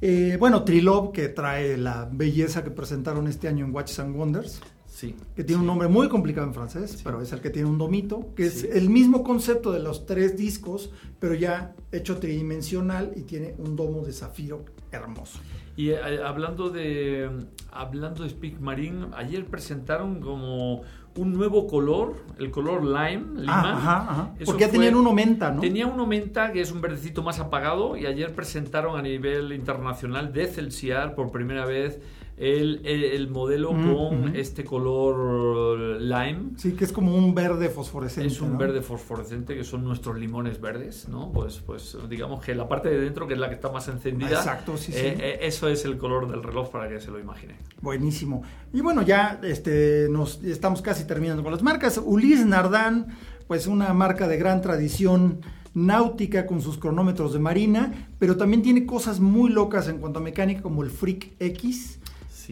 Eh, 0.00 0.36
bueno, 0.40 0.64
Trilov, 0.64 1.12
que 1.12 1.28
trae 1.28 1.76
la 1.76 2.08
belleza 2.10 2.64
que 2.64 2.70
presentaron 2.70 3.28
este 3.28 3.48
año 3.48 3.66
en 3.66 3.74
Watches 3.74 3.98
and 3.98 4.16
Wonders. 4.16 4.60
Sí. 4.86 5.14
Que 5.36 5.44
tiene 5.44 5.60
un 5.60 5.66
nombre 5.66 5.88
muy 5.88 6.08
complicado 6.08 6.46
en 6.46 6.54
francés, 6.54 7.00
pero 7.04 7.22
es 7.22 7.32
el 7.32 7.40
que 7.40 7.50
tiene 7.50 7.68
un 7.68 7.78
domito, 7.78 8.34
que 8.34 8.46
es 8.46 8.64
el 8.64 8.90
mismo 8.90 9.22
concepto 9.22 9.70
de 9.70 9.78
los 9.78 10.04
tres 10.04 10.36
discos, 10.36 10.90
pero 11.18 11.34
ya 11.34 11.74
hecho 11.92 12.18
tridimensional 12.18 13.12
y 13.16 13.22
tiene 13.22 13.54
un 13.58 13.76
domo 13.76 14.02
de 14.02 14.12
zafiro 14.12 14.64
hermoso. 14.90 15.38
Y 15.76 15.90
eh, 15.90 15.98
hablando 16.24 16.70
de 16.70 17.30
hablando 17.72 18.24
de 18.24 18.30
Speak 18.30 18.60
Marine, 18.60 19.06
ayer 19.16 19.46
presentaron 19.46 20.20
como 20.20 20.82
un 21.16 21.32
nuevo 21.32 21.66
color, 21.66 22.16
el 22.38 22.50
color 22.50 22.84
lime, 22.84 23.40
lima. 23.40 23.72
ajá, 23.72 23.96
ajá. 24.08 24.34
Porque 24.44 24.64
ya 24.64 24.70
tenían 24.70 24.94
uno 24.94 25.12
menta, 25.12 25.50
¿no? 25.50 25.60
Tenía 25.60 25.86
uno 25.86 26.06
menta 26.06 26.52
que 26.52 26.60
es 26.60 26.70
un 26.70 26.80
verdecito 26.80 27.22
más 27.22 27.40
apagado 27.40 27.96
y 27.96 28.06
ayer 28.06 28.34
presentaron 28.34 28.98
a 28.98 29.02
nivel 29.02 29.52
internacional 29.52 30.32
de 30.32 30.46
Celsiar 30.46 31.14
por 31.14 31.30
primera 31.30 31.66
vez 31.66 32.00
el, 32.40 32.80
el, 32.86 33.28
modelo 33.28 33.74
mm, 33.74 33.94
con 33.94 34.34
este 34.34 34.64
color 34.64 36.00
lime. 36.00 36.52
Sí, 36.56 36.72
que 36.72 36.84
es 36.84 36.92
como 36.92 37.14
un 37.14 37.34
verde 37.34 37.68
fosforescente. 37.68 38.32
Es 38.32 38.40
un 38.40 38.56
verde 38.56 38.80
fosforescente, 38.80 39.54
que 39.54 39.62
son 39.62 39.84
nuestros 39.84 40.18
limones 40.18 40.58
verdes, 40.58 41.06
¿no? 41.06 41.30
Pues, 41.32 41.58
pues 41.58 41.98
digamos 42.08 42.42
que 42.42 42.54
la 42.54 42.66
parte 42.66 42.88
de 42.88 42.98
dentro, 42.98 43.26
que 43.26 43.34
es 43.34 43.40
la 43.40 43.50
que 43.50 43.56
está 43.56 43.70
más 43.70 43.88
encendida. 43.88 44.30
Exacto, 44.30 44.78
sí, 44.78 44.90
sí. 44.90 44.98
Eh, 44.98 45.16
eh, 45.20 45.38
eso 45.42 45.68
es 45.68 45.84
el 45.84 45.98
color 45.98 46.30
del 46.30 46.42
reloj 46.42 46.70
para 46.70 46.88
que 46.88 46.98
se 46.98 47.10
lo 47.10 47.18
imagine. 47.18 47.56
Buenísimo. 47.82 48.42
Y 48.72 48.80
bueno, 48.80 49.02
ya 49.02 49.38
este, 49.42 50.08
nos, 50.08 50.42
estamos 50.42 50.80
casi 50.80 51.06
terminando 51.06 51.42
con 51.42 51.52
las 51.52 51.62
marcas. 51.62 52.00
Ulis 52.02 52.46
Nardán, 52.46 53.18
pues 53.48 53.66
una 53.66 53.92
marca 53.92 54.26
de 54.26 54.38
gran 54.38 54.62
tradición 54.62 55.42
náutica 55.74 56.46
con 56.46 56.62
sus 56.62 56.78
cronómetros 56.78 57.32
de 57.32 57.38
marina, 57.38 58.08
pero 58.18 58.36
también 58.36 58.62
tiene 58.62 58.86
cosas 58.86 59.20
muy 59.20 59.50
locas 59.50 59.88
en 59.88 59.98
cuanto 59.98 60.18
a 60.18 60.22
mecánica 60.22 60.62
como 60.62 60.82
el 60.82 60.90
Freak 60.90 61.32
X 61.38 61.99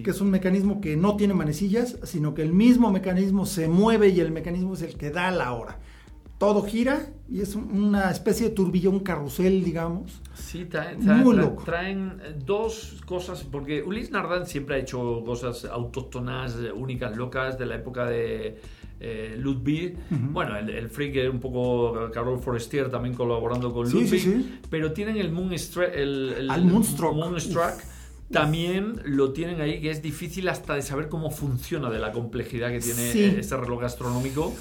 que 0.02 0.10
es 0.10 0.20
un 0.20 0.30
mecanismo 0.30 0.80
que 0.80 0.96
no 0.96 1.16
tiene 1.16 1.34
manecillas, 1.34 1.98
sino 2.02 2.34
que 2.34 2.42
el 2.42 2.52
mismo 2.52 2.90
mecanismo 2.90 3.46
se 3.46 3.68
mueve 3.68 4.08
y 4.08 4.20
el 4.20 4.32
mecanismo 4.32 4.74
es 4.74 4.82
el 4.82 4.96
que 4.96 5.10
da 5.10 5.30
la 5.30 5.52
hora. 5.52 5.78
Todo 6.38 6.62
gira 6.62 7.08
y 7.28 7.40
es 7.40 7.56
una 7.56 8.10
especie 8.12 8.48
de 8.48 8.54
turbillón 8.54 9.00
carrusel, 9.00 9.64
digamos. 9.64 10.22
Sí, 10.34 10.66
traen, 10.66 11.04
Muy 11.04 11.36
loco. 11.36 11.64
traen 11.64 12.20
dos 12.46 13.02
cosas, 13.06 13.42
porque 13.42 13.82
Ulis 13.82 14.12
Nardán 14.12 14.46
siempre 14.46 14.76
ha 14.76 14.78
hecho 14.78 15.24
cosas 15.26 15.64
autóctonas, 15.64 16.56
únicas, 16.76 17.16
locas, 17.16 17.58
de 17.58 17.66
la 17.66 17.74
época 17.74 18.06
de 18.06 18.60
eh, 19.00 19.36
Ludwig. 19.36 19.96
Bueno, 20.10 20.56
el, 20.56 20.70
el 20.70 20.88
Freak 20.88 21.32
un 21.32 21.40
poco 21.40 22.10
Carol 22.12 22.38
Forestier 22.38 22.88
también 22.88 23.14
colaborando 23.14 23.72
con 23.72 23.90
Ludwig. 23.90 24.60
Pero 24.70 24.92
tienen 24.92 25.16
el 25.16 25.32
Moonstruck. 25.32 25.90
El, 25.92 26.48
el, 26.50 26.64
Moonstruck 26.64 27.16
también 28.30 29.00
lo 29.04 29.32
tienen 29.32 29.60
ahí, 29.60 29.80
que 29.80 29.90
es 29.90 30.02
difícil 30.02 30.48
hasta 30.48 30.74
de 30.74 30.82
saber 30.82 31.08
cómo 31.08 31.30
funciona 31.30 31.90
de 31.90 31.98
la 31.98 32.12
complejidad 32.12 32.70
que 32.70 32.80
tiene 32.80 33.38
este 33.38 33.56
reloj 33.56 33.84
astronómico. 33.84 34.54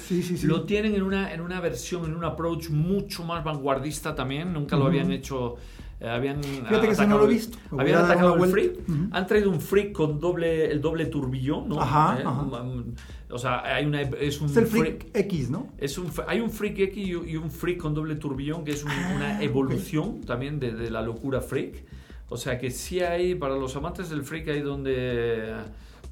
lo 0.44 0.64
tienen 0.64 0.94
en 0.94 1.02
una, 1.02 1.32
en 1.32 1.40
una 1.40 1.60
versión, 1.60 2.06
en 2.06 2.16
un 2.16 2.24
approach 2.24 2.70
mucho 2.70 3.24
más 3.24 3.44
vanguardista 3.44 4.14
también. 4.14 4.52
Nunca 4.52 4.76
lo 4.76 4.86
habían 4.86 5.12
hecho. 5.12 5.56
Eh, 6.00 6.08
habían 6.08 6.42
Fíjate 6.42 6.88
que 6.88 7.06
no 7.06 7.18
lo 7.18 7.24
he 7.24 7.28
visto. 7.28 7.58
habían 7.76 8.04
atacado 8.04 8.42
el 8.42 8.50
Freak. 8.50 8.72
Han 9.10 9.26
traído 9.26 9.50
un 9.50 9.60
Freak 9.60 9.92
con 9.92 10.18
doble, 10.18 10.70
el 10.70 10.80
doble 10.80 11.06
turbillón, 11.06 11.68
¿no? 11.68 11.80
Ajá, 11.80 12.18
eh, 12.20 12.92
O 13.30 13.38
sea, 13.38 13.62
hay 13.64 13.84
una, 13.84 14.00
es 14.00 14.40
un 14.40 14.48
es 14.48 14.56
el 14.56 14.66
freak, 14.66 15.08
X, 15.12 15.50
¿no? 15.50 15.72
Es 15.76 15.98
un, 15.98 16.10
hay 16.26 16.40
un 16.40 16.50
Freak 16.50 16.78
X 16.78 17.06
y 17.06 17.36
un 17.36 17.50
Freak 17.50 17.78
con 17.78 17.92
doble 17.92 18.14
turbillón, 18.14 18.64
que 18.64 18.70
es 18.70 18.84
una 18.84 19.38
ah, 19.38 19.42
evolución 19.42 20.22
también 20.22 20.58
de, 20.58 20.72
de, 20.72 20.90
la 20.90 21.02
locura 21.02 21.42
Freak. 21.42 21.84
O 22.28 22.36
sea 22.36 22.58
que 22.58 22.70
sí 22.70 23.00
hay, 23.00 23.34
para 23.34 23.56
los 23.56 23.74
amantes 23.76 24.10
del 24.10 24.22
freak, 24.22 24.48
hay 24.48 24.60
donde 24.60 25.54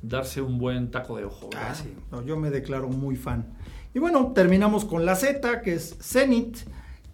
darse 0.03 0.41
un 0.41 0.59
buen 0.59 0.91
taco 0.91 1.17
de 1.17 1.25
ojo. 1.25 1.51
Ah, 1.57 1.75
sí. 1.75 1.93
yo 2.25 2.37
me 2.37 2.51
declaro 2.51 2.89
muy 2.89 3.17
fan. 3.17 3.47
Y 3.95 3.99
bueno, 3.99 4.33
terminamos 4.35 4.85
con 4.85 5.05
la 5.05 5.17
Z, 5.17 5.63
que 5.63 5.75
es 5.75 5.97
Zenith, 6.01 6.59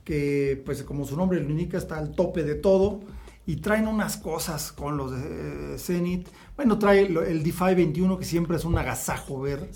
que 0.04 0.60
pues 0.64 0.82
como 0.82 1.04
su 1.04 1.16
nombre 1.16 1.40
lo 1.40 1.50
indica, 1.50 1.78
está 1.78 1.98
al 1.98 2.14
tope 2.14 2.42
de 2.42 2.54
todo. 2.54 3.00
Y 3.44 3.56
traen 3.56 3.88
unas 3.88 4.16
cosas 4.16 4.70
con 4.70 4.96
los 4.96 5.10
de 5.10 5.76
Zenith. 5.78 6.28
Bueno, 6.54 6.78
trae 6.78 7.00
el 7.00 7.42
DeFi 7.42 7.74
21, 7.74 8.18
que 8.18 8.24
siempre 8.24 8.56
es 8.56 8.64
un 8.64 8.78
agasajo 8.78 9.40
ver. 9.40 9.68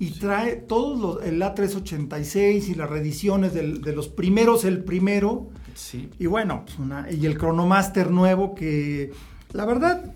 Y 0.00 0.10
trae 0.18 0.56
todos 0.56 1.00
los, 1.00 1.24
el 1.24 1.40
A386 1.40 2.68
y 2.68 2.74
las 2.74 2.90
reediciones 2.90 3.54
de 3.54 3.92
los 3.92 4.08
primeros, 4.08 4.64
el 4.64 4.82
primero. 4.82 5.50
Sí. 5.74 6.10
Y 6.18 6.26
bueno, 6.26 6.64
pues 6.64 7.16
y 7.16 7.26
el 7.26 7.36
Chronomaster 7.36 8.10
nuevo, 8.10 8.54
que 8.54 9.12
la 9.52 9.64
verdad 9.64 10.12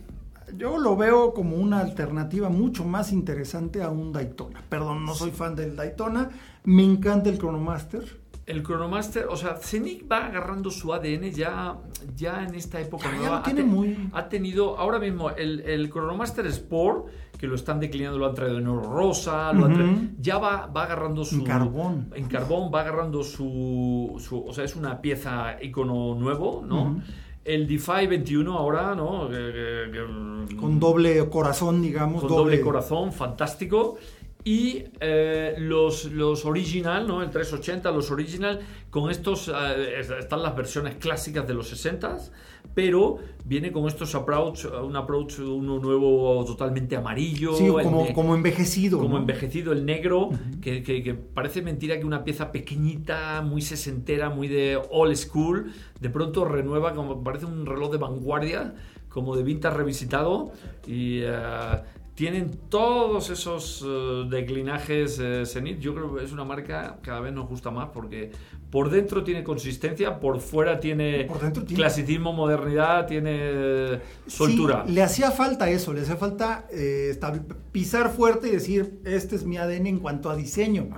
yo 0.57 0.79
lo 0.79 0.97
veo 0.97 1.35
como 1.35 1.57
una 1.57 1.81
alternativa 1.81 2.49
mucho 2.49 2.85
más 2.85 3.13
interesante 3.13 3.83
a 3.83 3.91
un 3.91 4.13
Daytona. 4.13 4.63
Perdón, 4.69 5.05
no 5.05 5.15
soy 5.15 5.31
fan 5.31 5.55
del 5.55 5.77
Daytona. 5.77 6.31
Me 6.65 6.85
encanta 6.85 7.29
el 7.29 7.39
Chronomaster. 7.39 8.05
El 8.49 8.63
Chronomaster, 8.63 9.27
o 9.27 9.37
sea, 9.37 9.57
Zenith 9.57 10.11
va 10.11 10.25
agarrando 10.25 10.71
su 10.71 10.95
ADN 10.95 11.31
ya, 11.33 11.77
ya 12.17 12.45
en 12.45 12.55
esta 12.55 12.81
época 12.81 13.13
nueva. 13.13 13.43
tiene 13.43 13.61
ha, 13.61 13.65
muy... 13.67 14.11
ha 14.15 14.27
tenido, 14.27 14.79
ahora 14.79 14.99
mismo, 14.99 15.29
el, 15.31 15.61
el, 15.61 15.91
Chronomaster 15.91 16.47
Sport, 16.47 17.09
que 17.39 17.47
lo 17.47 17.55
están 17.55 17.79
declinando, 17.79 18.19
lo 18.19 18.27
han 18.27 18.35
traído 18.35 18.59
en 18.59 18.67
oro 18.67 18.91
rosa, 18.91 19.53
ya 20.19 20.39
va, 20.39 20.67
va 20.67 20.85
agarrando 20.85 21.27
su... 21.27 21.37
En 21.37 21.45
carbón. 21.45 22.11
En 22.15 22.27
carbón, 22.27 22.71
va 22.75 22.81
agarrando 22.81 23.23
su, 23.23 24.17
su 24.19 24.47
o 24.47 24.53
sea, 24.55 24.65
es 24.65 24.75
una 24.77 24.99
pieza 25.03 25.63
icono 25.63 26.15
nuevo, 26.15 26.65
¿no? 26.67 27.03
el 27.49 27.67
DeFi 27.67 28.07
21 28.07 28.59
ahora, 28.59 28.95
¿no? 28.95 29.29
con 30.61 30.79
doble 30.79 31.29
corazón, 31.31 31.81
digamos. 31.81 32.21
Con 32.21 32.31
doble, 32.31 32.61
corazón, 32.61 33.11
fantástico. 33.11 33.97
Y 34.49 34.85
eh, 35.01 35.57
los, 35.59 36.07
los 36.07 36.47
original, 36.47 37.07
¿no? 37.07 37.23
El 37.23 37.29
380, 37.29 37.91
los 37.91 38.11
original, 38.11 38.61
con 38.89 39.11
estos, 39.11 39.53
eh, 39.55 40.01
están 40.01 40.43
las 40.43 40.57
versiones 40.57 40.95
clásicas 40.95 41.47
de 41.47 41.53
los 41.53 41.71
60s, 41.71 42.31
pero 42.73 43.19
viene 43.45 43.71
con 43.73 43.87
estos 43.87 44.15
approach, 44.15 44.65
un 44.65 44.97
approach, 44.97 45.41
uno 45.41 45.79
nuevo 45.79 46.43
totalmente 46.47 46.97
amarillo. 46.97 47.53
Sí, 47.57 47.69
como, 47.69 48.11
como 48.15 48.35
envejecido. 48.35 48.99
Como 48.99 49.19
envejecido, 49.19 49.75
el 49.75 49.85
negro, 49.85 50.31
que, 50.63 50.83
que, 50.83 51.13
parece 51.13 51.61
mentira 51.61 51.99
que 51.99 52.07
una 52.07 52.25
pieza 52.25 52.51
pequeñita, 52.51 53.43
muy 53.43 53.61
sesentera, 53.61 54.31
muy 54.31 54.49
de 54.49 54.81
old 54.91 55.15
school, 55.17 55.75
de 56.01 56.09
pronto 56.09 56.47
renueva, 56.47 56.95
como 56.95 57.23
parece 57.23 57.45
un 57.45 57.67
reloj 57.67 57.93
de 57.93 57.99
vanguardia, 57.99 58.75
como 59.11 59.37
de 59.37 59.43
vintage 59.43 59.77
revisitado, 59.77 60.53
y... 60.87 61.21
Eh, 61.21 61.98
tienen 62.19 62.51
todos 62.69 63.31
esos 63.31 63.81
uh, 63.83 64.29
declinajes 64.29 65.21
uh, 65.21 65.47
Zenith. 65.47 65.79
Yo 65.79 65.95
creo 65.95 66.17
que 66.17 66.25
es 66.25 66.33
una 66.33 66.45
marca 66.45 66.99
cada 67.01 67.21
vez 67.21 67.33
nos 67.33 67.49
gusta 67.49 67.71
más 67.71 67.91
porque 67.95 68.33
por 68.71 68.91
dentro 68.91 69.25
tiene 69.25 69.43
consistencia, 69.43 70.21
por 70.21 70.41
fuera 70.41 70.79
tiene, 70.79 71.27
clasicismo, 71.75 72.35
modernidad, 72.35 73.07
tiene 73.07 74.01
soltura. 74.27 74.85
le 74.87 75.03
hacía 75.03 75.31
falta 75.31 75.71
eso, 75.71 75.95
le 75.95 76.03
hacía 76.03 76.17
falta 76.17 76.67
eh, 76.71 77.19
pisar 77.73 78.11
fuerte 78.11 78.49
y 78.49 78.51
decir, 78.51 79.01
este 79.05 79.37
es 79.37 79.45
mi 79.45 79.57
ADN 79.57 79.87
en 79.87 79.99
cuanto 79.99 80.29
a 80.29 80.37
diseño. 80.37 80.89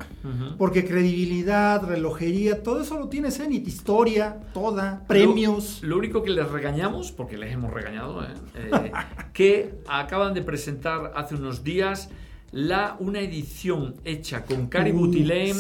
Porque 0.59 0.85
credibilidad, 0.85 1.83
relojería, 1.83 2.63
todo 2.63 2.83
eso 2.83 2.99
lo 2.99 3.09
tiene 3.09 3.31
Zenith, 3.31 3.67
historia, 3.69 4.41
toda, 4.53 5.05
premios. 5.07 5.81
Lo, 5.83 5.97
único 5.97 6.23
que 6.23 6.31
les 6.31 6.49
regañamos, 6.49 7.13
porque 7.13 7.37
les 7.37 7.53
hemos 7.53 7.73
regañado, 7.73 8.25
¿eh? 8.25 8.29
Eh, 8.55 8.93
que 9.33 9.75
acaban 9.87 10.35
de 10.35 10.43
presentar 10.43 11.13
hace 11.15 11.37
unos 11.37 11.63
días 11.63 12.11
la, 12.53 12.97
una 12.99 13.21
edición 13.21 13.95
hecha 14.05 14.45
con 14.45 14.67
Caribou 14.67 15.07
Butilane 15.07 15.55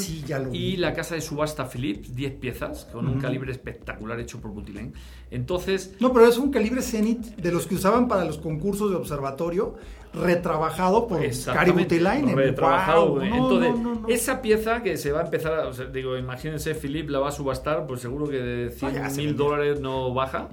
y 0.52 0.76
la 0.76 0.92
casa 0.92 1.14
de 1.14 1.20
subasta 1.20 1.68
Philips, 1.68 2.14
10 2.14 2.32
piezas, 2.34 2.88
con 2.92 3.06
un 3.06 3.20
calibre 3.20 3.52
espectacular 3.52 4.18
hecho 4.18 4.40
por 4.40 4.50
Butilane. 4.50 4.92
Entonces... 5.30 5.94
No, 6.00 6.12
pero 6.12 6.26
es 6.26 6.36
un 6.36 6.50
calibre 6.50 6.82
Zenith 6.82 7.36
de 7.36 7.52
los 7.52 7.66
que 7.66 7.76
usaban 7.76 8.08
para 8.08 8.24
los 8.24 8.38
concursos 8.38 8.90
de 8.90 8.96
observatorio, 8.96 9.76
retrabajado 10.12 11.06
por 11.06 11.20
Caribou 11.54 11.80
Butilane. 11.80 12.34
Retrabajado. 12.34 13.22
Entonces, 13.22 13.74
esa 14.08 14.42
pieza 14.42 14.82
que 14.82 14.96
se 14.96 15.12
va 15.12 15.20
a 15.20 15.24
empezar, 15.24 15.66
o 15.66 15.72
sea, 15.72 15.86
digo, 15.86 16.16
imagínense, 16.16 16.74
Philips 16.74 17.10
la 17.10 17.20
va 17.20 17.28
a 17.28 17.32
subastar, 17.32 17.86
pues 17.86 18.00
seguro 18.00 18.28
que 18.28 18.38
de 18.38 18.70
100 18.70 19.16
mil 19.16 19.36
dólares 19.36 19.80
no 19.80 20.12
baja, 20.12 20.48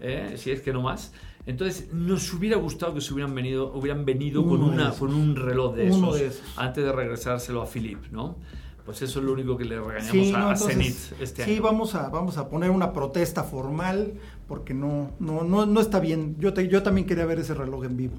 ¿eh? 0.00 0.32
si 0.36 0.50
es 0.50 0.62
que 0.62 0.72
no 0.72 0.80
más. 0.80 1.12
Entonces, 1.44 1.92
nos 1.92 2.32
hubiera 2.32 2.56
gustado 2.56 2.94
que 2.94 3.00
se 3.00 3.12
hubieran 3.12 3.34
venido, 3.34 3.72
hubieran 3.74 4.04
venido 4.04 4.46
con, 4.46 4.62
una, 4.62 4.90
con 4.92 5.12
un 5.12 5.34
reloj 5.34 5.74
de 5.74 5.88
esos, 5.88 6.40
antes 6.56 6.84
de 6.84 6.92
regresárselo 6.92 7.62
a 7.62 7.66
Philip, 7.66 7.98
¿no? 8.12 8.36
Pues 8.84 9.00
eso 9.02 9.20
es 9.20 9.24
lo 9.24 9.32
único 9.32 9.56
que 9.56 9.64
le 9.64 9.80
regañamos 9.80 10.34
a, 10.34 10.56
Zenith 10.56 11.12
este 11.20 11.44
año. 11.44 11.52
Sí, 11.52 11.60
vamos 11.60 11.94
a, 11.94 12.08
vamos 12.08 12.36
a 12.36 12.48
poner 12.48 12.70
una 12.70 12.92
protesta 12.92 13.44
formal 13.44 14.14
porque 14.48 14.74
no, 14.74 15.12
no, 15.20 15.44
no, 15.44 15.66
no 15.66 15.80
está 15.80 16.00
bien. 16.00 16.36
Yo, 16.38 16.52
yo 16.52 16.82
también 16.82 17.06
quería 17.06 17.24
ver 17.24 17.38
ese 17.38 17.54
reloj 17.54 17.84
en 17.84 17.96
vivo. 17.96 18.14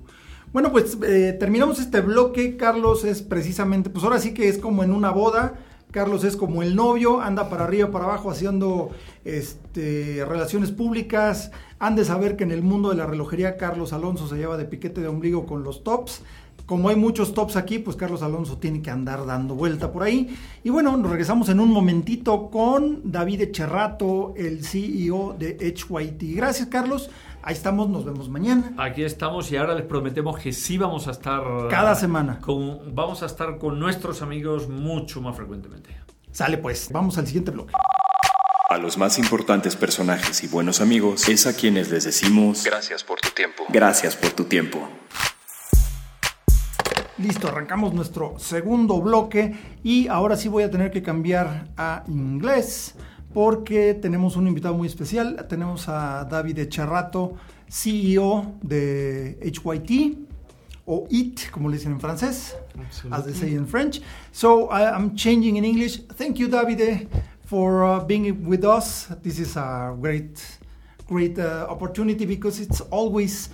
Bueno, 0.53 0.71
pues 0.71 0.97
eh, 1.03 1.35
terminamos 1.37 1.79
este 1.79 1.99
bloque. 1.99 2.55
Carlos 2.55 3.03
es 3.03 3.21
precisamente, 3.21 3.89
pues 3.89 4.05
ahora 4.05 4.19
sí 4.19 4.33
que 4.33 4.47
es 4.47 4.57
como 4.57 4.83
en 4.83 4.91
una 4.91 5.11
boda. 5.11 5.59
Carlos 5.93 6.23
es 6.23 6.35
como 6.35 6.63
el 6.63 6.75
novio, 6.75 7.21
anda 7.21 7.49
para 7.49 7.65
arriba, 7.65 7.91
para 7.91 8.05
abajo 8.05 8.31
haciendo 8.31 8.89
este, 9.23 10.25
relaciones 10.27 10.71
públicas, 10.71 11.51
han 11.77 11.95
de 11.95 12.03
saber 12.03 12.35
que 12.35 12.43
en 12.43 12.51
el 12.51 12.63
mundo 12.63 12.89
de 12.89 12.95
la 12.95 13.05
relojería 13.05 13.57
Carlos 13.57 13.93
Alonso 13.93 14.27
se 14.27 14.37
lleva 14.37 14.57
de 14.57 14.65
piquete 14.65 15.01
de 15.01 15.07
ombligo 15.07 15.45
con 15.45 15.63
los 15.63 15.83
tops. 15.83 16.23
Como 16.65 16.89
hay 16.89 16.95
muchos 16.95 17.35
tops 17.35 17.57
aquí, 17.57 17.77
pues 17.77 17.95
Carlos 17.95 18.23
Alonso 18.23 18.57
tiene 18.57 18.81
que 18.81 18.89
andar 18.89 19.25
dando 19.27 19.53
vuelta 19.53 19.91
por 19.91 20.01
ahí. 20.01 20.35
Y 20.63 20.71
bueno, 20.71 20.97
nos 20.97 21.11
regresamos 21.11 21.49
en 21.49 21.59
un 21.59 21.69
momentito 21.69 22.49
con 22.49 23.11
David 23.11 23.41
Echerrato, 23.41 24.33
el 24.35 24.65
CEO 24.65 25.35
de 25.37 25.57
HYT. 25.59 26.35
Gracias, 26.35 26.69
Carlos. 26.69 27.11
Ahí 27.45 27.55
estamos, 27.55 27.89
nos 27.89 28.05
vemos 28.05 28.29
mañana. 28.29 28.71
Aquí 28.77 29.03
estamos 29.03 29.51
y 29.51 29.57
ahora 29.57 29.75
les 29.75 29.83
prometemos 29.83 30.39
que 30.39 30.53
sí 30.53 30.77
vamos 30.77 31.09
a 31.09 31.11
estar 31.11 31.43
cada 31.69 31.93
semana. 31.93 32.39
Con, 32.39 32.95
vamos 32.95 33.21
a 33.21 33.25
estar 33.25 33.57
con 33.57 33.77
nuestros 33.81 34.21
amigos 34.21 34.69
mucho 34.69 35.19
más 35.19 35.35
frecuentemente. 35.35 35.89
Sale 36.31 36.57
pues, 36.57 36.87
vamos 36.89 37.17
al 37.17 37.27
siguiente 37.27 37.51
bloque. 37.51 37.73
A 38.69 38.77
los 38.77 38.97
más 38.97 39.19
importantes 39.19 39.75
personajes 39.75 40.41
y 40.45 40.47
buenos 40.47 40.79
amigos 40.79 41.27
es 41.27 41.45
a 41.45 41.53
quienes 41.53 41.91
les 41.91 42.05
decimos 42.05 42.63
gracias 42.63 43.03
por 43.03 43.19
tu 43.19 43.29
tiempo. 43.31 43.65
Gracias 43.67 44.15
por 44.15 44.31
tu 44.31 44.45
tiempo. 44.45 44.87
Listo, 47.17 47.49
arrancamos 47.49 47.93
nuestro 47.93 48.39
segundo 48.39 49.01
bloque 49.01 49.53
y 49.83 50.07
ahora 50.07 50.37
sí 50.37 50.47
voy 50.47 50.63
a 50.63 50.71
tener 50.71 50.91
que 50.91 51.03
cambiar 51.03 51.67
a 51.75 52.05
inglés 52.07 52.95
porque 53.33 53.93
tenemos 53.93 54.35
un 54.35 54.47
invitado 54.47 54.75
muy 54.75 54.87
especial. 54.87 55.45
Tenemos 55.49 55.89
a 55.89 56.25
David 56.25 56.59
Echarrato, 56.59 57.33
CEO 57.67 58.53
de 58.61 59.37
HYT 59.41 60.17
o 60.85 61.07
IT, 61.09 61.49
como 61.51 61.69
le 61.69 61.77
dicen 61.77 61.93
en 61.93 61.99
francés, 61.99 62.55
as 63.09 63.23
they 63.23 63.33
say 63.33 63.53
in 63.53 63.65
French. 63.65 64.01
So 64.31 64.69
I'm 64.69 65.15
changing 65.15 65.55
in 65.55 65.63
English. 65.63 66.01
Thank 66.17 66.37
you, 66.39 66.47
David 66.47 67.07
for 67.45 67.83
uh, 67.83 67.99
being 67.99 68.45
with 68.45 68.63
us. 68.65 69.07
This 69.21 69.39
is 69.39 69.55
a 69.57 69.95
great, 70.01 70.43
great 71.07 71.37
uh, 71.37 71.67
opportunity 71.69 72.25
because 72.25 72.59
it's 72.59 72.81
always, 72.81 73.49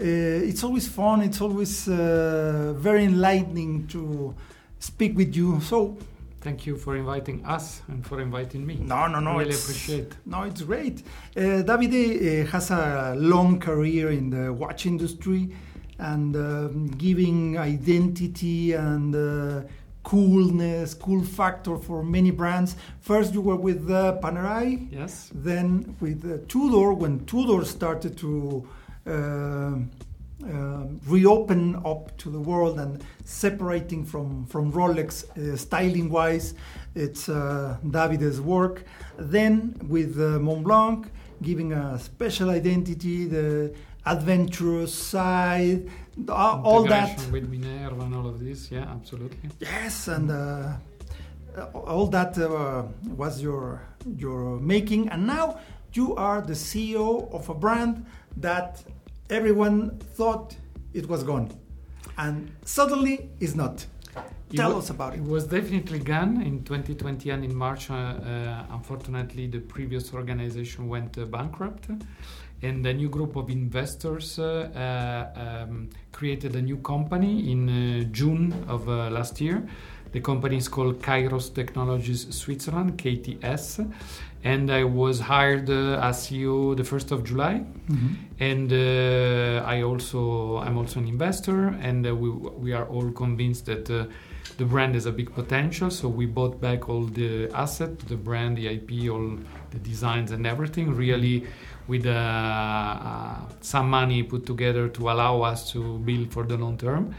uh, 0.00 0.02
it's 0.02 0.64
always 0.64 0.88
fun. 0.88 1.22
It's 1.22 1.40
always 1.40 1.88
uh, 1.88 2.74
very 2.76 3.04
enlightening 3.04 3.86
to 3.88 4.34
speak 4.78 5.16
with 5.16 5.36
you. 5.36 5.60
So. 5.60 5.96
Thank 6.44 6.66
you 6.66 6.76
for 6.76 6.94
inviting 6.94 7.44
us 7.44 7.82
and 7.88 8.06
for 8.06 8.20
inviting 8.20 8.66
me. 8.66 8.76
No, 8.76 9.06
no, 9.06 9.18
no. 9.18 9.38
Really 9.38 9.54
appreciate. 9.54 10.12
It. 10.12 10.16
No, 10.26 10.42
it's 10.42 10.62
great. 10.62 11.02
Uh, 11.36 11.64
Davide 11.68 12.44
uh, 12.44 12.50
has 12.52 12.70
a 12.70 13.14
long 13.16 13.58
career 13.58 14.10
in 14.10 14.30
the 14.30 14.52
watch 14.52 14.84
industry 14.86 15.50
and 15.98 16.36
um, 16.36 16.86
giving 16.98 17.56
identity 17.56 18.74
and 18.74 19.14
coolness, 20.04 20.94
cool 20.94 21.24
factor 21.24 21.76
for 21.78 22.04
many 22.04 22.30
brands. 22.30 22.76
First, 23.00 23.34
you 23.34 23.40
were 23.40 23.56
with 23.56 23.90
uh, 23.90 24.18
Panerai. 24.22 24.88
Yes. 24.92 25.30
Then 25.34 25.96
with 26.00 26.24
uh, 26.24 26.44
Tudor, 26.46 26.92
when 26.92 27.24
Tudor 27.26 27.64
started 27.64 28.16
to 28.18 28.68
uh, 29.06 29.76
uh, 30.42 30.84
reopen 31.06 31.76
up 31.84 32.16
to 32.18 32.30
the 32.30 32.40
world 32.40 32.78
and 32.78 33.04
separating 33.24 34.04
from, 34.04 34.46
from 34.46 34.72
Rolex 34.72 35.24
uh, 35.38 35.56
styling 35.56 36.10
wise, 36.10 36.54
it's 36.94 37.28
uh, 37.28 37.76
Davide's 37.88 38.40
work. 38.40 38.84
Then 39.16 39.76
with 39.88 40.16
uh, 40.16 40.38
Montblanc, 40.38 41.06
giving 41.42 41.72
a 41.72 41.98
special 41.98 42.50
identity, 42.50 43.26
the 43.26 43.74
adventurous 44.06 44.94
side, 44.94 45.88
all 46.28 46.84
that 46.84 47.18
with 47.30 47.48
Minerva 47.48 48.02
and 48.02 48.14
all 48.14 48.26
of 48.26 48.40
this. 48.40 48.70
Yeah, 48.70 48.82
absolutely. 48.90 49.50
Yes, 49.60 50.08
and 50.08 50.30
uh, 50.30 50.76
all 51.74 52.06
that 52.08 52.36
uh, 52.38 52.84
was 53.16 53.40
your 53.40 53.82
your 54.16 54.60
making, 54.60 55.08
and 55.08 55.26
now 55.26 55.58
you 55.92 56.14
are 56.16 56.40
the 56.40 56.54
CEO 56.54 57.32
of 57.32 57.48
a 57.48 57.54
brand 57.54 58.04
that 58.36 58.82
everyone 59.30 59.98
thought 59.98 60.56
it 60.92 61.08
was 61.08 61.22
gone, 61.22 61.50
and 62.18 62.50
suddenly 62.64 63.30
it's 63.40 63.54
not. 63.54 63.86
Tell 64.54 64.76
us 64.78 64.90
about 64.90 65.14
it. 65.14 65.18
It 65.18 65.24
was 65.24 65.46
definitely 65.46 65.98
gone 65.98 66.40
in 66.42 66.62
2020 66.62 67.30
and 67.30 67.44
in 67.44 67.54
March. 67.54 67.90
Uh, 67.90 67.94
uh, 67.94 68.64
unfortunately, 68.70 69.48
the 69.48 69.58
previous 69.58 70.14
organization 70.14 70.88
went 70.88 71.18
uh, 71.18 71.24
bankrupt, 71.24 71.88
and 72.62 72.86
a 72.86 72.94
new 72.94 73.08
group 73.08 73.34
of 73.36 73.50
investors 73.50 74.38
uh, 74.38 74.44
uh, 75.34 75.64
um, 75.64 75.90
created 76.12 76.54
a 76.54 76.62
new 76.62 76.76
company 76.78 77.50
in 77.50 77.68
uh, 77.68 78.04
June 78.12 78.52
of 78.68 78.86
last 78.86 79.40
year. 79.40 79.66
The 80.14 80.20
company 80.20 80.58
is 80.58 80.68
called 80.68 81.02
Kairos 81.02 81.52
Technologies 81.52 82.28
Switzerland 82.30 82.96
(KTS), 82.96 83.84
and 84.44 84.70
I 84.70 84.84
was 84.84 85.18
hired 85.18 85.68
as 85.68 86.28
CEO 86.28 86.76
the 86.76 86.84
first 86.84 87.10
of 87.10 87.24
July. 87.24 87.54
Mm-hmm. 87.90 88.14
And 88.38 88.72
I 89.74 89.82
also 89.82 90.58
I'm 90.58 90.78
also 90.78 91.00
an 91.00 91.08
investor, 91.08 91.74
and 91.88 92.04
we 92.22 92.30
we 92.64 92.72
are 92.72 92.86
all 92.86 93.10
convinced 93.10 93.66
that 93.66 93.86
the 93.86 94.64
brand 94.64 94.94
has 94.94 95.06
a 95.06 95.12
big 95.20 95.34
potential. 95.34 95.90
So 95.90 96.08
we 96.08 96.26
bought 96.26 96.60
back 96.60 96.88
all 96.88 97.06
the 97.20 97.50
asset, 97.52 97.98
the 97.98 98.16
brand, 98.16 98.56
the 98.58 98.68
IP, 98.68 99.10
all 99.10 99.36
the 99.72 99.80
designs 99.80 100.30
and 100.30 100.46
everything. 100.46 100.94
Really, 100.94 101.44
with 101.88 102.06
uh, 102.06 102.10
uh, 102.10 103.36
some 103.60 103.90
money 103.90 104.22
put 104.22 104.46
together 104.46 104.88
to 104.90 105.10
allow 105.10 105.42
us 105.42 105.72
to 105.72 105.98
build 105.98 106.32
for 106.32 106.44
the 106.44 106.56
long 106.56 106.78
term, 106.78 107.14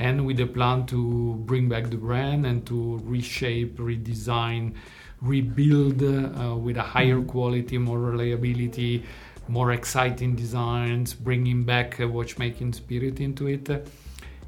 and 0.00 0.26
with 0.26 0.40
a 0.40 0.46
plan 0.46 0.86
to 0.86 1.34
bring 1.44 1.68
back 1.68 1.90
the 1.90 1.96
brand 1.96 2.46
and 2.46 2.66
to 2.66 3.00
reshape, 3.04 3.76
redesign, 3.76 4.74
rebuild 5.20 6.02
uh, 6.02 6.56
with 6.56 6.78
a 6.78 6.82
higher 6.82 7.18
mm-hmm. 7.18 7.28
quality, 7.28 7.78
more 7.78 8.00
reliability. 8.00 9.04
More 9.48 9.72
exciting 9.72 10.36
designs, 10.36 11.12
bringing 11.12 11.64
back 11.64 11.98
a 11.98 12.06
watchmaking 12.06 12.72
spirit 12.72 13.18
into 13.18 13.48
it, 13.48 13.68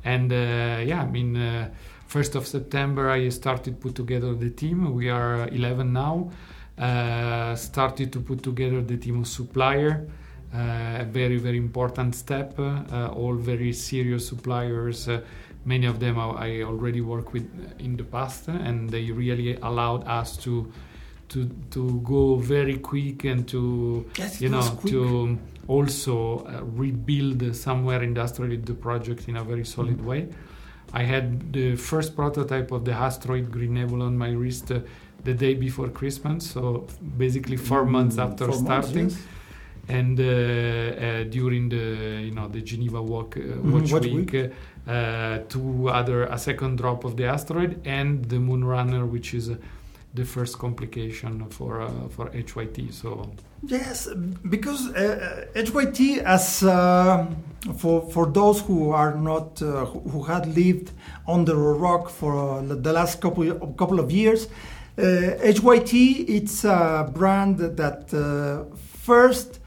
and 0.05 0.33
uh, 0.33 0.81
yeah, 0.85 1.03
I 1.03 1.07
mean, 1.07 1.37
uh, 1.37 1.71
1st 2.09 2.35
of 2.37 2.47
September, 2.47 3.11
I 3.11 3.29
started 3.31 3.81
put 3.81 3.95
together 3.95 4.35
the 4.35 4.51
team. 4.51 4.95
We 4.95 5.09
are 5.09 5.49
11 5.49 5.93
now. 5.93 6.31
Uh, 6.79 7.57
started 7.57 8.13
to 8.13 8.21
put 8.21 8.43
together 8.43 8.81
the 8.81 8.97
team 8.97 9.21
of 9.21 9.27
supplier. 9.27 10.09
Uh, 10.55 10.99
a 11.01 11.05
very 11.05 11.39
very 11.39 11.57
important 11.57 12.15
step. 12.15 12.59
Uh, 12.59 13.09
all 13.09 13.35
very 13.35 13.73
serious 13.73 14.29
suppliers. 14.29 15.09
Uh, 15.09 15.21
many 15.65 15.87
of 15.87 15.99
them 15.99 16.19
I 16.19 16.63
already 16.63 17.01
worked 17.01 17.33
with 17.33 17.49
in 17.79 17.97
the 17.97 18.05
past, 18.05 18.49
and 18.49 18.91
they 18.91 19.11
really 19.11 19.57
allowed 19.57 20.07
us 20.07 20.37
to 20.39 20.71
to 21.31 21.49
to 21.71 22.01
go 22.05 22.37
very 22.37 22.79
quick 22.79 23.25
and 23.25 23.49
to 23.49 24.05
yes, 24.19 24.41
you 24.43 24.51
know 24.51 24.79
to 24.87 25.39
also 25.69 26.45
uh, 26.45 26.63
rebuild 26.65 27.57
somewhere 27.57 28.03
industrially 28.03 28.57
the 28.57 28.75
project 28.75 29.29
in 29.29 29.37
a 29.37 29.45
very 29.45 29.65
solid 29.65 29.97
mm-hmm. 29.97 30.07
way. 30.07 30.29
I 30.93 31.05
had 31.05 31.53
the 31.53 31.77
first 31.77 32.15
prototype 32.15 32.71
of 32.73 32.85
the 32.85 32.93
asteroid 32.93 33.51
Green 33.51 33.75
Nebula 33.75 34.07
on 34.07 34.19
my 34.19 34.33
wrist 34.33 34.71
uh, 34.71 34.81
the 35.25 35.33
day 35.33 35.55
before 35.55 35.89
Christmas, 35.89 36.51
so 36.51 36.87
basically 37.17 37.57
four 37.57 37.85
mm, 37.85 37.91
months 37.91 38.19
after 38.19 38.47
four 38.47 38.55
starting. 38.55 39.05
Months, 39.05 39.17
yes. 39.17 39.27
And 39.89 40.19
uh, 40.19 40.25
uh, 40.25 41.25
during 41.25 41.69
the 41.69 42.23
you 42.23 42.31
know 42.31 42.49
the 42.49 42.63
Geneva 42.63 43.03
Walk 43.03 43.37
uh, 43.37 43.41
mm-hmm. 43.41 43.73
Watch, 43.73 43.93
Watch, 43.93 44.05
Week, 44.05 44.33
week. 44.33 44.53
Uh, 44.87 45.39
two 45.49 45.89
other 45.89 46.25
a 46.25 46.39
second 46.39 46.77
drop 46.79 47.05
of 47.05 47.17
the 47.17 47.25
asteroid 47.25 47.81
and 47.85 48.25
the 48.27 48.39
Moon 48.39 48.65
Runner, 48.65 49.07
which 49.07 49.35
is 49.35 49.51
the 50.15 50.25
first 50.25 50.59
complication 50.59 51.49
for 51.51 51.81
uh, 51.81 51.91
for 52.11 52.29
HYT. 52.31 52.93
So 52.93 53.31
yes, 53.63 54.09
because 54.49 54.89
uh, 54.89 55.47
HYT, 55.55 56.19
as 56.19 56.61
for 57.79 58.11
for 58.11 58.27
those 58.27 58.61
who 58.61 58.91
are 58.91 59.15
not 59.15 59.63
uh, 59.63 59.87
who 59.87 60.23
had 60.25 60.47
lived 60.47 60.91
under 61.27 61.53
a 61.53 61.75
rock 61.75 62.11
for 62.11 62.59
uh, 62.59 62.63
the 62.63 62.93
last 62.93 63.21
couple 63.21 63.45
couple 63.77 64.01
of 64.01 64.11
years, 64.11 64.49
HYT 64.97 65.95
uh, 65.95 66.25
it's 66.29 66.65
a 66.65 67.11
brand 67.15 67.59
that 67.59 68.11
first 69.03 69.61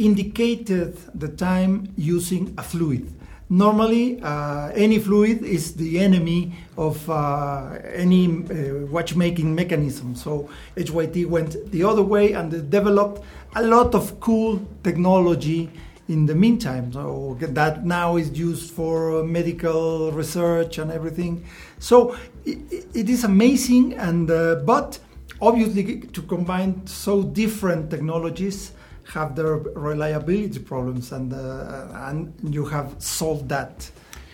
indicated 0.00 0.96
the 1.14 1.28
time 1.28 1.92
using 1.96 2.54
a 2.58 2.62
fluid 2.62 3.04
normally 3.50 4.22
uh, 4.22 4.68
any 4.68 4.98
fluid 4.98 5.42
is 5.42 5.74
the 5.74 5.98
enemy 5.98 6.52
of 6.78 7.10
uh, 7.10 7.78
any 7.92 8.26
uh, 8.28 8.86
watchmaking 8.86 9.54
mechanism. 9.54 10.14
So 10.14 10.48
HYT 10.76 11.26
went 11.26 11.70
the 11.72 11.82
other 11.82 12.02
way 12.02 12.32
and 12.32 12.70
developed 12.70 13.22
a 13.56 13.62
lot 13.62 13.94
of 13.94 14.20
cool 14.20 14.64
technology 14.84 15.68
in 16.08 16.26
the 16.26 16.34
meantime. 16.34 16.92
So 16.92 17.36
that 17.40 17.84
now 17.84 18.16
is 18.16 18.38
used 18.38 18.70
for 18.70 19.24
medical 19.24 20.12
research 20.12 20.78
and 20.78 20.92
everything. 20.92 21.44
So 21.80 22.16
it, 22.44 22.58
it 22.94 23.10
is 23.10 23.24
amazing, 23.24 23.94
and 23.94 24.30
uh, 24.30 24.56
but 24.64 25.00
obviously 25.42 26.00
to 26.00 26.22
combine 26.22 26.86
so 26.86 27.22
different 27.22 27.90
technologies 27.90 28.72
have 29.12 29.36
their 29.36 29.56
reliability 29.56 30.60
problems, 30.60 31.12
and 31.12 31.32
uh, 31.32 31.88
and 32.08 32.32
you 32.42 32.64
have 32.66 32.94
solved 32.98 33.48
that. 33.48 33.90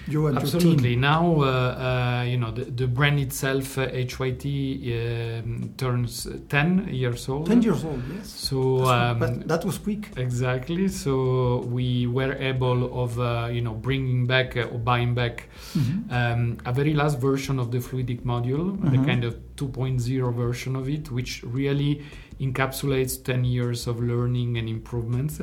You 0.09 0.29
and 0.29 0.39
Absolutely. 0.39 0.95
Now, 0.95 1.41
uh, 1.41 2.21
uh, 2.21 2.23
you 2.23 2.37
know, 2.37 2.53
the, 2.53 2.65
the, 2.65 2.87
brand 2.87 3.19
itself, 3.19 3.75
HYT, 3.75 5.43
um, 5.43 5.75
turns 5.77 6.29
10 6.49 6.91
years 6.93 7.29
old. 7.29 7.49
10 7.49 7.63
years 7.63 7.85
old, 7.85 8.01
yes. 8.15 8.31
So 8.31 8.85
um, 8.85 9.41
that 9.47 9.65
was 9.65 9.79
quick. 9.79 10.11
Exactly. 10.17 10.87
So 10.87 11.65
we 11.69 12.07
were 12.07 12.35
able 12.35 13.03
of, 13.03 13.19
uh, 13.19 13.49
you 13.51 13.63
know, 13.63 13.75
bringing 13.75 14.29
back 14.29 14.57
or 14.57 14.79
buying 14.79 15.13
back 15.13 15.49
mm-hmm. 15.75 16.15
um, 16.15 16.59
a 16.65 16.73
very 16.73 16.95
last 16.95 17.19
version 17.19 17.59
of 17.59 17.73
the 17.73 17.79
fluidic 17.79 18.21
module, 18.21 18.77
mm-hmm. 18.77 18.91
the 18.91 19.05
kind 19.05 19.25
of 19.25 19.35
2.0 19.57 20.35
version 20.35 20.77
of 20.77 20.89
it, 20.89 21.11
which 21.11 21.43
really 21.43 22.05
encapsulates 22.41 23.23
10 23.23 23.45
years 23.45 23.87
of 23.87 24.01
learning 24.01 24.59
and 24.59 24.69
improvements. 24.69 25.41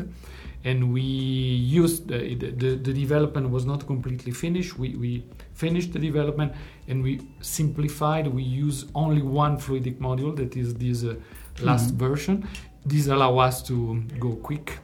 And 0.65 0.93
we 0.93 1.01
used 1.01 2.11
uh, 2.11 2.17
the, 2.17 2.53
the, 2.55 2.75
the, 2.75 2.93
development 2.93 3.49
was 3.49 3.65
not 3.65 3.85
completely 3.85 4.31
finished. 4.31 4.79
We, 4.79 4.95
we 4.95 5.25
finished 5.53 5.91
the 5.91 5.99
development 5.99 6.53
and 6.87 7.03
we 7.03 7.19
simplified. 7.41 8.27
We 8.27 8.43
use 8.43 8.85
only 8.95 9.21
one 9.21 9.57
fluidic 9.57 9.97
module 9.97 10.33
that 10.37 10.55
is 10.55 10.73
this 10.75 11.03
uh, 11.03 11.15
last 11.61 11.89
mm-hmm. 11.89 11.97
version. 11.97 12.47
This 12.85 13.07
allow 13.07 13.39
us 13.39 13.61
to 13.63 14.03
go 14.19 14.35
quick. 14.35 14.79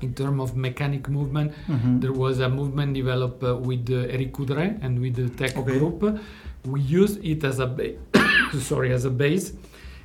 In 0.00 0.14
terms 0.14 0.40
of 0.42 0.56
mechanic 0.56 1.08
movement 1.08 1.52
mm-hmm. 1.66 1.98
there 1.98 2.12
was 2.12 2.38
a 2.38 2.48
movement 2.48 2.94
developed 2.94 3.42
uh, 3.42 3.56
with 3.56 3.90
uh, 3.90 4.06
Eric 4.14 4.32
Coudray 4.32 4.78
and 4.80 5.00
with 5.00 5.16
the 5.16 5.28
tech 5.30 5.56
okay. 5.56 5.76
group. 5.76 6.20
We 6.66 6.80
use 6.82 7.16
it 7.16 7.42
as 7.42 7.58
a 7.58 7.66
ba- 7.66 7.96
sorry 8.60 8.92
as 8.92 9.06
a 9.06 9.10
base 9.10 9.54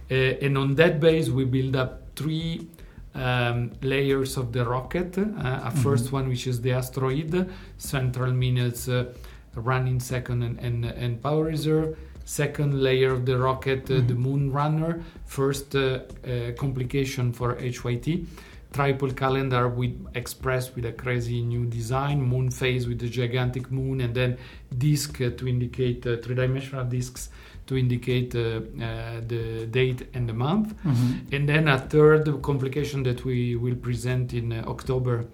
and 0.09 0.57
on 0.57 0.75
that 0.75 0.99
base, 0.99 1.29
we 1.29 1.45
build 1.45 1.75
up 1.75 2.03
three 2.15 2.67
um, 3.15 3.71
layers 3.81 4.37
of 4.37 4.51
the 4.51 4.65
rocket. 4.65 5.17
Uh, 5.17 5.21
a 5.21 5.23
mm-hmm. 5.23 5.79
first 5.79 6.11
one, 6.11 6.27
which 6.27 6.47
is 6.47 6.61
the 6.61 6.71
asteroid, 6.71 7.49
central 7.77 8.31
minutes, 8.31 8.87
uh, 8.87 9.13
running 9.55 9.99
second, 9.99 10.43
and, 10.43 10.59
and, 10.59 10.85
and, 10.85 11.21
power 11.21 11.45
reserve. 11.45 11.97
Second 12.25 12.81
layer 12.81 13.11
of 13.11 13.25
the 13.25 13.37
rocket, 13.37 13.89
uh, 13.89 13.95
mm-hmm. 13.95 14.07
the 14.07 14.13
Moonrunner. 14.13 15.03
First 15.25 15.75
uh, 15.75 15.99
uh, 16.25 16.51
complication 16.57 17.33
for 17.33 17.55
HYT. 17.55 18.25
Triple 18.71 19.11
calendar 19.11 19.67
with 19.67 20.07
express 20.15 20.73
with 20.73 20.85
a 20.85 20.91
crazy 20.91 21.43
new 21.43 21.65
design, 21.65 22.19
moon 22.19 22.49
phase 22.49 22.87
with 22.87 22.97
the 22.97 23.07
gigantic 23.07 23.69
moon, 23.69 24.01
and 24.01 24.15
then 24.15 24.35
disk 24.75 25.17
to 25.17 25.47
indicate 25.47 26.01
three 26.01 26.33
dimensional 26.33 26.83
disks 26.83 27.29
to 27.67 27.77
indicate 27.77 28.35
uh, 28.35 28.39
uh, 28.39 29.21
the 29.25 29.67
date 29.67 30.07
and 30.13 30.27
the 30.27 30.33
month. 30.33 30.75
Mm-hmm. 30.83 31.35
And 31.35 31.49
then 31.49 31.67
a 31.67 31.79
third 31.79 32.41
complication 32.41 33.03
that 33.03 33.23
we 33.23 33.55
will 33.55 33.75
present 33.75 34.33
in 34.33 34.51
uh, 34.51 34.63
October, 34.67 35.25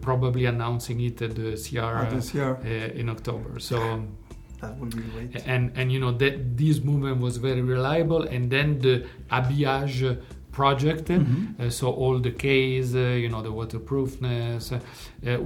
probably 0.00 0.46
announcing 0.46 1.00
it 1.00 1.20
at 1.20 1.34
the 1.34 1.52
CR, 1.56 2.04
at 2.04 2.10
the 2.10 2.22
CR. 2.30 2.66
in 2.66 3.08
October. 3.08 3.58
So. 3.58 4.04
That 4.60 4.78
will 4.80 4.86
be 4.86 5.02
great. 5.02 5.46
And 5.46 5.72
and 5.74 5.92
you 5.92 6.00
know 6.00 6.12
that 6.12 6.56
this 6.56 6.80
movement 6.80 7.20
was 7.20 7.36
very 7.36 7.60
reliable, 7.60 8.22
and 8.22 8.50
then 8.50 8.78
the 8.78 9.06
habillage 9.28 10.16
project. 10.60 11.06
Mm-hmm. 11.08 11.62
Uh, 11.62 11.70
so 11.70 11.90
all 12.02 12.18
the 12.28 12.34
case, 12.48 12.94
uh, 12.94 13.22
you 13.22 13.28
know, 13.28 13.42
the 13.42 13.52
waterproofness 13.60 14.72
uh, 14.72 14.78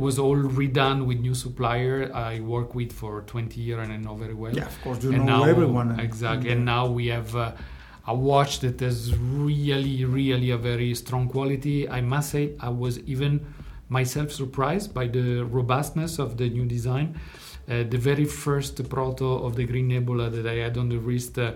was 0.04 0.18
all 0.18 0.36
redone 0.36 1.06
with 1.08 1.18
new 1.20 1.34
supplier 1.34 1.96
I 2.14 2.40
work 2.40 2.74
with 2.74 2.92
for 2.92 3.22
20 3.22 3.60
years 3.60 3.80
and 3.84 3.92
I 3.92 3.96
know 3.96 4.14
very 4.14 4.34
well. 4.34 4.54
Yeah, 4.54 4.66
of 4.66 4.78
course, 4.82 5.02
you 5.02 5.12
and 5.12 5.26
know 5.26 5.38
now, 5.44 5.50
everyone. 5.54 5.98
Exactly, 5.98 6.50
and 6.52 6.64
now 6.64 6.86
we 6.86 7.06
have. 7.08 7.34
a 7.34 7.54
watch 8.08 8.60
that 8.60 8.80
has 8.80 9.14
really, 9.18 10.02
really 10.18 10.50
a 10.50 10.56
very 10.56 10.94
strong 10.94 11.28
quality. 11.28 11.78
I 11.98 12.00
must 12.00 12.30
say, 12.30 12.44
I 12.68 12.70
was 12.70 12.94
even 13.00 13.32
myself 13.88 14.32
surprised 14.32 14.94
by 14.94 15.06
the 15.16 15.44
robustness 15.44 16.18
of 16.18 16.36
the 16.36 16.48
new 16.48 16.64
design. 16.64 17.20
Uh, 17.68 17.84
the 17.94 17.98
very 17.98 18.24
first 18.24 18.88
proto 18.88 19.30
of 19.46 19.56
the 19.56 19.64
Green 19.64 19.88
Nebula 19.88 20.30
that 20.30 20.46
I 20.46 20.56
had 20.64 20.78
on 20.78 20.88
the 20.88 20.96
wrist 20.96 21.38
uh, 21.38 21.52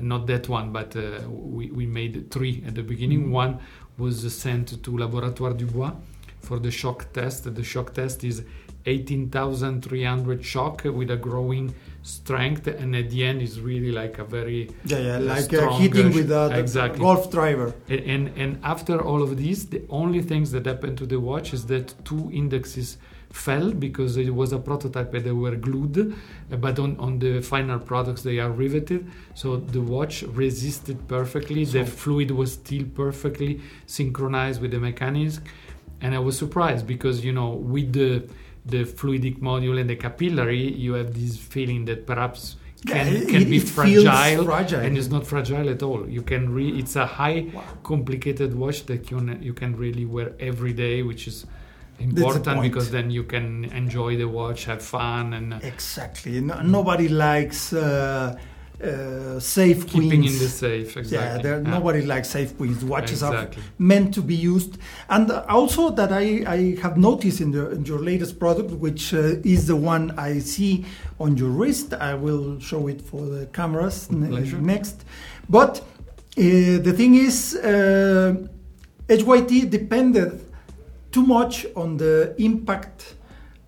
not 0.00 0.26
that 0.26 0.48
one, 0.48 0.72
but 0.72 0.96
uh, 0.96 1.20
we, 1.28 1.70
we 1.70 1.86
made 1.86 2.30
three 2.30 2.62
at 2.66 2.74
the 2.74 2.82
beginning. 2.82 3.26
Mm. 3.26 3.30
One 3.30 3.58
was 3.98 4.32
sent 4.34 4.82
to 4.82 4.90
Laboratoire 4.90 5.56
Dubois 5.56 5.92
for 6.40 6.58
the 6.58 6.70
shock 6.70 7.12
test. 7.12 7.54
The 7.54 7.64
shock 7.64 7.94
test 7.94 8.24
is 8.24 8.42
18,300 8.86 10.44
shock 10.44 10.84
with 10.84 11.10
a 11.10 11.16
growing 11.16 11.74
strength, 12.02 12.66
and 12.66 12.96
at 12.96 13.10
the 13.10 13.24
end 13.24 13.42
is 13.42 13.60
really 13.60 13.92
like 13.92 14.18
a 14.18 14.24
very 14.24 14.70
yeah, 14.84 14.98
yeah, 14.98 15.16
uh, 15.16 15.20
like 15.20 15.52
uh, 15.52 15.70
hitting 15.78 16.06
uh, 16.06 16.16
with 16.16 16.32
a 16.32 16.58
exactly. 16.58 17.00
golf 17.00 17.30
driver. 17.30 17.74
And, 17.88 18.00
and 18.00 18.32
and 18.36 18.60
after 18.64 19.00
all 19.00 19.22
of 19.22 19.36
this, 19.36 19.64
the 19.64 19.82
only 19.88 20.20
things 20.20 20.50
that 20.52 20.66
happened 20.66 20.98
to 20.98 21.06
the 21.06 21.20
watch 21.20 21.54
is 21.54 21.66
that 21.66 21.94
two 22.04 22.30
indexes 22.32 22.98
fell 23.32 23.72
because 23.72 24.16
it 24.18 24.34
was 24.34 24.52
a 24.52 24.58
prototype 24.58 25.12
and 25.14 25.24
they 25.24 25.32
were 25.32 25.56
glued, 25.56 25.96
uh, 26.52 26.56
but 26.56 26.78
on, 26.78 26.96
on 26.98 27.18
the 27.18 27.40
final 27.40 27.78
products 27.78 28.22
they 28.22 28.38
are 28.38 28.50
riveted. 28.50 29.10
So 29.34 29.56
the 29.56 29.80
watch 29.80 30.22
resisted 30.22 31.08
perfectly. 31.08 31.64
the 31.64 31.84
fluid 31.84 32.30
was 32.30 32.52
still 32.52 32.84
perfectly 32.94 33.60
synchronized 33.86 34.60
with 34.62 34.70
the 34.72 34.78
mechanism, 34.80 35.44
and 36.00 36.14
I 36.14 36.18
was 36.18 36.36
surprised 36.38 36.86
because 36.86 37.24
you 37.24 37.32
know 37.32 37.50
with 37.50 37.92
the 37.92 38.28
the 38.64 38.84
fluidic 38.84 39.38
module 39.40 39.80
and 39.80 39.90
the 39.90 39.96
capillary, 39.96 40.62
you 40.72 40.92
have 40.92 41.14
this 41.14 41.36
feeling 41.36 41.84
that 41.86 42.06
perhaps 42.06 42.56
Yeah, 42.86 42.94
can, 43.04 43.06
it- 43.16 43.28
can 43.28 43.44
be 43.50 43.58
fragile, 43.58 44.44
fragile. 44.44 44.80
and 44.80 44.96
it's 44.98 45.08
not 45.16 45.26
fragile 45.26 45.68
at 45.68 45.82
all. 45.82 46.08
You 46.08 46.22
can 46.22 46.52
re- 46.54 46.78
it's 46.80 46.94
a 46.96 47.06
high 47.06 47.46
complicated 47.82 48.54
watch 48.54 48.86
that 48.86 49.10
you 49.10 49.16
can, 49.18 49.42
you 49.42 49.52
can 49.54 49.76
really 49.76 50.04
wear 50.04 50.32
every 50.38 50.72
day, 50.72 51.02
which 51.02 51.26
is 51.26 51.46
important 51.98 52.62
because 52.62 52.90
then 52.90 53.10
you 53.10 53.24
can 53.24 53.64
enjoy 53.66 54.16
the 54.16 54.28
watch, 54.28 54.64
have 54.64 54.82
fun, 54.82 55.32
and 55.34 55.54
uh, 55.54 55.60
Exactly. 55.62 56.40
No, 56.40 56.60
nobody 56.62 57.08
likes 57.08 57.72
uh, 57.72 58.36
uh, 58.82 59.38
safe 59.38 59.86
keeping 59.86 60.22
queens. 60.22 60.34
in 60.34 60.38
the 60.40 60.48
safe. 60.48 60.96
Exactly. 60.96 61.16
Yeah, 61.18 61.38
there, 61.42 61.62
Yeah. 61.62 61.70
nobody 61.70 62.02
likes 62.02 62.28
safe 62.30 62.56
queens. 62.56 62.84
Watches 62.84 63.22
Exactly. 63.22 63.62
are 63.62 63.66
meant 63.78 64.12
to 64.14 64.22
be 64.22 64.34
used, 64.34 64.78
and 65.08 65.30
also 65.30 65.90
that 65.90 66.12
I, 66.12 66.42
I 66.46 66.76
have 66.82 66.96
noticed 66.96 67.40
in, 67.40 67.52
the, 67.52 67.70
in 67.70 67.84
your 67.84 68.00
latest 68.00 68.38
product, 68.38 68.70
which 68.72 69.14
uh, 69.14 69.36
is 69.44 69.66
the 69.68 69.76
one 69.76 70.12
I 70.18 70.40
see 70.40 70.84
on 71.20 71.36
your 71.36 71.50
wrist. 71.50 71.94
I 71.94 72.14
will 72.14 72.58
show 72.58 72.88
it 72.88 73.00
for 73.00 73.20
the 73.24 73.46
cameras 73.46 74.10
next. 74.10 75.04
But 75.48 75.78
uh, 75.78 75.82
the 76.36 76.92
thing 76.96 77.14
is, 77.14 77.54
uh, 77.56 78.34
HYT 79.08 79.70
depended 79.70 80.40
too 81.12 81.22
much 81.26 81.66
on 81.76 81.96
the 81.98 82.34
impact 82.38 83.14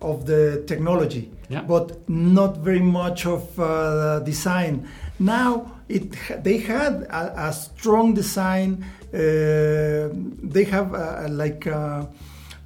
of 0.01 0.25
the 0.25 0.63
technology, 0.67 1.29
Yeah. 1.49 1.61
but 1.67 2.07
not 2.09 2.57
very 2.57 2.81
much 2.81 3.25
of 3.25 3.57
uh, 3.59 4.19
design. 4.25 4.87
Now 5.19 5.71
it 5.87 6.11
they 6.43 6.57
had 6.57 6.93
a, 7.09 7.47
a 7.47 7.53
strong 7.53 8.13
design. 8.15 8.83
Uh, 9.13 10.09
they 10.53 10.65
have 10.65 10.93
a, 10.93 11.25
a- 11.25 11.29
like 11.29 11.65
a, 11.65 12.07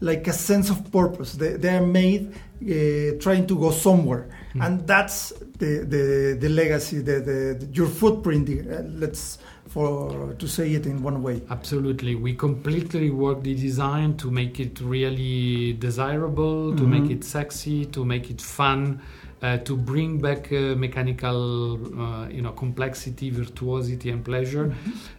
like 0.01 0.27
a 0.27 0.33
sense 0.33 0.69
of 0.71 0.91
purpose. 0.91 1.33
They, 1.33 1.53
they 1.57 1.75
are 1.77 1.85
made 1.85 2.33
uh, 2.63 3.19
trying 3.19 3.45
to 3.47 3.55
go 3.59 3.71
somewhere, 3.71 4.25
and 4.59 4.87
that's 4.87 5.33
the, 5.59 5.85
the, 5.93 6.37
the 6.39 6.49
legacy, 6.49 6.99
the, 6.99 7.19
the, 7.19 7.69
your 7.73 7.87
footprint. 7.87 8.49
Uh, 8.49 8.81
let's 9.03 9.37
for 9.67 10.33
to 10.39 10.47
say 10.47 10.73
it 10.73 10.87
in 10.87 11.03
one 11.03 11.21
way. 11.21 11.41
Absolutely. 11.51 12.15
We 12.15 12.33
completely 12.33 13.11
work 13.11 13.43
the 13.43 13.53
design 13.53 14.17
to 14.17 14.31
make 14.31 14.59
it 14.59 14.81
really 14.81 15.73
desirable, 15.73 16.75
to 16.75 16.83
Mhm. 16.83 16.89
make 16.89 17.11
it 17.11 17.23
sexy, 17.23 17.85
to 17.95 18.03
make 18.03 18.31
it 18.31 18.41
fun, 18.41 18.99
uh, 19.43 19.57
to 19.59 19.77
bring 19.77 20.17
back 20.19 20.51
uh, 20.51 20.75
mechanical, 20.75 21.77
uh, 22.01 22.27
you 22.29 22.41
know, 22.41 22.51
complexity, 22.51 23.29
virtuosity, 23.29 24.09
and 24.09 24.25
pleasure. 24.25 24.73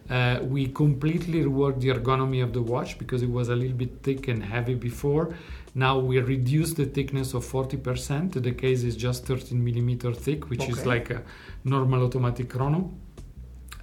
Uh, 0.09 0.39
we 0.43 0.67
completely 0.67 1.39
reworked 1.45 1.79
the 1.79 1.87
ergonomy 1.89 2.43
of 2.43 2.51
the 2.51 2.61
watch 2.61 2.97
because 2.99 3.23
it 3.23 3.31
was 3.31 3.47
a 3.49 3.55
little 3.55 3.77
bit 3.77 3.91
thick 4.03 4.27
and 4.27 4.43
heavy 4.43 4.75
before. 4.75 5.33
Now 5.73 5.97
we 5.99 6.19
reduce 6.19 6.73
the 6.73 6.85
thickness 6.85 7.33
of 7.33 7.45
40%. 7.45 8.41
The 8.43 8.51
case 8.51 8.83
is 8.83 8.95
just 8.95 9.25
13 9.25 9.63
millimeter 9.63 10.13
thick, 10.13 10.49
which 10.49 10.67
is 10.67 10.85
like 10.85 11.09
a 11.09 11.23
normal 11.63 12.03
automatic 12.03 12.49
chrono. 12.49 12.91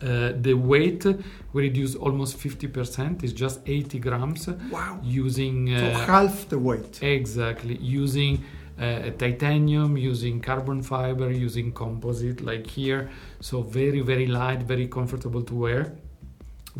Uh, 0.01 0.33
the 0.41 0.55
weight 0.55 1.05
we 1.53 1.63
reduce 1.63 1.97
almost 1.97 2.39
50%, 2.39 3.25
is 3.25 3.33
just 3.33 3.61
80 3.67 3.99
grams 3.99 4.47
Wow! 4.71 5.01
using 5.03 5.77
So 5.77 5.87
uh, 5.87 6.07
half 6.07 6.49
the 6.49 6.59
weight. 6.59 7.03
Exactly. 7.03 7.77
Using 7.79 8.45
uh, 8.79 9.11
titanium, 9.19 9.97
using 9.97 10.41
carbon 10.41 10.83
fiber, 10.83 11.33
using 11.33 11.73
composite 11.73 12.43
like 12.43 12.67
here. 12.67 13.11
So 13.41 13.63
very, 13.63 14.01
very 14.01 14.27
light, 14.27 14.63
very 14.63 14.87
comfortable 14.87 15.43
to 15.43 15.55
wear. 15.55 15.93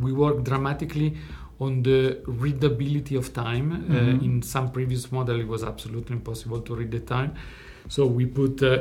We 0.01 0.13
work 0.13 0.45
dramatically 0.45 1.17
on 1.61 1.83
the 1.83 2.19
readability 2.27 3.17
of 3.17 3.33
time. 3.33 3.73
Uh, 3.73 3.95
Mhm. 3.95 4.23
in 4.25 4.43
some 4.43 4.71
previous 4.71 5.11
model, 5.11 5.41
it 5.41 5.49
was 5.49 5.63
absolutely 5.63 6.15
impossible 6.17 6.61
to 6.61 6.75
read 6.75 6.91
the 6.91 7.01
time. 7.01 7.33
So 7.89 8.07
we 8.07 8.27
put 8.27 8.63
uh, 8.63 8.79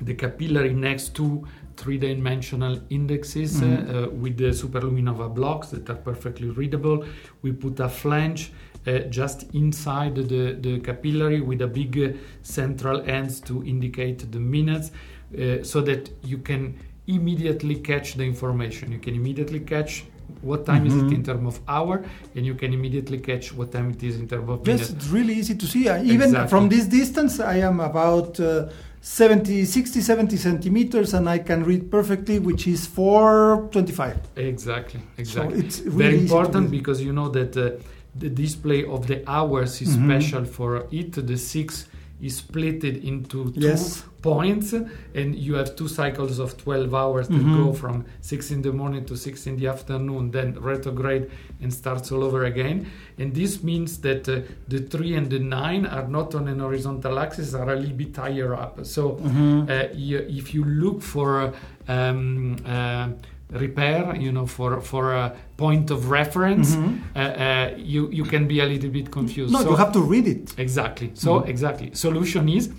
the 0.00 0.14
capillary 0.14 0.74
next 0.74 1.14
to 1.16 1.44
three-dimensional 1.76 2.80
indexes 2.90 3.62
uh, 3.62 3.66
uh, 3.66 4.08
with 4.10 4.36
the 4.36 4.50
superluminova 4.52 5.32
blocks 5.34 5.68
that 5.68 5.88
are 5.90 5.96
perfectly 5.96 6.50
readable. 6.50 7.04
We 7.42 7.52
put 7.52 7.80
a 7.80 7.88
flange 7.88 8.50
uh, 8.86 8.98
just 9.10 9.54
inside 9.54 10.14
the, 10.16 10.56
the 10.60 10.80
capillary 10.80 11.40
with 11.40 11.62
a 11.62 11.66
big 11.66 11.98
uh, 11.98 12.16
central 12.42 13.00
end 13.02 13.44
to 13.46 13.64
indicate 13.64 14.30
the 14.32 14.40
minutes 14.40 14.90
uh, 14.90 15.62
so 15.62 15.80
that 15.82 16.10
you 16.24 16.38
can 16.38 16.74
immediately 17.06 17.76
catch 17.76 18.14
the 18.14 18.24
information. 18.24 18.92
You 18.92 18.98
can 18.98 19.14
immediately 19.14 19.60
catch 19.60 20.04
what 20.42 20.64
time 20.66 20.86
is 20.86 20.94
Mhm. 20.94 21.06
it 21.06 21.12
in 21.14 21.22
terms 21.22 21.46
of 21.46 21.60
hour 21.66 22.02
and 22.36 22.44
you 22.46 22.54
can 22.54 22.72
immediately 22.72 23.18
catch 23.18 23.52
what 23.54 23.72
time 23.72 23.90
it 23.90 24.02
is 24.02 24.14
in 24.20 24.26
terms 24.28 24.48
of 24.48 24.66
Yes, 24.66 24.90
it's 24.90 25.08
really 25.08 25.34
easy 25.34 25.54
to 25.54 25.66
see. 25.66 25.88
Even 25.88 26.28
Exactly. 26.28 26.48
from 26.48 26.68
this 26.68 26.84
distance, 26.86 27.40
I 27.40 27.56
am 27.70 27.80
about 27.80 28.38
uh, 28.40 28.68
70, 29.00 29.64
60, 29.64 30.00
70 30.00 30.36
centimeters, 30.36 31.14
and 31.14 31.28
I 31.28 31.38
can 31.38 31.64
read 31.64 31.90
perfectly, 31.90 32.38
which 32.38 32.66
is 32.66 32.86
425. 32.86 34.16
Exactly, 34.36 35.00
exactly. 35.16 35.54
So 35.60 35.66
it's 35.66 35.80
really 35.80 35.96
Very 35.96 36.18
important 36.20 36.70
because 36.70 37.02
you 37.02 37.12
know 37.12 37.28
that 37.30 37.56
uh, 37.56 37.70
the 38.18 38.28
display 38.28 38.84
of 38.84 39.06
the 39.06 39.18
hours 39.28 39.80
is 39.80 39.96
Mhm. 39.96 40.04
special 40.04 40.44
for 40.44 40.84
it. 40.90 41.12
The 41.26 41.36
six 41.38 41.86
is 42.20 42.36
split 42.36 42.82
into 42.84 43.50
two 43.52 43.60
Yes. 43.60 44.04
points, 44.22 44.74
and 45.14 45.34
you 45.36 45.54
have 45.54 45.76
two 45.76 45.86
cycles 45.86 46.38
of 46.40 46.56
12 46.56 46.92
hours 46.92 47.28
that 47.28 47.44
Mhm. 47.46 47.54
go 47.54 47.72
from 47.72 48.04
6 48.20 48.50
in 48.50 48.62
the 48.62 48.72
morning 48.72 49.04
to 49.04 49.16
6 49.16 49.46
in 49.46 49.56
the 49.56 49.68
afternoon, 49.68 50.32
then 50.32 50.56
retrograde 50.60 51.30
and 51.62 51.72
starts 51.72 52.10
all 52.10 52.24
over 52.24 52.44
again. 52.44 52.86
And 53.18 53.32
this 53.34 53.62
means 53.62 53.98
that 53.98 54.28
uh, 54.28 54.40
the 54.68 54.80
3 54.80 55.14
and 55.14 55.30
the 55.30 55.38
9 55.38 55.86
are 55.86 56.08
not 56.08 56.34
on 56.34 56.48
an 56.48 56.58
horizontal 56.58 57.18
axis, 57.20 57.54
are 57.54 57.70
a 57.72 57.76
little 57.76 57.96
bit 57.96 58.16
higher 58.16 58.52
up. 58.54 58.84
So 58.84 59.20
Mhm. 59.22 59.70
uh, 59.70 59.88
you, 59.94 60.18
if 60.28 60.52
you 60.54 60.64
look 60.64 61.00
for 61.02 61.52
um, 61.88 62.56
uh, 62.66 63.08
repair, 63.50 64.14
you 64.16 64.30
know, 64.32 64.46
for 64.46 64.80
for 64.80 65.12
a 65.14 65.32
point 65.56 65.90
of 65.90 66.10
reference, 66.10 66.76
Mhm. 66.76 66.98
uh, 67.16 67.18
uh, 67.18 67.70
you 67.78 68.08
you 68.12 68.24
can 68.24 68.46
be 68.46 68.60
a 68.60 68.66
little 68.66 68.90
bit 68.90 69.10
confused. 69.10 69.52
No, 69.52 69.60
So- 69.62 69.70
you 69.70 69.76
have 69.76 69.92
to 69.92 70.00
read 70.00 70.26
it. 70.26 70.54
exactly. 70.58 71.10
So 71.14 71.30
Mhm. 71.40 71.48
exactly. 71.48 71.90
Solution 71.94 72.48
is 72.48 72.70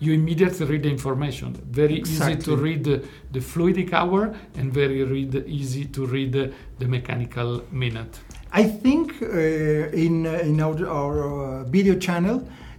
you 0.00 0.12
immediately 0.12 0.64
read 0.66 0.82
the 0.82 0.90
information. 0.90 1.56
Very 1.72 2.00
easy 2.00 2.36
to 2.36 2.56
read 2.56 2.84
the, 2.84 3.02
the 3.32 3.40
fluidic 3.40 3.92
hour 3.92 4.32
and 4.58 4.72
very 4.72 5.02
read 5.02 5.34
easy 5.48 5.84
to 5.86 6.06
read 6.06 6.30
the, 6.32 6.52
the 6.78 6.86
mechanical 6.86 7.62
minute. 7.72 8.20
I 8.52 8.64
think 8.64 9.12
uh, 9.22 10.04
in 10.04 10.26
uh, 10.26 10.50
in 10.50 10.60
our, 10.60 10.76
our 10.88 11.16
uh, 11.24 11.64
video 11.64 11.94
channel, 11.96 12.36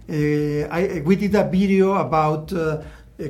uh, 0.08 0.78
I, 0.78 1.02
we 1.04 1.14
did 1.16 1.34
a 1.34 1.44
video 1.50 1.94
about 1.94 2.52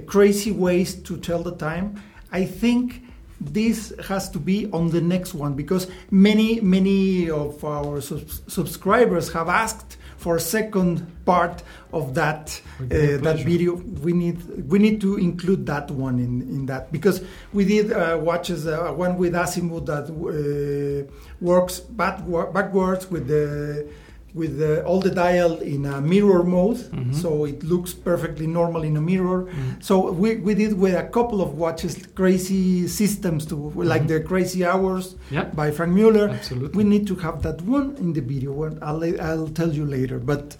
crazy 0.06 0.52
ways 0.52 0.94
to 1.02 1.16
tell 1.16 1.42
the 1.42 1.56
time. 1.56 1.94
I 2.33 2.44
think 2.44 3.02
this 3.40 3.92
has 4.07 4.29
to 4.31 4.38
be 4.38 4.70
on 4.72 4.90
the 4.90 5.00
next 5.00 5.33
one 5.35 5.55
because 5.55 5.90
many 6.11 6.61
many 6.61 7.31
of 7.31 7.64
our 7.64 8.00
subs- 8.00 8.42
subscribers 8.46 9.33
have 9.33 9.48
asked 9.48 9.96
for 10.18 10.37
a 10.37 10.40
second 10.40 11.07
part 11.24 11.62
of 11.92 12.14
that 12.14 12.61
uh, 12.81 12.85
that 12.88 13.40
video. 13.44 13.74
We 13.74 14.12
need 14.12 14.68
we 14.68 14.79
need 14.79 15.00
to 15.00 15.16
include 15.16 15.64
that 15.66 15.90
one 15.90 16.18
in, 16.18 16.42
in 16.42 16.66
that 16.66 16.92
because 16.92 17.24
we 17.55 17.64
did 17.64 17.92
uh, 17.92 18.18
watches 18.20 18.66
uh, 18.66 18.92
one 18.92 19.16
with 19.16 19.33
Asimov 19.33 19.87
that 19.87 20.11
uh, 20.11 21.11
works 21.40 21.81
backward, 21.81 22.53
backwards 22.53 23.11
with 23.11 23.29
the 23.29 23.88
with 24.35 24.59
the, 24.59 24.85
all 24.85 25.01
the 25.01 25.11
dial 25.11 25.57
in 25.59 25.85
a 25.87 26.01
mirror 26.01 26.43
mode, 26.45 26.77
Mhm. 26.77 27.14
so 27.14 27.45
it 27.45 27.62
looks 27.64 27.93
perfectly 27.93 28.47
normal 28.47 28.83
in 28.83 28.97
a 28.97 29.01
mirror. 29.01 29.40
Mm. 29.47 29.83
So 29.83 30.12
we, 30.12 30.37
we 30.37 30.55
did 30.55 30.73
with 30.79 30.95
a 30.95 31.03
couple 31.16 31.40
of 31.43 31.59
watches 31.59 31.97
crazy 32.14 32.87
systems 32.87 33.45
to 33.47 33.57
like 33.93 34.03
Mhm. 34.05 34.09
the 34.09 34.21
Crazy 34.21 34.64
Hours 34.64 35.16
Yeah, 35.31 35.45
by 35.61 35.71
Frank 35.73 35.93
Mueller. 35.95 36.29
absolutely. 36.29 36.77
We 36.85 36.85
need 36.88 37.07
to 37.09 37.16
have 37.16 37.43
that 37.43 37.59
one 37.62 37.97
in 37.99 38.12
the 38.12 38.21
video. 38.21 38.53
I'll, 38.83 39.03
I'll 39.21 39.49
tell 39.49 39.73
you 39.73 39.85
later. 39.85 40.19
But 40.19 40.57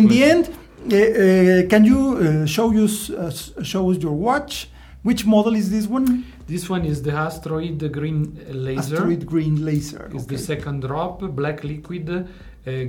in 0.00 0.06
the 0.08 0.22
end, 0.32 0.44
uh, 0.48 0.94
uh, 0.96 1.68
can 1.72 1.84
you 1.84 2.00
uh, 2.16 2.46
show 2.46 2.68
us 2.84 3.10
uh, 3.10 3.30
show 3.72 3.90
us 3.90 3.98
your 3.98 4.12
watch? 4.28 4.70
Which 5.02 5.24
model 5.26 5.54
is 5.54 5.70
this 5.70 5.86
one? 5.86 6.24
This 6.46 6.68
one 6.68 6.84
is 6.84 7.02
the 7.02 7.12
Asteroid 7.12 7.78
Green 7.92 8.20
Laser. 8.50 8.80
Asteroid 8.96 9.26
Green 9.26 9.64
Laser. 9.64 10.04
It's 10.14 10.24
okay. 10.24 10.36
the 10.36 10.38
second 10.52 10.80
drop, 10.82 11.20
black 11.40 11.62
liquid, 11.62 12.08
uh, 12.10 12.22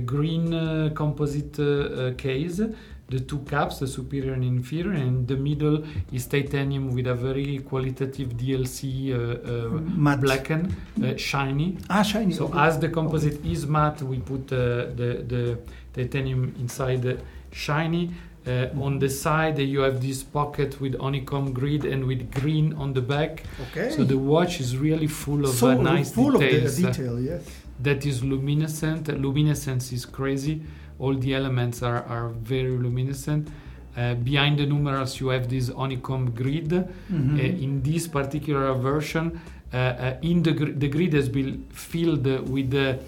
green 0.04 0.54
uh, 0.54 0.90
composite 0.94 1.58
uh, 1.58 1.64
uh, 1.64 2.14
case. 2.14 2.60
The 3.08 3.18
two 3.18 3.40
caps, 3.40 3.80
the 3.80 3.88
superior 3.88 4.34
and 4.34 4.44
inferior, 4.44 4.92
and 4.92 5.26
the 5.26 5.36
middle 5.36 5.82
is 6.12 6.26
titanium 6.26 6.94
with 6.94 7.08
a 7.08 7.14
very 7.14 7.58
qualitative 7.58 8.36
DLC, 8.36 9.10
uh, 9.10 10.12
uh, 10.12 10.16
blackened, 10.16 10.76
uh, 11.02 11.16
shiny. 11.16 11.76
Ah, 11.88 12.02
shiny. 12.02 12.32
So 12.32 12.44
okay. 12.44 12.60
as 12.60 12.78
the 12.78 12.88
composite 12.88 13.44
is 13.44 13.66
matte, 13.66 14.02
we 14.02 14.20
put 14.20 14.52
uh, 14.52 14.94
the 14.94 15.24
the 15.26 15.58
titanium 15.92 16.54
inside 16.60 17.02
the 17.02 17.18
shiny. 17.50 18.12
Uh, 18.46 18.68
on 18.80 18.98
the 18.98 19.08
side, 19.08 19.58
you 19.58 19.80
have 19.80 20.00
this 20.00 20.22
pocket 20.22 20.80
with 20.80 20.98
honeycomb 20.98 21.52
grid 21.52 21.84
and 21.84 22.06
with 22.06 22.32
green 22.32 22.72
on 22.74 22.94
the 22.94 23.02
back. 23.02 23.42
okay. 23.60 23.90
So 23.90 24.02
the 24.02 24.16
watch 24.16 24.60
is 24.60 24.78
really 24.78 25.08
full 25.08 25.44
of 25.44 25.54
so 25.54 25.68
uh, 25.68 25.74
nice 25.74 26.12
full 26.12 26.38
details. 26.38 26.78
of 26.78 26.82
the 26.82 26.90
detail, 26.90 27.20
yes. 27.20 27.42
That 27.82 28.04
is 28.06 28.22
luminescent. 28.22 29.08
Luminescence 29.20 29.92
is 29.92 30.04
crazy. 30.06 30.60
All 30.98 31.14
the 31.14 31.34
elements 31.34 31.82
are, 31.82 32.02
are 32.08 32.28
very 32.28 32.76
luminescent. 32.76 33.48
Uh, 33.96 34.14
behind 34.14 34.58
the 34.58 34.66
numerals, 34.66 35.18
you 35.20 35.28
have 35.28 35.48
this 35.48 35.68
honeycomb 35.70 36.30
grid. 36.30 36.70
Mhm. 36.70 37.38
Uh, 37.38 37.42
in 37.64 37.82
this 37.82 38.06
particular 38.08 38.72
version, 38.74 39.40
uh, 39.72 39.76
uh, 39.76 40.16
in 40.22 40.42
the, 40.42 40.52
gr- 40.52 40.72
the 40.78 40.88
grid 40.88 41.12
has 41.14 41.28
been 41.28 41.64
filled 41.70 42.26
with 42.48 42.70
the 42.70 42.98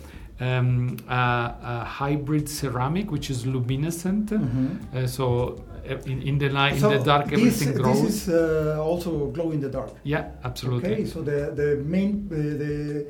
um, 0.40 0.96
uh, 1.08 1.12
uh, 1.12 1.84
hybrid 1.84 2.48
ceramic, 2.48 3.10
which 3.12 3.30
is 3.30 3.46
luminescent. 3.46 4.30
Mhm. 4.30 4.68
Uh, 4.94 5.06
so 5.06 5.62
uh, 5.88 5.96
in, 6.06 6.22
in 6.22 6.38
the 6.38 6.48
light, 6.48 6.80
So 6.80 6.90
in 6.90 6.98
the 6.98 7.04
dark, 7.04 7.28
this, 7.28 7.38
everything 7.38 7.74
grows. 7.74 8.02
This 8.02 8.28
is 8.28 8.34
uh, 8.34 8.82
also 8.82 9.26
glow 9.26 9.50
in 9.52 9.60
the 9.60 9.68
dark. 9.68 9.90
yeah, 10.04 10.30
absolutely. 10.44 10.92
Okay, 10.94 11.04
so 11.04 11.22
the 11.22 11.52
the 11.54 11.76
main 11.84 12.26
uh, 12.30 12.34
the 12.62 13.06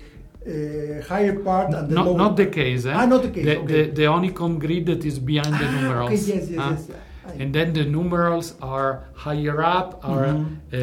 uh, 0.46 1.02
higher 1.08 1.38
part 1.40 1.72
and 1.74 1.88
the 1.90 1.94
Not, 1.94 2.06
lower 2.06 2.18
not 2.18 2.36
the 2.36 2.46
case. 2.46 2.84
Eh? 2.86 2.92
Ah, 2.94 3.06
not 3.06 3.22
the 3.22 3.30
case. 3.30 3.44
The, 3.44 3.56
okay. 3.58 3.82
the, 3.84 3.90
the 3.92 4.04
honeycomb 4.12 4.58
grid 4.58 4.86
that 4.86 5.04
is 5.04 5.18
behind 5.18 5.54
the 5.54 5.66
Ah, 5.66 5.80
numerals. 5.80 6.10
Okay, 6.12 6.34
yes, 6.38 6.50
yes, 6.50 6.60
huh? 6.60 6.70
yes. 6.76 6.90
And 7.40 7.54
then 7.54 7.72
the 7.72 7.84
numerals 7.84 8.54
are 8.60 9.04
higher 9.14 9.62
up, 9.62 10.00
are 10.02 10.26
Mhm. 10.26 10.56
uh, 10.72 10.76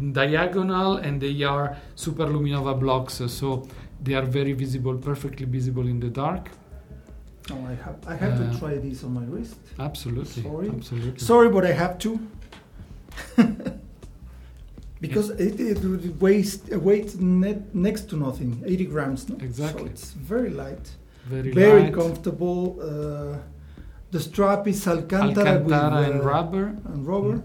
in 0.00 0.12
diagonal, 0.12 0.96
and 0.98 1.20
they 1.20 1.42
are 1.42 1.76
superluminova 1.96 2.74
blocks. 2.78 3.20
uh, 3.20 3.28
So 3.28 3.66
they 4.04 4.14
are 4.14 4.26
very 4.26 4.52
visible, 4.52 4.94
perfectly 4.98 5.46
visible 5.46 5.86
in 5.88 5.98
the 6.00 6.10
dark. 6.10 6.50
Oh, 7.50 7.54
I 7.72 7.74
have 7.84 7.96
I 8.06 8.14
have 8.22 8.34
Uh, 8.40 8.50
to 8.52 8.58
try 8.58 8.74
this 8.86 9.02
on 9.04 9.14
my 9.14 9.24
wrist. 9.32 9.56
Absolutely. 9.78 10.42
Sorry. 10.42 10.68
Absolutely. 10.68 11.18
Sorry, 11.30 11.48
but 11.48 11.64
I 11.64 11.72
have 11.72 11.94
to. 12.04 12.10
because 15.00 15.30
it, 15.30 15.60
it 15.60 15.78
would 15.84 16.20
weighs 16.20 16.50
it 16.68 16.80
weighs 16.82 17.18
net, 17.20 17.74
next 17.74 18.08
to 18.10 18.16
nothing, 18.16 18.62
80 18.66 18.84
grams. 18.86 19.28
No? 19.28 19.36
Exactly. 19.36 19.82
So 19.84 19.86
it's 19.90 20.12
very 20.12 20.50
light, 20.50 20.86
very 21.26 21.52
very 21.52 21.82
light. 21.84 21.94
comfortable. 21.94 22.78
Uh, 22.80 23.38
the 24.10 24.20
strap 24.20 24.66
is 24.68 24.86
Alcantara, 24.86 25.58
Alcantara 25.58 26.00
with, 26.00 26.10
and 26.10 26.20
uh, 26.20 26.24
rubber. 26.24 26.66
and 26.86 27.06
rubber. 27.06 27.42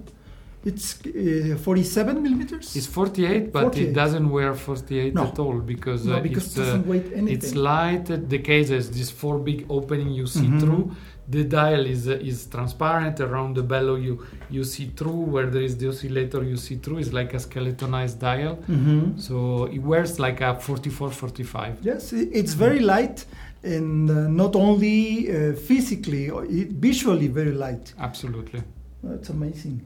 It's 0.64 1.00
uh, 1.08 1.58
47 1.58 2.22
millimeters. 2.22 2.76
It's 2.76 2.86
48, 2.86 3.52
but 3.52 3.64
48. 3.64 3.88
it 3.90 3.94
doesn't 3.94 4.30
wear 4.30 4.54
48 4.54 5.16
No. 5.16 5.26
at 5.28 5.40
all 5.40 5.58
because, 5.60 6.06
no, 6.06 6.18
uh, 6.18 6.20
because 6.22 6.46
it's, 6.46 6.56
it 6.58 6.60
doesn't 6.60 6.88
uh, 6.88 6.94
anything. 6.94 7.28
it's 7.30 7.56
light. 7.56 8.12
uh, 8.12 8.18
The 8.28 8.38
case 8.40 8.70
has 8.70 8.92
this 8.92 9.10
four 9.10 9.40
big 9.40 9.66
opening 9.70 10.12
you 10.12 10.28
see 10.28 10.46
Mhm. 10.48 10.60
through. 10.60 10.92
The 11.32 11.44
dial 11.60 11.84
is 11.86 12.08
uh, 12.08 12.30
is 12.32 12.38
transparent. 12.56 13.16
Around 13.28 13.52
the 13.60 13.64
bellow 13.74 13.96
you 14.08 14.14
you 14.56 14.64
see 14.74 14.88
through. 14.98 15.22
Where 15.34 15.48
there 15.54 15.66
is 15.70 15.76
the 15.82 15.88
oscillator 15.94 16.42
you 16.52 16.58
see 16.58 16.76
through. 16.84 16.98
It's 17.04 17.14
like 17.20 17.32
a 17.34 17.40
skeletonized 17.48 18.18
dial. 18.20 18.56
Mhm. 18.68 19.02
So 19.28 19.36
it 19.76 19.82
wears 19.92 20.14
like 20.26 20.40
a 20.42 20.52
44, 20.60 21.12
45. 21.12 21.74
Yes, 21.92 22.14
it's 22.40 22.54
very 22.54 22.80
light, 22.80 23.26
and 23.64 24.10
uh, 24.10 24.28
not 24.44 24.56
only 24.56 24.98
uh, 25.30 25.54
physically, 25.70 26.30
or 26.30 26.46
visually 26.90 27.28
very 27.40 27.54
light. 27.66 27.86
Absolutely. 28.08 28.62
That's 29.04 29.30
amazing. 29.30 29.78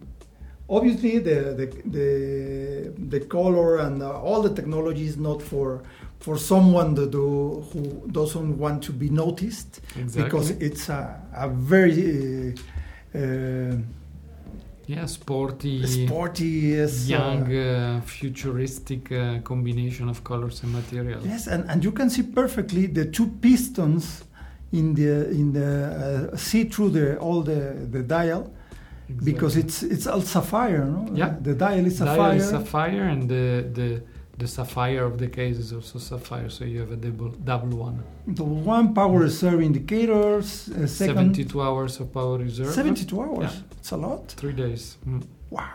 Obviously, 0.68 1.20
the 1.20 1.38
the 1.60 1.68
the, 1.96 2.08
the 3.14 3.20
color 3.38 3.78
and 3.86 4.02
uh, 4.02 4.28
all 4.28 4.42
the 4.42 4.54
technology 4.60 5.06
is 5.06 5.18
not 5.18 5.40
for 5.52 5.68
for 6.20 6.38
someone 6.38 6.96
that 6.96 7.12
do, 7.12 7.66
who 7.72 8.08
doesn't 8.12 8.58
want 8.58 8.84
to 8.84 8.92
be 8.92 9.10
noticed 9.10 9.82
Exactly. 10.00 10.24
because 10.24 10.50
it's 10.52 10.90
a, 10.90 11.22
a 11.36 11.50
very 11.50 12.54
uh, 13.14 13.18
uh, 13.18 13.76
yeah, 14.88 15.06
sporty, 15.06 15.86
sporty, 15.88 16.46
yes, 16.46 17.08
young, 17.08 17.52
uh, 17.56 17.98
uh, 17.98 18.02
futuristic 18.02 19.12
uh, 19.12 19.40
combination 19.40 20.10
of 20.10 20.24
colors 20.24 20.62
and 20.64 20.74
materials. 20.74 21.26
yes, 21.26 21.48
and, 21.48 21.68
and 21.70 21.84
you 21.84 21.92
can 21.92 22.10
see 22.10 22.22
perfectly 22.24 22.86
the 22.86 23.06
two 23.06 23.28
pistons 23.42 24.24
in 24.72 24.94
the 24.94 25.30
in 25.32 25.54
the 25.54 26.30
uh, 26.34 26.38
see 26.38 26.66
through 26.66 26.90
the 26.90 27.18
all 27.18 27.42
the 27.42 27.88
the 27.92 28.04
dial 28.04 28.52
because 29.24 29.56
it's 29.56 29.82
it's 29.84 30.08
all 30.08 30.22
sapphire, 30.22 30.86
no? 30.86 31.08
Yeah. 31.14 31.36
the 31.42 31.54
dial 31.54 31.86
is 31.86 32.00
Dial 32.00 32.32
is 32.32 32.50
sapphire, 32.50 33.04
and 33.04 33.30
the, 33.30 33.66
the 33.74 34.02
the 34.38 34.48
sapphire 34.48 35.04
of 35.06 35.18
the 35.18 35.28
case 35.28 35.58
is 35.58 35.72
also 35.72 35.98
sapphire, 36.00 36.50
so 36.50 36.66
you 36.66 36.80
have 36.82 36.92
a 36.92 36.96
double 36.98 37.30
double 37.30 37.78
one. 37.78 38.04
The 38.28 38.44
one 38.44 38.94
power 38.94 39.20
reserve 39.20 39.62
indicators, 39.62 40.70
uh, 40.70 40.88
second 40.88 41.36
72 41.36 41.62
hours 41.62 42.00
of 42.02 42.12
power 42.14 42.38
reserve. 42.38 42.74
72 42.74 43.22
hours. 43.22 43.54
Yeah. 43.54 43.78
It's 43.80 43.92
a 43.92 43.98
lot. 43.98 44.28
Three 44.32 44.54
days. 44.54 44.98
Mm. 45.08 45.24
Wow. 45.50 45.70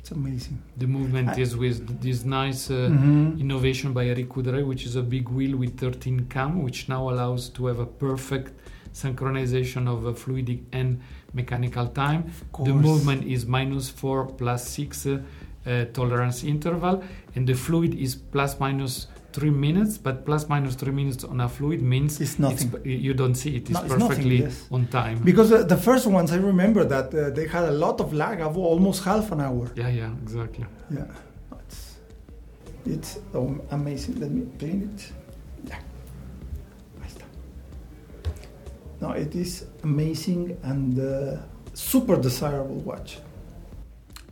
It's 0.00 0.10
amazing. 0.10 0.60
The 0.76 0.86
movement 0.86 1.28
I- 1.30 1.40
is 1.40 1.56
with 1.56 2.00
this 2.00 2.24
nice 2.24 2.70
uh, 2.70 2.88
Mhm. 2.90 3.38
innovation 3.40 3.92
by 3.92 4.06
Eric 4.06 4.28
Coudray, 4.30 4.66
which 4.66 4.84
is 4.86 4.96
a 4.96 5.02
big 5.02 5.28
wheel 5.28 5.56
with 5.56 5.78
13 5.78 6.26
cam, 6.28 6.62
which 6.62 6.88
now 6.88 7.10
allows 7.10 7.48
to 7.50 7.66
have 7.66 7.78
a 7.78 7.86
perfect 7.86 8.52
synchronization 8.92 9.86
of 9.86 10.04
uh, 10.06 10.10
fluidic 10.12 10.62
and 10.72 11.00
mechanical 11.32 11.86
time. 11.86 12.24
The 12.64 12.74
movement 12.74 13.24
is 13.24 13.46
minus 13.46 13.88
4 13.88 14.26
plus 14.26 14.68
6 14.68 15.06
uh, 15.06 15.20
uh, 15.66 15.84
tolerance 15.92 16.44
interval, 16.44 17.02
and 17.34 17.46
the 17.46 17.54
fluid 17.54 17.94
is 17.94 18.14
plus 18.16 18.58
minus 18.60 19.06
3 19.32 19.50
minutes, 19.50 19.96
but 19.98 20.24
plus 20.26 20.48
minus 20.48 20.74
3 20.74 20.90
minutes 20.92 21.22
on 21.24 21.40
a 21.40 21.48
fluid 21.48 21.80
means 21.82 22.20
It's 22.20 22.38
nothing. 22.38 22.72
you 22.84 23.14
don't 23.14 23.36
see 23.36 23.56
it. 23.56 23.62
It's 23.62 23.70
No, 23.70 23.80
it's 23.82 23.90
nothing, 23.90 24.08
perfectly 24.08 24.38
yes. 24.42 24.66
on 24.72 24.86
time. 24.88 25.18
Because 25.24 25.52
uh, 25.52 25.62
the 25.62 25.76
first 25.76 26.06
ones, 26.06 26.32
I 26.32 26.36
remember 26.38 26.84
that 26.84 27.14
uh, 27.14 27.30
they 27.30 27.46
had 27.46 27.64
a 27.64 27.70
lot 27.72 28.00
of 28.00 28.12
lag, 28.12 28.40
of 28.40 28.56
almost 28.58 29.04
half 29.04 29.30
an 29.32 29.40
hour. 29.40 29.70
yeah, 29.76 29.88
yeah, 29.88 30.10
exactly. 30.22 30.64
Yeah. 30.90 31.04
It's, 31.68 31.96
it's 32.86 33.18
um, 33.34 33.62
amazing. 33.70 34.18
Let 34.18 34.30
me 34.32 34.46
clean 34.58 34.90
it. 34.94 35.12
Yeah. 35.68 35.78
No, 39.00 39.12
it 39.12 39.34
is 39.34 39.64
amazing 39.82 40.58
and 40.62 40.98
uh, 40.98 41.36
super 41.74 42.16
desirable 42.16 42.76
watch. 42.80 43.18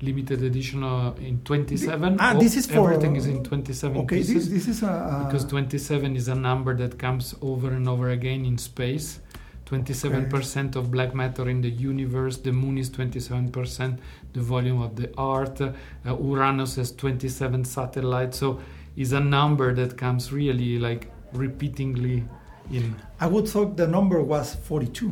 Limited 0.00 0.42
edition 0.44 0.84
uh, 0.84 1.12
in 1.18 1.40
27. 1.44 2.16
Ah, 2.20 2.32
Oh, 2.34 2.38
this 2.38 2.56
is 2.56 2.66
for- 2.66 2.92
everything 2.92 3.16
is 3.16 3.26
in 3.26 3.42
27 3.42 3.96
Okay, 4.02 4.18
this, 4.18 4.28
pieces. 4.32 4.50
this 4.50 4.68
is 4.68 4.82
a. 4.84 5.24
because 5.26 5.44
27 5.44 6.14
is 6.14 6.28
a 6.28 6.34
number 6.36 6.72
that 6.76 6.98
comes 7.00 7.34
over 7.42 7.72
and 7.72 7.88
over 7.88 8.10
again 8.10 8.44
in 8.44 8.56
space 8.58 9.18
27% 9.66 10.76
of 10.76 10.90
black 10.90 11.14
matter 11.14 11.48
in 11.50 11.60
the 11.60 11.68
universe 11.68 12.38
the 12.38 12.52
moon 12.52 12.78
is 12.78 12.88
27% 12.90 13.98
the 14.32 14.40
volume 14.40 14.80
of 14.80 14.94
the 14.96 15.08
earth 15.20 15.60
uh, 15.60 15.72
uranus 16.06 16.76
has 16.76 16.92
27 16.92 17.64
satellites 17.64 18.38
so 18.38 18.60
is 18.96 19.12
a 19.12 19.20
number 19.20 19.74
that 19.74 19.96
comes 19.98 20.32
really 20.32 20.78
like 20.78 21.10
repeatingly 21.34 22.24
in 22.70 22.94
I 23.20 23.26
would 23.26 23.48
thought 23.48 23.76
the 23.76 23.86
number 23.88 24.22
was 24.22 24.54
42. 24.54 25.10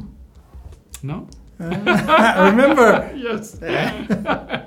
no 1.02 1.26
Uh, 1.58 2.50
remember? 2.50 3.10
yes 3.16 3.56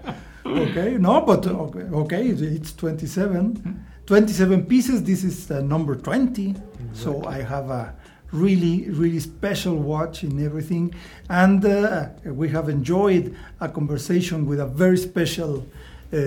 okay, 0.49 0.97
no, 0.97 1.21
but 1.21 1.45
okay, 1.45 1.79
okay 1.81 2.27
it's 2.27 2.73
27. 2.73 3.85
27 4.05 4.65
pieces. 4.65 5.03
This 5.03 5.23
is 5.23 5.51
uh, 5.51 5.61
number 5.61 5.95
20. 5.95 6.55
So 6.93 7.23
I 7.25 7.43
have 7.43 7.69
a 7.69 7.93
really, 8.31 8.89
really 8.89 9.19
special 9.19 9.75
watch 9.75 10.23
in 10.23 10.43
everything. 10.43 10.95
And 11.29 11.63
uh, 11.63 12.09
we 12.25 12.49
have 12.49 12.69
enjoyed 12.69 13.35
a 13.59 13.69
conversation 13.69 14.47
with 14.47 14.59
a 14.59 14.65
very 14.65 14.97
special 14.97 15.65
uh, 16.11 16.17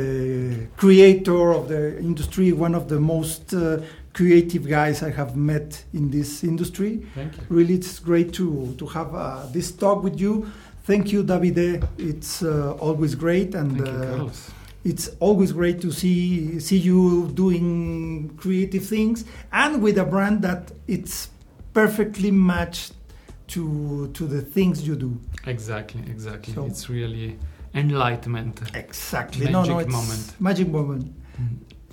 creator 0.76 1.52
of 1.52 1.68
the 1.68 1.98
industry, 1.98 2.52
one 2.52 2.76
of 2.76 2.88
the 2.88 3.00
most 3.00 3.52
uh, 3.52 3.80
creative 4.12 4.68
guys 4.68 5.02
I 5.02 5.10
have 5.10 5.36
met 5.36 5.84
in 5.92 6.10
this 6.10 6.44
industry. 6.44 7.04
thank 7.14 7.36
you 7.36 7.42
Really, 7.48 7.74
it's 7.74 7.98
great 7.98 8.32
to, 8.34 8.74
to 8.78 8.86
have 8.86 9.14
uh, 9.14 9.46
this 9.52 9.72
talk 9.72 10.04
with 10.04 10.20
you. 10.20 10.46
Thank 10.84 11.12
you, 11.12 11.22
Davide. 11.22 11.86
It's 11.98 12.42
uh, 12.42 12.72
always 12.80 13.14
great, 13.14 13.54
and 13.54 13.76
you 13.78 13.84
uh, 13.84 14.30
it's 14.84 15.10
always 15.20 15.52
great 15.52 15.80
to 15.80 15.92
see 15.92 16.58
see 16.58 16.78
you 16.78 17.28
doing 17.34 18.30
creative 18.36 18.84
things 18.84 19.24
and 19.52 19.80
with 19.80 19.96
a 19.98 20.04
brand 20.04 20.42
that 20.42 20.72
it's 20.88 21.28
perfectly 21.72 22.30
matched 22.32 22.92
to 23.48 24.08
to 24.14 24.26
the 24.26 24.42
things 24.42 24.82
you 24.86 24.96
do. 24.96 25.20
exactly 25.46 26.02
exactly 26.10 26.54
So- 26.54 26.66
it's 26.66 26.88
really 26.88 27.38
enlightenment. 27.74 28.60
Exactly. 28.74 29.44
Magic 29.46 29.52
no, 29.52 29.64
no, 29.64 29.78
it's 29.78 29.92
moment. 29.92 30.40
Magic 30.40 30.68
moment. 30.68 31.12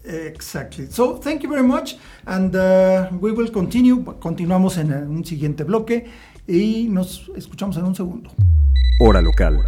Exactly. 0.04 0.88
So, 0.90 1.18
thank 1.18 1.44
you 1.44 1.50
very 1.50 1.64
much. 1.68 1.98
And 2.26 2.56
uh, 2.56 3.10
we 3.20 3.32
will 3.32 3.50
continue. 3.50 4.04
Continuamos 4.20 4.78
en 4.78 4.92
uh, 4.92 5.10
un 5.10 5.24
siguiente 5.24 5.64
bloque 5.64 6.06
y 6.48 6.88
nos 6.90 7.30
escuchamos 7.36 7.78
en 7.78 7.86
un 7.86 7.96
segundo. 7.96 8.30
Hora 9.02 9.22
local. 9.22 9.62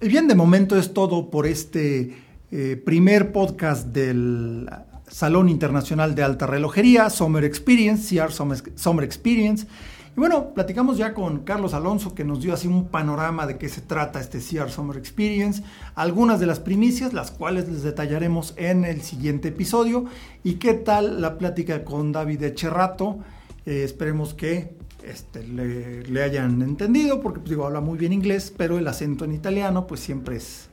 Y 0.00 0.08
bien, 0.08 0.26
de 0.26 0.34
momento 0.34 0.76
es 0.76 0.92
todo 0.92 1.30
por 1.30 1.46
este 1.46 2.16
eh, 2.50 2.82
primer 2.84 3.30
podcast 3.30 3.86
del 3.86 4.68
Salón 5.06 5.48
Internacional 5.48 6.16
de 6.16 6.24
Alta 6.24 6.48
Relojería, 6.48 7.08
Summer 7.10 7.44
Experience, 7.44 8.18
CR 8.18 8.32
Summer, 8.32 9.04
Experience. 9.04 9.68
Y 10.16 10.18
bueno, 10.18 10.52
platicamos 10.52 10.98
ya 10.98 11.14
con 11.14 11.44
Carlos 11.44 11.74
Alonso 11.74 12.12
que 12.12 12.24
nos 12.24 12.42
dio 12.42 12.54
así 12.54 12.66
un 12.66 12.88
panorama 12.88 13.46
de 13.46 13.56
qué 13.56 13.68
se 13.68 13.82
trata 13.82 14.18
este 14.18 14.40
CR 14.40 14.68
Summer 14.68 14.96
Experience, 14.96 15.62
algunas 15.94 16.40
de 16.40 16.46
las 16.46 16.58
primicias, 16.58 17.12
las 17.12 17.30
cuales 17.30 17.68
les 17.68 17.84
detallaremos 17.84 18.54
en 18.56 18.84
el 18.84 19.02
siguiente 19.02 19.48
episodio, 19.50 20.06
y 20.42 20.54
qué 20.54 20.74
tal 20.74 21.20
la 21.20 21.38
plática 21.38 21.84
con 21.84 22.10
David 22.10 22.42
Echerrato. 22.42 23.20
Eh, 23.64 23.84
esperemos 23.84 24.34
que 24.34 24.74
este, 25.04 25.46
le, 25.46 26.22
hayan 26.22 26.62
entendido, 26.62 27.20
porque 27.20 27.40
pues, 27.40 27.50
digo, 27.50 27.66
habla 27.66 27.80
muy 27.80 27.98
bien 27.98 28.12
inglés, 28.12 28.52
pero 28.56 28.78
el 28.78 28.86
acento 28.86 29.24
en 29.24 29.32
italiano 29.32 29.86
pues 29.86 30.00
siempre 30.00 30.36
es, 30.36 30.68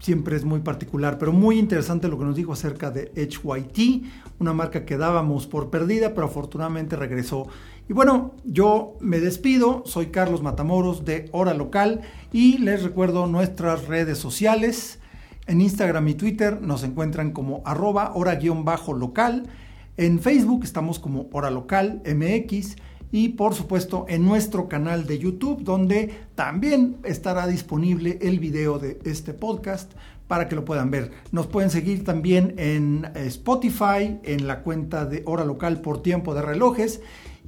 siempre 0.00 0.36
es 0.36 0.44
muy 0.44 0.60
particular, 0.60 1.18
pero 1.18 1.32
muy 1.32 1.58
interesante 1.58 2.08
lo 2.08 2.18
que 2.18 2.24
nos 2.24 2.36
dijo 2.36 2.52
acerca 2.52 2.90
de 2.90 3.12
HYT, 3.14 4.04
una 4.38 4.52
marca 4.52 4.84
que 4.84 4.96
dábamos 4.96 5.46
por 5.46 5.70
perdida, 5.70 6.14
pero 6.14 6.26
afortunadamente 6.26 6.96
regresó. 6.96 7.48
Y 7.88 7.92
bueno, 7.92 8.34
yo 8.44 8.96
me 9.00 9.18
despido, 9.18 9.82
soy 9.86 10.06
Carlos 10.06 10.42
Matamoros 10.42 11.04
de 11.04 11.28
Hora 11.32 11.54
Local 11.54 12.02
y 12.32 12.58
les 12.58 12.82
recuerdo 12.82 13.26
nuestras 13.26 13.86
redes 13.86 14.18
sociales. 14.18 14.98
En 15.46 15.62
Instagram 15.62 16.06
y 16.08 16.14
Twitter 16.14 16.60
nos 16.60 16.84
encuentran 16.84 17.32
como 17.32 17.62
arroba 17.64 18.12
hora-local. 18.14 19.48
En 19.96 20.20
Facebook 20.20 20.64
estamos 20.64 20.98
como 20.98 21.30
Hora 21.32 21.50
Local 21.50 22.02
MX 22.04 22.76
y 23.12 23.30
por 23.30 23.54
supuesto 23.54 24.06
en 24.08 24.24
nuestro 24.24 24.68
canal 24.68 25.06
de 25.06 25.18
YouTube 25.18 25.62
donde 25.62 26.26
también 26.34 26.96
estará 27.04 27.46
disponible 27.46 28.18
el 28.20 28.38
video 28.38 28.78
de 28.78 28.98
este 29.04 29.34
podcast 29.34 29.92
para 30.26 30.48
que 30.48 30.54
lo 30.54 30.64
puedan 30.64 30.90
ver. 30.90 31.10
Nos 31.32 31.46
pueden 31.46 31.70
seguir 31.70 32.04
también 32.04 32.54
en 32.58 33.10
Spotify, 33.14 34.18
en 34.22 34.46
la 34.46 34.60
cuenta 34.60 35.06
de 35.06 35.22
Hora 35.26 35.44
Local 35.44 35.80
por 35.80 36.02
tiempo 36.02 36.34
de 36.34 36.42
relojes. 36.42 37.00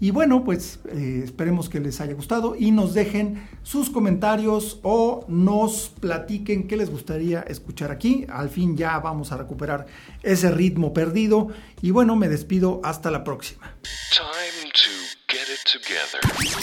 Y 0.02 0.12
bueno, 0.12 0.44
pues 0.44 0.80
eh, 0.88 1.20
esperemos 1.22 1.68
que 1.68 1.78
les 1.78 2.00
haya 2.00 2.14
gustado 2.14 2.56
y 2.56 2.70
nos 2.70 2.94
dejen 2.94 3.46
sus 3.62 3.90
comentarios 3.90 4.80
o 4.82 5.26
nos 5.28 5.92
platiquen 6.00 6.66
qué 6.66 6.78
les 6.78 6.88
gustaría 6.88 7.42
escuchar 7.42 7.90
aquí. 7.90 8.24
Al 8.30 8.48
fin 8.48 8.78
ya 8.78 8.98
vamos 8.98 9.30
a 9.30 9.36
recuperar 9.36 9.84
ese 10.22 10.50
ritmo 10.50 10.94
perdido. 10.94 11.48
Y 11.82 11.90
bueno, 11.90 12.16
me 12.16 12.30
despido 12.30 12.80
hasta 12.82 13.10
la 13.10 13.24
próxima. 13.24 13.76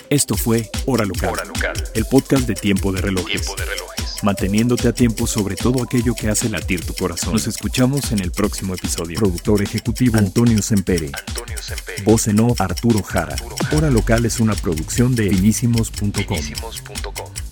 Esto 0.09 0.36
fue 0.36 0.70
Hora 0.86 1.05
Local, 1.05 1.30
Hora 1.30 1.45
Local, 1.45 1.74
el 1.93 2.05
podcast 2.05 2.47
de 2.47 2.53
tiempo 2.53 2.91
de 2.91 3.01
relojes. 3.01 3.41
tiempo 3.41 3.55
de 3.55 3.65
relojes. 3.65 4.24
Manteniéndote 4.24 4.89
a 4.89 4.93
tiempo 4.93 5.26
sobre 5.26 5.55
todo 5.55 5.84
aquello 5.84 6.13
que 6.13 6.30
hace 6.30 6.49
latir 6.49 6.86
tu 6.86 6.93
corazón. 6.93 7.34
Nos 7.34 7.47
escuchamos 7.47 8.11
en 8.11 8.20
el 8.20 8.32
próximo 8.32 8.74
episodio. 8.74 9.20
Productor 9.20 9.61
ejecutivo 9.61 10.18
Antonio 10.18 10.61
Sempere. 10.61 11.11
Antonio 11.28 11.57
Semperi. 11.61 12.03
Voz 12.03 12.28
en 12.28 12.39
off 12.41 12.59
Arturo 12.59 13.01
Jara. 13.03 13.36
Arturo 13.36 13.55
Jara. 13.55 13.78
Hora 13.78 13.89
Local 13.89 14.26
es 14.26 14.39
una 14.39 14.55
producción 14.55 15.15
de. 15.15 15.30
Finísimos.com. 15.30 17.47